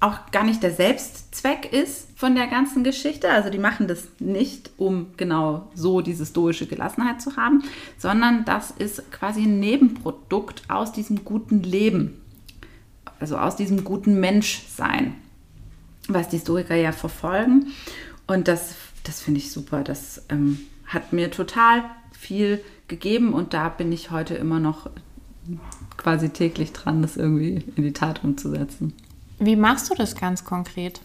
auch 0.00 0.30
gar 0.30 0.44
nicht 0.44 0.62
der 0.62 0.70
Selbstzweck 0.70 1.72
ist 1.72 2.08
von 2.16 2.34
der 2.34 2.46
ganzen 2.46 2.84
Geschichte. 2.84 3.28
Also 3.30 3.50
die 3.50 3.58
machen 3.58 3.88
das 3.88 4.08
nicht, 4.20 4.70
um 4.76 5.08
genau 5.16 5.68
so 5.74 6.00
diese 6.00 6.24
stoische 6.24 6.66
Gelassenheit 6.66 7.20
zu 7.20 7.36
haben, 7.36 7.64
sondern 7.98 8.44
das 8.44 8.70
ist 8.70 9.10
quasi 9.10 9.42
ein 9.42 9.58
Nebenprodukt 9.58 10.62
aus 10.68 10.92
diesem 10.92 11.24
guten 11.24 11.62
Leben, 11.62 12.20
also 13.18 13.36
aus 13.36 13.56
diesem 13.56 13.82
guten 13.82 14.20
Menschsein, 14.20 15.14
was 16.06 16.28
die 16.28 16.38
Stoiker 16.38 16.76
ja 16.76 16.92
verfolgen. 16.92 17.66
Und 18.28 18.46
das, 18.46 18.76
das 19.02 19.20
finde 19.20 19.40
ich 19.40 19.50
super. 19.50 19.82
Das 19.82 20.22
ähm, 20.28 20.60
hat 20.88 21.12
mir 21.12 21.30
total 21.30 21.84
viel 22.12 22.62
gegeben 22.88 23.32
und 23.32 23.54
da 23.54 23.68
bin 23.68 23.92
ich 23.92 24.10
heute 24.10 24.34
immer 24.34 24.58
noch 24.60 24.90
quasi 25.96 26.30
täglich 26.30 26.72
dran, 26.72 27.02
das 27.02 27.16
irgendwie 27.16 27.64
in 27.76 27.82
die 27.82 27.92
Tat 27.92 28.22
umzusetzen. 28.24 28.92
Wie 29.38 29.56
machst 29.56 29.88
du 29.90 29.94
das 29.94 30.16
ganz 30.16 30.44
konkret? 30.44 31.00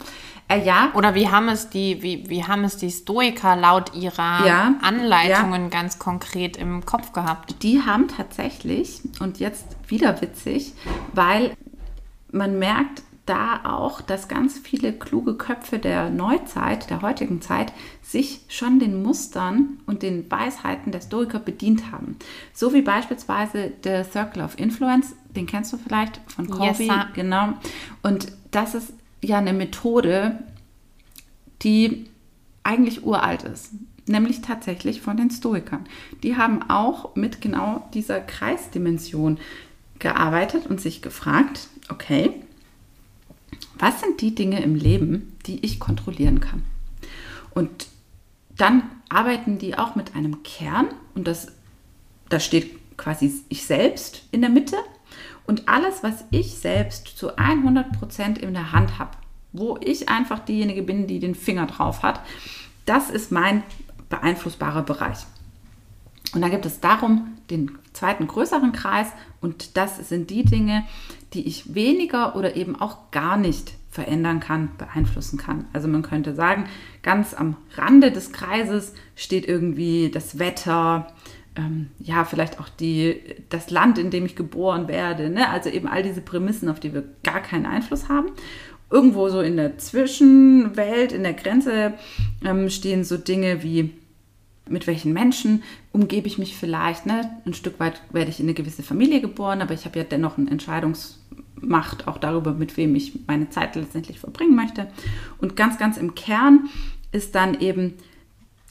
Äh, 0.47 0.65
ja. 0.65 0.89
Oder 0.95 1.13
wie 1.13 1.29
haben 1.29 1.49
es 1.49 1.69
die, 1.69 2.01
wie, 2.01 2.27
wie 2.29 2.43
haben 2.43 2.63
es 2.63 2.77
die 2.77 2.89
Stoiker 2.89 3.55
laut 3.55 3.93
ihrer 3.93 4.45
Ja. 4.45 4.75
Anleitungen 4.81 5.63
Ja. 5.63 5.69
ganz 5.69 5.99
konkret 5.99 6.57
im 6.57 6.83
Kopf 6.85 7.13
gehabt? 7.13 7.61
Die 7.61 7.81
haben 7.83 8.07
tatsächlich, 8.07 9.01
und 9.19 9.39
jetzt 9.39 9.65
wieder 9.87 10.19
witzig, 10.21 10.73
weil 11.13 11.55
man 12.31 12.57
merkt 12.57 13.02
da 13.25 13.61
auch, 13.63 14.01
dass 14.01 14.27
ganz 14.27 14.59
viele 14.59 14.91
kluge 14.91 15.35
Köpfe 15.35 15.79
der 15.79 16.09
Neuzeit, 16.09 16.89
der 16.89 17.01
heutigen 17.01 17.41
Zeit, 17.41 17.71
sich 18.01 18.41
schon 18.49 18.79
den 18.79 19.01
Mustern 19.01 19.79
und 19.85 20.03
den 20.03 20.29
Weisheiten 20.29 20.91
der 20.91 21.01
Stoiker 21.01 21.39
bedient 21.39 21.91
haben. 21.91 22.17
So 22.53 22.73
wie 22.73 22.81
beispielsweise 22.81 23.71
der 23.83 24.03
Circle 24.03 24.43
of 24.43 24.59
Influence, 24.59 25.15
den 25.35 25.45
kennst 25.45 25.71
du 25.71 25.77
vielleicht 25.77 26.19
von 26.27 26.47
Yes, 26.47 26.77
Covey, 26.77 26.87
sir. 26.87 27.07
genau. 27.13 27.53
Und 28.01 28.27
das 28.51 28.75
ist 28.75 28.93
ja 29.21 29.37
eine 29.37 29.53
Methode, 29.53 30.39
die 31.61 32.09
eigentlich 32.63 33.05
uralt 33.05 33.43
ist, 33.43 33.71
nämlich 34.05 34.41
tatsächlich 34.41 35.01
von 35.01 35.15
den 35.15 35.31
Stoikern. 35.31 35.85
Die 36.23 36.35
haben 36.35 36.69
auch 36.69 37.15
mit 37.15 37.39
genau 37.39 37.87
dieser 37.93 38.19
Kreisdimension 38.19 39.37
gearbeitet 39.99 40.67
und 40.67 40.81
sich 40.81 41.01
gefragt, 41.01 41.69
okay, 41.89 42.31
was 43.77 43.99
sind 43.99 44.21
die 44.21 44.35
Dinge 44.35 44.61
im 44.61 44.75
Leben, 44.75 45.35
die 45.45 45.63
ich 45.65 45.79
kontrollieren 45.79 46.39
kann? 46.39 46.63
Und 47.51 47.87
dann 48.57 48.83
arbeiten 49.09 49.57
die 49.57 49.77
auch 49.77 49.95
mit 49.95 50.15
einem 50.15 50.43
Kern 50.43 50.87
und 51.15 51.27
das, 51.27 51.47
da 52.29 52.39
steht 52.39 52.97
quasi 52.97 53.33
ich 53.49 53.65
selbst 53.65 54.23
in 54.31 54.41
der 54.41 54.49
Mitte 54.49 54.77
und 55.45 55.67
alles, 55.67 56.03
was 56.03 56.25
ich 56.31 56.55
selbst 56.55 57.07
zu 57.07 57.35
100% 57.35 58.37
in 58.37 58.53
der 58.53 58.71
Hand 58.71 58.99
habe, 58.99 59.11
wo 59.51 59.77
ich 59.81 60.09
einfach 60.09 60.39
diejenige 60.39 60.83
bin, 60.83 61.07
die 61.07 61.19
den 61.19 61.35
Finger 61.35 61.67
drauf 61.67 62.03
hat, 62.03 62.21
das 62.85 63.09
ist 63.09 63.31
mein 63.31 63.63
beeinflussbarer 64.09 64.83
Bereich. 64.83 65.19
Und 66.33 66.41
da 66.41 66.49
gibt 66.49 66.65
es 66.65 66.79
darum 66.79 67.32
den 67.49 67.77
zweiten 67.93 68.27
größeren 68.27 68.71
Kreis 68.71 69.07
und 69.41 69.77
das 69.77 70.07
sind 70.09 70.29
die 70.29 70.43
Dinge, 70.43 70.85
die 71.33 71.47
ich 71.47 71.75
weniger 71.75 72.35
oder 72.35 72.55
eben 72.55 72.75
auch 72.75 73.11
gar 73.11 73.37
nicht 73.37 73.73
verändern 73.89 74.39
kann, 74.39 74.69
beeinflussen 74.77 75.37
kann. 75.37 75.65
Also 75.71 75.87
man 75.87 76.01
könnte 76.01 76.33
sagen, 76.33 76.65
ganz 77.03 77.33
am 77.33 77.55
Rande 77.75 78.11
des 78.11 78.31
Kreises 78.31 78.93
steht 79.15 79.47
irgendwie 79.47 80.09
das 80.09 80.39
Wetter, 80.39 81.13
ähm, 81.55 81.89
ja, 81.99 82.25
vielleicht 82.25 82.59
auch 82.59 82.69
die, 82.69 83.21
das 83.49 83.69
Land, 83.69 83.99
in 83.99 84.09
dem 84.09 84.25
ich 84.25 84.35
geboren 84.35 84.87
werde. 84.87 85.29
Ne? 85.29 85.49
Also 85.49 85.69
eben 85.69 85.87
all 85.87 86.01
diese 86.01 86.21
Prämissen, 86.21 86.69
auf 86.69 86.79
die 86.79 86.93
wir 86.93 87.03
gar 87.23 87.41
keinen 87.41 87.67
Einfluss 87.67 88.09
haben. 88.09 88.31
Irgendwo 88.89 89.29
so 89.29 89.41
in 89.41 89.57
der 89.57 89.77
Zwischenwelt, 89.77 91.11
in 91.11 91.23
der 91.23 91.33
Grenze 91.33 91.93
ähm, 92.43 92.69
stehen 92.69 93.03
so 93.03 93.17
Dinge 93.17 93.63
wie 93.63 93.91
mit 94.73 94.87
welchen 94.87 95.13
Menschen 95.13 95.63
umgebe 95.93 96.27
ich 96.27 96.37
mich 96.37 96.57
vielleicht. 96.57 97.05
Ne? 97.05 97.29
Ein 97.45 97.53
Stück 97.53 97.79
weit 97.79 98.01
werde 98.11 98.29
ich 98.29 98.39
in 98.39 98.47
eine 98.47 98.53
gewisse 98.53 98.83
Familie 98.83 99.21
geboren, 99.21 99.61
aber 99.61 99.73
ich 99.73 99.85
habe 99.85 99.99
ja 99.99 100.03
dennoch 100.03 100.37
eine 100.37 100.51
Entscheidungsmacht 100.51 102.07
auch 102.07 102.17
darüber, 102.17 102.51
mit 102.51 102.75
wem 102.75 102.95
ich 102.95 103.19
meine 103.27 103.49
Zeit 103.49 103.75
letztendlich 103.75 104.19
verbringen 104.19 104.55
möchte. 104.55 104.91
Und 105.37 105.55
ganz, 105.55 105.77
ganz 105.77 105.97
im 105.97 106.15
Kern 106.15 106.67
ist 107.11 107.35
dann 107.35 107.61
eben 107.61 107.93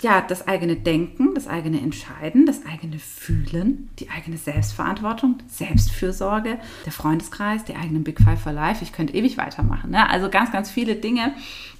ja 0.03 0.20
das 0.20 0.48
eigene 0.48 0.74
Denken, 0.74 1.34
das 1.34 1.46
eigene 1.46 1.80
Entscheiden, 1.80 2.44
das 2.44 2.66
eigene 2.66 2.98
Fühlen, 2.98 3.88
die 4.00 4.11
eigene 4.11 4.36
Selbstverantwortung, 4.36 5.38
Selbstfürsorge, 5.46 6.59
der 6.84 6.92
Freundeskreis, 6.92 7.64
die 7.64 7.76
eigenen 7.76 8.03
Big 8.03 8.20
Five 8.20 8.40
for 8.40 8.53
Life. 8.53 8.82
Ich 8.82 8.92
könnte 8.92 9.14
ewig 9.14 9.38
weitermachen. 9.38 9.92
Ne? 9.92 10.11
Also 10.11 10.28
ganz, 10.28 10.50
ganz 10.50 10.70
viele 10.70 10.96
Dinge. 10.96 11.32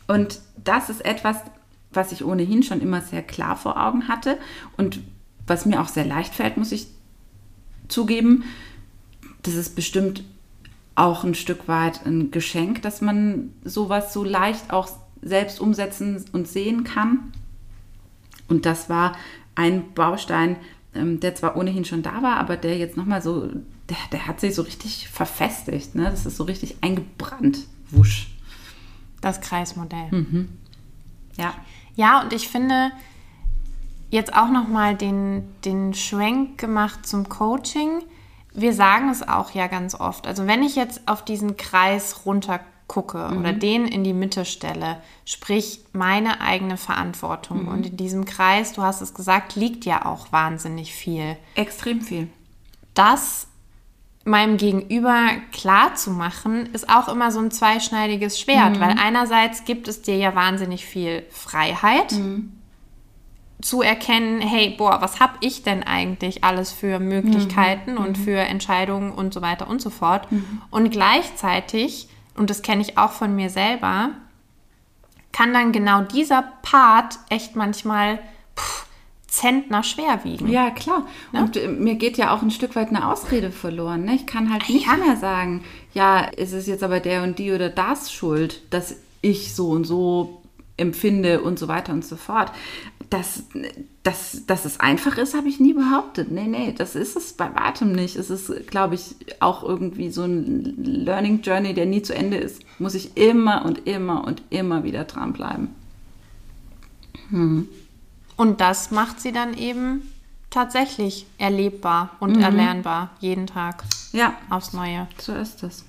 Und 0.07 0.41
das 0.63 0.89
ist 0.89 1.05
etwas, 1.05 1.39
was 1.95 2.13
ich 2.13 2.25
ohnehin 2.25 2.63
schon 2.63 2.81
immer 2.81 3.01
sehr 3.01 3.23
klar 3.23 3.57
vor 3.57 3.83
Augen 3.83 4.09
hatte 4.09 4.39
und 4.77 5.01
was 5.47 5.67
mir 5.67 5.81
auch 5.81 5.89
sehr 5.89 6.05
leicht 6.05 6.35
fällt, 6.35 6.57
muss 6.57 6.73
ich 6.73 6.87
zugeben. 7.89 8.45
Das 9.43 9.55
ist 9.55 9.75
bestimmt 9.75 10.25
auch 10.95 11.25
ein 11.25 11.35
Stück 11.35 11.69
weit 11.69 12.07
ein 12.07 12.31
Geschenk, 12.31 12.83
dass 12.83 13.01
man 13.01 13.53
sowas 13.65 14.13
so 14.13 14.25
leicht 14.25 14.73
auch 14.73 14.89
selbst 15.23 15.61
umsetzen 15.61 16.25
und 16.33 16.49
sehen 16.49 16.85
kann. 16.85 17.33
Und 18.49 18.67
das 18.67 18.89
war 18.89 19.17
ein 19.55 19.95
Baustein, 19.95 20.57
ähm, 20.95 21.21
der 21.21 21.35
zwar 21.35 21.57
ohnehin 21.57 21.85
schon 21.85 22.03
da 22.03 22.23
war, 22.23 22.37
aber 22.37 22.57
der 22.57 22.77
jetzt 22.77 22.97
nochmal 22.97 23.23
so, 23.23 23.49
der, 23.89 23.97
der 24.13 24.27
hat 24.27 24.41
sich 24.41 24.55
so 24.55 24.63
richtig 24.63 25.09
verfestigt. 25.09 25.95
Ne? 25.95 26.05
Das 26.05 26.27
ist 26.27 26.37
so 26.37 26.45
richtig 26.45 26.77
eingebrannt. 26.83 27.61
Wusch. 27.91 28.29
Das 29.21 29.41
Kreismodell. 29.41 30.11
Hm. 30.11 30.49
Ja. 31.39 31.55
Ja, 31.97 32.23
und 32.23 32.33
ich 32.33 32.49
finde 32.49 32.93
jetzt 34.11 34.35
auch 34.35 34.49
nochmal 34.49 34.95
den, 34.95 35.55
den 35.65 35.95
Schwenk 35.95 36.59
gemacht 36.59 37.07
zum 37.07 37.29
Coaching. 37.29 38.03
Wir 38.55 38.75
sagen 38.75 39.09
es 39.09 39.27
auch 39.27 39.53
ja 39.53 39.67
ganz 39.67 39.95
oft. 39.95 40.27
Also 40.27 40.47
wenn 40.47 40.63
ich 40.63 40.77
jetzt 40.77 41.09
auf 41.09 41.25
diesen 41.25 41.57
Kreis 41.57 42.27
runter 42.27 42.61
gucke 42.87 43.35
oder 43.39 43.55
den 43.55 43.87
in 43.87 44.05
die 44.05 44.13
Mitte 44.13 44.45
stelle, 44.45 44.99
sprich 45.25 45.81
meine 45.93 46.43
eigene 46.43 46.77
Verantwortung. 46.77 47.67
Und 47.69 47.87
in 47.87 47.97
diesem 47.97 48.27
Kreis, 48.27 48.75
du 48.75 48.83
hast 48.83 49.01
es 49.01 49.15
gesagt, 49.15 49.57
liegt 49.57 49.87
ja 49.87 50.05
auch 50.05 50.31
wahnsinnig 50.31 50.93
viel. 50.93 51.37
Extrem 51.55 52.03
viel. 52.03 52.29
das 52.93 53.47
meinem 54.25 54.57
Gegenüber 54.57 55.31
klar 55.51 55.95
zu 55.95 56.11
machen, 56.11 56.67
ist 56.73 56.89
auch 56.89 57.09
immer 57.09 57.31
so 57.33 57.41
ein 57.41 57.51
zweischneidiges 57.51 58.39
Schwert, 58.39 58.79
weil 58.81 58.97
einerseits 58.99 59.65
gibt 59.65 59.89
es 59.89 60.03
dir 60.03 60.17
ja 60.17 60.35
wahnsinnig 60.35 60.85
viel 60.87 61.25
Freiheit, 61.31 62.13
zu 63.63 63.81
erkennen, 63.81 64.41
hey, 64.41 64.75
boah, 64.77 65.01
was 65.01 65.21
habe 65.21 65.35
ich 65.41 65.63
denn 65.63 65.83
eigentlich 65.85 66.43
alles 66.43 66.73
für 66.73 66.99
Möglichkeiten 66.99 67.97
und 67.97 68.19
für 68.19 68.39
Entscheidungen 68.39 69.13
und 69.13 69.33
so 69.33 69.41
weiter 69.41 69.69
und 69.69 69.81
so 69.81 69.91
fort. 69.91 70.27
Und 70.71 70.91
gleichzeitig, 70.91 72.09
und 72.37 72.51
das 72.51 72.63
kenne 72.63 72.83
ich 72.83 72.99
auch 72.99 73.13
von 73.13 73.35
mir 73.37 73.51
selber, 73.51 74.11
kann 75.33 75.55
dann 75.55 75.73
genau 75.73 76.03
dieser 76.03 76.43
Part 76.63 77.19
echt 77.29 77.57
manchmal 77.57 78.19
pff, 78.57 78.87
Zentner 79.33 79.83
schwer 79.83 80.25
wiegen. 80.25 80.51
Ja, 80.51 80.69
klar. 80.69 81.07
Und 81.33 81.57
äh, 81.57 81.67
mir 81.67 81.95
geht 81.95 82.19
ja 82.19 82.35
auch 82.35 82.43
ein 82.43 82.51
Stück 82.51 82.77
weit 82.77 82.89
eine 82.89 83.11
Ausrede 83.11 83.51
verloren. 83.51 84.05
Ne? 84.05 84.15
Ich 84.15 84.27
kann 84.27 84.53
halt 84.53 84.69
nicht 84.69 84.87
mehr 84.87 85.17
sagen, 85.17 85.65
ja, 85.95 86.31
es 86.37 86.53
ist 86.53 86.69
jetzt 86.69 86.83
aber 86.83 87.01
der 87.01 87.23
und 87.23 87.39
die 87.39 87.51
oder 87.51 87.71
das 87.71 88.13
schuld, 88.13 88.61
dass 88.69 88.95
ich 89.23 89.55
so 89.55 89.71
und 89.71 89.85
so 89.85 90.43
empfinde 90.77 91.41
und 91.41 91.59
so 91.59 91.67
weiter 91.67 91.95
und 91.95 92.05
so 92.05 92.17
fort. 92.17 92.53
Dass, 93.09 93.45
dass, 94.03 94.45
dass 94.47 94.67
es 94.67 94.81
einfach 94.81 95.17
ist, 95.17 95.35
habe 95.35 95.49
ich 95.49 95.59
nie 95.59 95.73
behauptet. 95.73 96.31
Nee, 96.31 96.47
nee, 96.47 96.75
das 96.77 96.95
ist 96.95 97.17
es 97.17 97.33
bei 97.33 97.55
weitem 97.55 97.93
nicht. 97.93 98.17
Es 98.17 98.29
ist, 98.29 98.67
glaube 98.67 98.97
ich, 98.97 99.15
auch 99.41 99.65
irgendwie 99.65 100.11
so 100.11 100.25
ein 100.25 100.75
Learning 100.77 101.41
Journey, 101.41 101.73
der 101.73 101.87
nie 101.87 102.03
zu 102.03 102.15
Ende 102.15 102.37
ist. 102.37 102.61
Muss 102.79 102.95
ich 102.95 103.17
immer 103.17 103.65
und 103.65 103.87
immer 103.87 104.25
und 104.27 104.43
immer 104.51 104.85
wieder 104.85 105.05
dranbleiben. 105.05 105.69
Und 108.43 108.61
das 108.61 108.91
macht 108.91 109.21
sie 109.21 109.31
dann 109.31 109.57
eben 109.57 110.13
tatsächlich 110.51 111.27
erlebbar 111.39 112.17
und 112.19 112.43
erlernbar 112.43 113.11
jeden 113.21 113.47
Tag 113.47 113.85
Ja, 114.11 114.35
aufs 114.51 114.73
Neue. 114.73 115.07
so 115.21 115.33
ist 115.33 115.63
es. 115.63 115.85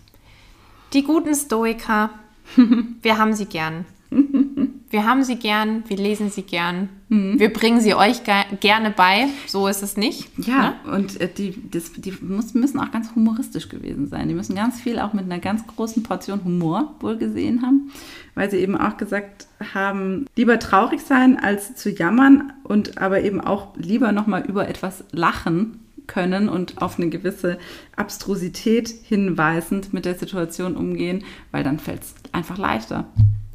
Die 0.93 1.01
guten 1.03 1.33
Stoiker, 1.33 2.11
wir 3.01 3.17
haben 3.17 3.33
sie 3.33 3.47
gern. 3.47 3.85
Wir 4.93 5.07
haben 5.07 5.23
sie 5.23 5.37
gern, 5.37 5.83
wir 5.87 5.97
lesen 5.97 6.29
sie 6.29 6.43
gern. 6.43 6.87
Wir 7.09 7.51
bringen 7.51 7.81
sie 7.81 7.95
euch 7.95 8.23
ge 8.23 8.35
gerne 8.59 8.91
bei, 8.91 9.25
so 9.47 9.67
ist 9.67 9.81
es 9.81 9.97
nicht. 9.97 10.29
Ja, 10.37 10.75
und 10.85 11.19
äh, 11.19 11.27
die, 11.35 11.67
das, 11.71 11.93
die 11.93 12.11
muss, 12.21 12.53
müssen 12.53 12.79
auch 12.79 12.91
ganz 12.91 13.15
humoristisch 13.15 13.69
gewesen 13.69 14.07
sein. 14.07 14.27
Die 14.27 14.35
müssen 14.35 14.55
ganz 14.55 14.79
viel 14.79 14.99
auch 14.99 15.13
mit 15.13 15.25
einer 15.25 15.39
ganz 15.39 15.65
großen 15.65 16.03
Portion 16.03 16.43
Humor 16.43 16.93
wohl 16.99 17.17
gesehen 17.17 17.63
haben, 17.63 17.89
weil 18.35 18.51
sie 18.51 18.57
eben 18.57 18.77
auch 18.77 18.97
gesagt 18.97 19.47
haben, 19.73 20.27
lieber 20.35 20.59
traurig 20.59 21.01
sein 21.01 21.39
als 21.39 21.73
zu 21.73 21.89
jammern 21.89 22.53
und 22.63 22.99
aber 22.99 23.23
eben 23.23 23.41
auch 23.41 23.75
lieber 23.75 24.11
nochmal 24.11 24.45
über 24.45 24.67
etwas 24.67 25.05
lachen 25.11 25.79
können 26.05 26.49
und 26.49 26.83
auf 26.83 26.99
eine 26.99 27.09
gewisse 27.09 27.57
Abstrusität 27.95 28.89
hinweisend 28.89 29.91
mit 29.91 30.05
der 30.05 30.13
Situation 30.13 30.77
umgehen, 30.77 31.23
weil 31.49 31.63
dann 31.63 31.79
fällt 31.79 32.03
es 32.03 32.13
einfach 32.31 32.59
leichter. 32.59 33.07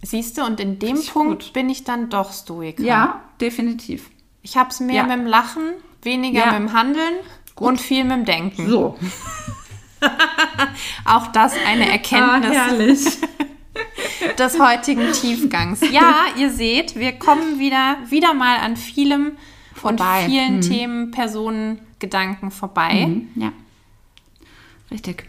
Siehst 0.02 0.38
du, 0.38 0.44
und 0.44 0.60
in 0.60 0.78
dem 0.78 1.02
Punkt 1.04 1.44
gut. 1.46 1.52
bin 1.52 1.68
ich 1.68 1.84
dann 1.84 2.08
doch 2.10 2.32
Stoiker. 2.32 2.82
Ja, 2.82 3.20
definitiv. 3.40 4.10
Ich 4.42 4.56
habe 4.56 4.70
es 4.70 4.80
mehr 4.80 4.96
Ja. 4.96 5.02
mit 5.04 5.12
dem 5.18 5.26
Lachen, 5.26 5.72
weniger 6.02 6.40
Ja. 6.40 6.46
mit 6.46 6.68
dem 6.68 6.72
Handeln 6.72 7.14
und 7.56 7.80
viel 7.80 8.04
mit 8.04 8.12
dem 8.18 8.24
Denken. 8.24 8.68
So. 8.68 8.96
Auch 11.04 11.26
das 11.28 11.54
eine 11.66 11.90
Erkenntnis 11.90 12.50
Ah, 12.56 12.66
herrlich. 12.68 13.04
des 14.38 14.58
heutigen 14.60 15.12
Tiefgangs. 15.12 15.80
Ja, 15.90 16.26
ihr 16.36 16.50
seht, 16.52 16.94
wir 16.96 17.12
kommen 17.18 17.58
wieder, 17.58 17.96
wieder 18.08 18.34
mal 18.34 18.58
an 18.58 18.76
vielem 18.76 19.32
Vorbei. 19.74 20.24
und 20.24 20.30
vielen 20.30 20.60
Themen, 20.60 21.10
Personen, 21.10 21.80
Gedanken 21.98 22.50
vorbei. 22.52 23.06
Mhm, 23.06 23.28
ja. 23.34 23.52
Richtig. 24.90 25.24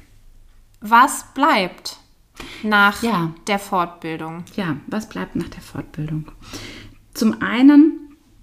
Was 0.81 1.25
bleibt 1.33 1.97
nach 2.63 3.03
Ja. 3.03 3.33
der 3.47 3.59
Fortbildung? 3.59 4.43
Ja, 4.55 4.77
was 4.87 5.09
bleibt 5.09 5.35
nach 5.35 5.49
der 5.49 5.61
Fortbildung? 5.61 6.31
Zum 7.13 7.41
einen 7.41 7.99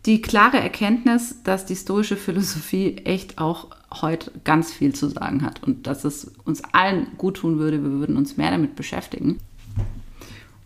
die 0.07 0.23
klare 0.23 0.59
Erkenntnis, 0.59 1.43
dass 1.43 1.67
die 1.67 1.75
stoische 1.75 2.17
Philosophie 2.17 2.99
echt 2.99 3.39
auch 3.39 3.69
heute 4.01 4.31
ganz 4.45 4.73
viel 4.73 4.95
zu 4.95 5.09
sagen 5.09 5.43
hat 5.43 5.63
und 5.65 5.87
dass 5.87 6.05
es 6.05 6.33
uns 6.45 6.63
allen 6.73 7.09
gut 7.19 7.39
tun 7.39 7.59
würde, 7.59 7.83
wir 7.83 7.91
würden 7.91 8.17
uns 8.17 8.37
mehr 8.37 8.53
damit 8.53 8.77
beschäftigen. 8.77 9.39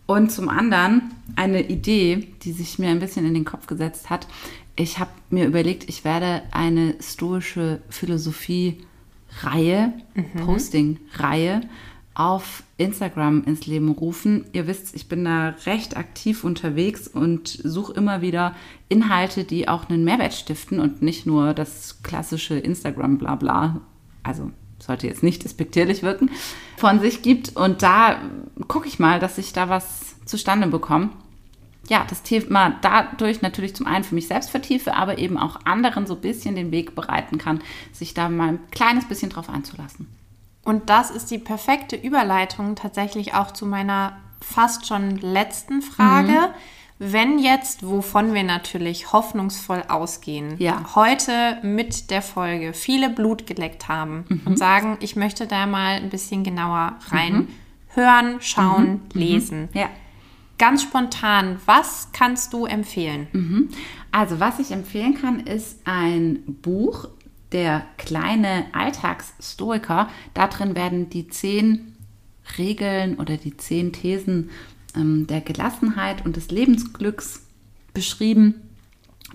Und 0.06 0.32
zum 0.32 0.48
anderen 0.48 1.02
eine 1.36 1.68
Idee, 1.68 2.28
die 2.42 2.52
sich 2.52 2.78
mir 2.78 2.90
ein 2.90 2.98
bisschen 2.98 3.24
in 3.24 3.34
den 3.34 3.44
Kopf 3.44 3.66
gesetzt 3.66 4.10
hat. 4.10 4.26
Ich 4.76 4.98
habe 4.98 5.10
mir 5.30 5.46
überlegt, 5.46 5.88
ich 5.88 6.04
werde 6.04 6.42
eine 6.50 6.96
stoische 7.00 7.80
Philosophie-Reihe, 7.90 9.92
Posting-Reihe 10.44 11.62
auf 12.20 12.64
Instagram 12.76 13.44
ins 13.44 13.66
Leben 13.66 13.88
rufen. 13.88 14.44
Ihr 14.52 14.66
wisst, 14.66 14.94
ich 14.94 15.08
bin 15.08 15.24
da 15.24 15.54
recht 15.64 15.96
aktiv 15.96 16.44
unterwegs 16.44 17.08
und 17.08 17.48
suche 17.48 17.94
immer 17.94 18.20
wieder 18.20 18.54
Inhalte, 18.90 19.44
die 19.44 19.68
auch 19.68 19.88
einen 19.88 20.04
Mehrwert 20.04 20.34
stiften 20.34 20.80
und 20.80 21.00
nicht 21.00 21.24
nur 21.24 21.54
das 21.54 22.02
klassische 22.02 22.58
Instagram-Blabla, 22.58 23.80
also 24.22 24.50
sollte 24.78 25.06
jetzt 25.06 25.22
nicht 25.22 25.44
despektierlich 25.44 26.02
wirken, 26.02 26.30
von 26.76 27.00
sich 27.00 27.22
gibt. 27.22 27.56
Und 27.56 27.80
da 27.80 28.20
gucke 28.68 28.86
ich 28.86 28.98
mal, 28.98 29.18
dass 29.18 29.38
ich 29.38 29.54
da 29.54 29.70
was 29.70 30.16
zustande 30.26 30.66
bekomme. 30.66 31.08
Ja, 31.88 32.04
das 32.06 32.22
Thema 32.22 32.76
dadurch 32.82 33.40
natürlich 33.40 33.74
zum 33.74 33.86
einen 33.86 34.04
für 34.04 34.14
mich 34.14 34.28
selbst 34.28 34.50
vertiefe, 34.50 34.94
aber 34.94 35.16
eben 35.16 35.38
auch 35.38 35.64
anderen 35.64 36.06
so 36.06 36.16
ein 36.16 36.20
bisschen 36.20 36.54
den 36.54 36.70
Weg 36.70 36.94
bereiten 36.94 37.38
kann, 37.38 37.62
sich 37.92 38.12
da 38.12 38.28
mal 38.28 38.48
ein 38.48 38.70
kleines 38.70 39.08
bisschen 39.08 39.30
drauf 39.30 39.48
einzulassen. 39.48 40.19
Und 40.64 40.90
das 40.90 41.10
ist 41.10 41.30
die 41.30 41.38
perfekte 41.38 41.96
Überleitung 41.96 42.74
tatsächlich 42.76 43.34
auch 43.34 43.52
zu 43.52 43.66
meiner 43.66 44.18
fast 44.40 44.86
schon 44.86 45.16
letzten 45.18 45.82
Frage. 45.82 46.50
Wenn 46.98 47.38
jetzt, 47.38 47.86
wovon 47.86 48.34
wir 48.34 48.42
natürlich 48.42 49.12
hoffnungsvoll 49.14 49.84
ausgehen, 49.88 50.56
Ja. 50.58 50.94
heute 50.94 51.56
mit 51.62 52.10
der 52.10 52.20
Folge 52.20 52.74
viele 52.74 53.08
Blut 53.08 53.46
geleckt 53.46 53.88
haben 53.88 54.42
und 54.44 54.58
sagen, 54.58 54.98
ich 55.00 55.16
möchte 55.16 55.46
da 55.46 55.64
mal 55.66 55.94
ein 55.96 56.10
bisschen 56.10 56.44
genauer 56.44 56.96
rein 57.08 57.48
hören, 57.94 58.36
schauen, 58.40 59.00
lesen. 59.14 59.70
Ja. 59.72 59.88
Ganz 60.58 60.82
spontan, 60.82 61.58
was 61.64 62.08
kannst 62.12 62.52
du 62.52 62.66
empfehlen? 62.66 63.70
Also, 64.12 64.38
was 64.38 64.58
ich 64.58 64.70
empfehlen 64.70 65.18
kann, 65.18 65.40
ist 65.40 65.78
ein 65.86 66.42
Buch, 66.46 67.08
der 67.52 67.84
kleine 67.98 68.66
Alltagsstoiker. 68.72 70.08
Da 70.34 70.46
drin 70.46 70.74
werden 70.76 71.10
die 71.10 71.28
zehn 71.28 71.96
Regeln 72.58 73.18
oder 73.18 73.36
die 73.36 73.56
zehn 73.56 73.92
Thesen 73.92 74.50
ähm, 74.96 75.26
der 75.26 75.40
Gelassenheit 75.40 76.24
und 76.24 76.36
des 76.36 76.50
Lebensglücks 76.50 77.46
beschrieben. 77.94 78.54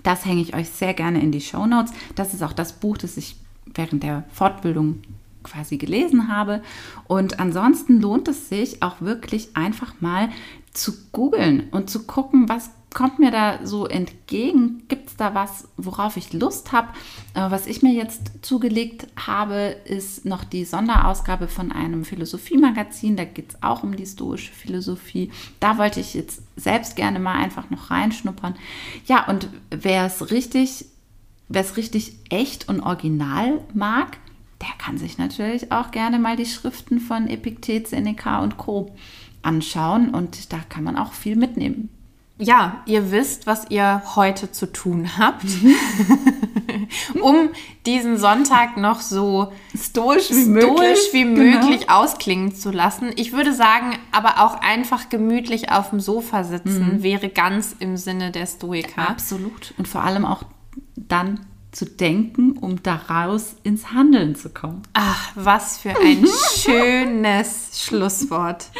Das 0.02 0.24
hänge 0.24 0.42
ich 0.42 0.54
euch 0.54 0.68
sehr 0.68 0.94
gerne 0.94 1.20
in 1.20 1.32
die 1.32 1.40
Show 1.40 1.66
Notes. 1.66 1.92
Das 2.14 2.34
ist 2.34 2.42
auch 2.42 2.52
das 2.52 2.74
Buch, 2.74 2.96
das 2.96 3.16
ich 3.16 3.36
während 3.74 4.02
der 4.02 4.24
Fortbildung 4.32 5.02
quasi 5.42 5.76
gelesen 5.76 6.28
habe. 6.28 6.62
Und 7.06 7.40
ansonsten 7.40 8.00
lohnt 8.00 8.28
es 8.28 8.48
sich 8.48 8.82
auch 8.82 9.00
wirklich 9.00 9.56
einfach 9.56 10.00
mal 10.00 10.28
zu 10.72 10.92
googeln 11.12 11.68
und 11.70 11.88
zu 11.88 12.04
gucken, 12.04 12.48
was 12.48 12.70
kommt 12.96 13.18
mir 13.18 13.30
da 13.30 13.58
so 13.62 13.86
entgegen? 13.86 14.84
Gibt 14.88 15.10
es 15.10 15.16
da 15.16 15.34
was, 15.34 15.68
worauf 15.76 16.16
ich 16.16 16.32
Lust 16.32 16.72
habe? 16.72 16.88
Äh, 17.34 17.50
was 17.50 17.66
ich 17.66 17.82
mir 17.82 17.92
jetzt 17.92 18.30
zugelegt 18.40 19.06
habe, 19.18 19.76
ist 19.84 20.24
noch 20.24 20.44
die 20.44 20.64
Sonderausgabe 20.64 21.46
von 21.46 21.72
einem 21.72 22.06
Philosophiemagazin. 22.06 23.18
Da 23.18 23.26
geht 23.26 23.50
es 23.50 23.62
auch 23.62 23.82
um 23.82 23.96
die 23.96 24.06
stoische 24.06 24.50
Philosophie. 24.50 25.30
Da 25.60 25.76
wollte 25.76 26.00
ich 26.00 26.14
jetzt 26.14 26.40
selbst 26.56 26.96
gerne 26.96 27.18
mal 27.18 27.34
einfach 27.34 27.68
noch 27.68 27.90
reinschnuppern. 27.90 28.54
Ja, 29.04 29.28
und 29.28 29.50
wer 29.70 30.06
es 30.06 30.30
richtig, 30.30 30.86
wer 31.48 31.60
es 31.60 31.76
richtig 31.76 32.16
echt 32.30 32.66
und 32.70 32.80
original 32.80 33.60
mag, 33.74 34.16
der 34.62 34.72
kann 34.78 34.96
sich 34.96 35.18
natürlich 35.18 35.70
auch 35.70 35.90
gerne 35.90 36.18
mal 36.18 36.36
die 36.36 36.46
Schriften 36.46 37.00
von 37.00 37.28
Epiktet, 37.28 37.88
Seneca 37.88 38.42
und 38.42 38.56
Co. 38.56 38.96
anschauen 39.42 40.14
und 40.14 40.50
da 40.54 40.60
kann 40.70 40.82
man 40.82 40.96
auch 40.96 41.12
viel 41.12 41.36
mitnehmen. 41.36 41.90
Ja, 42.38 42.82
ihr 42.84 43.10
wisst, 43.10 43.46
was 43.46 43.70
ihr 43.70 44.02
heute 44.14 44.52
zu 44.52 44.66
tun 44.70 45.16
habt, 45.16 45.44
um 47.22 47.48
diesen 47.86 48.18
Sonntag 48.18 48.76
noch 48.76 49.00
so 49.00 49.52
Stoisch 49.74 50.26
stoisch 50.26 51.12
wie 51.12 51.22
Genau. 51.22 51.40
möglich 51.40 51.88
ausklingen 51.88 52.54
zu 52.54 52.70
lassen. 52.70 53.10
Ich 53.16 53.32
würde 53.32 53.54
sagen, 53.54 53.96
aber 54.12 54.44
auch 54.44 54.60
einfach 54.60 55.08
gemütlich 55.08 55.70
auf 55.72 55.90
dem 55.90 56.00
Sofa 56.00 56.44
sitzen 56.44 57.02
wäre 57.02 57.28
ganz 57.30 57.74
im 57.78 57.96
Sinne 57.96 58.32
der 58.32 58.46
Stoiker. 58.46 59.08
Absolut. 59.08 59.72
Und 59.78 59.88
vor 59.88 60.02
allem 60.04 60.24
auch 60.26 60.42
dann 60.96 61.40
zu 61.76 61.84
denken, 61.84 62.52
um 62.52 62.82
daraus 62.82 63.56
ins 63.62 63.92
Handeln 63.92 64.34
zu 64.34 64.48
kommen. 64.48 64.82
Ach, 64.94 65.30
was 65.34 65.78
für 65.78 65.90
ein 65.90 66.26
schönes 66.56 67.82
Schlusswort. 67.84 68.70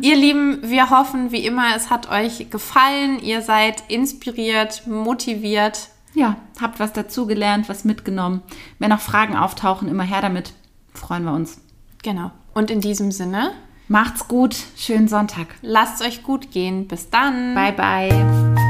Ihr 0.00 0.16
Lieben, 0.16 0.58
wir 0.62 0.88
hoffen 0.88 1.30
wie 1.30 1.44
immer, 1.44 1.76
es 1.76 1.90
hat 1.90 2.10
euch 2.10 2.50
gefallen. 2.50 3.20
Ihr 3.20 3.42
seid 3.42 3.84
inspiriert, 3.88 4.86
motiviert. 4.86 5.90
Ja, 6.14 6.36
habt 6.60 6.80
was 6.80 6.94
dazugelernt, 6.94 7.68
was 7.68 7.84
mitgenommen. 7.84 8.42
Wenn 8.78 8.90
noch 8.90 9.00
Fragen 9.00 9.36
auftauchen, 9.36 9.86
immer 9.86 10.04
her 10.04 10.22
damit. 10.22 10.54
Freuen 10.94 11.24
wir 11.24 11.32
uns. 11.32 11.60
Genau. 12.02 12.30
Und 12.54 12.70
in 12.70 12.80
diesem 12.80 13.12
Sinne, 13.12 13.52
Macht's 13.90 14.28
gut. 14.28 14.54
Schönen 14.76 15.08
Sonntag. 15.08 15.46
lasst 15.62 16.02
euch 16.02 16.22
gut 16.22 16.50
gehen. 16.50 16.88
Bis 16.88 17.08
dann. 17.08 17.54
Bye, 17.54 17.72
bye. 17.72 18.67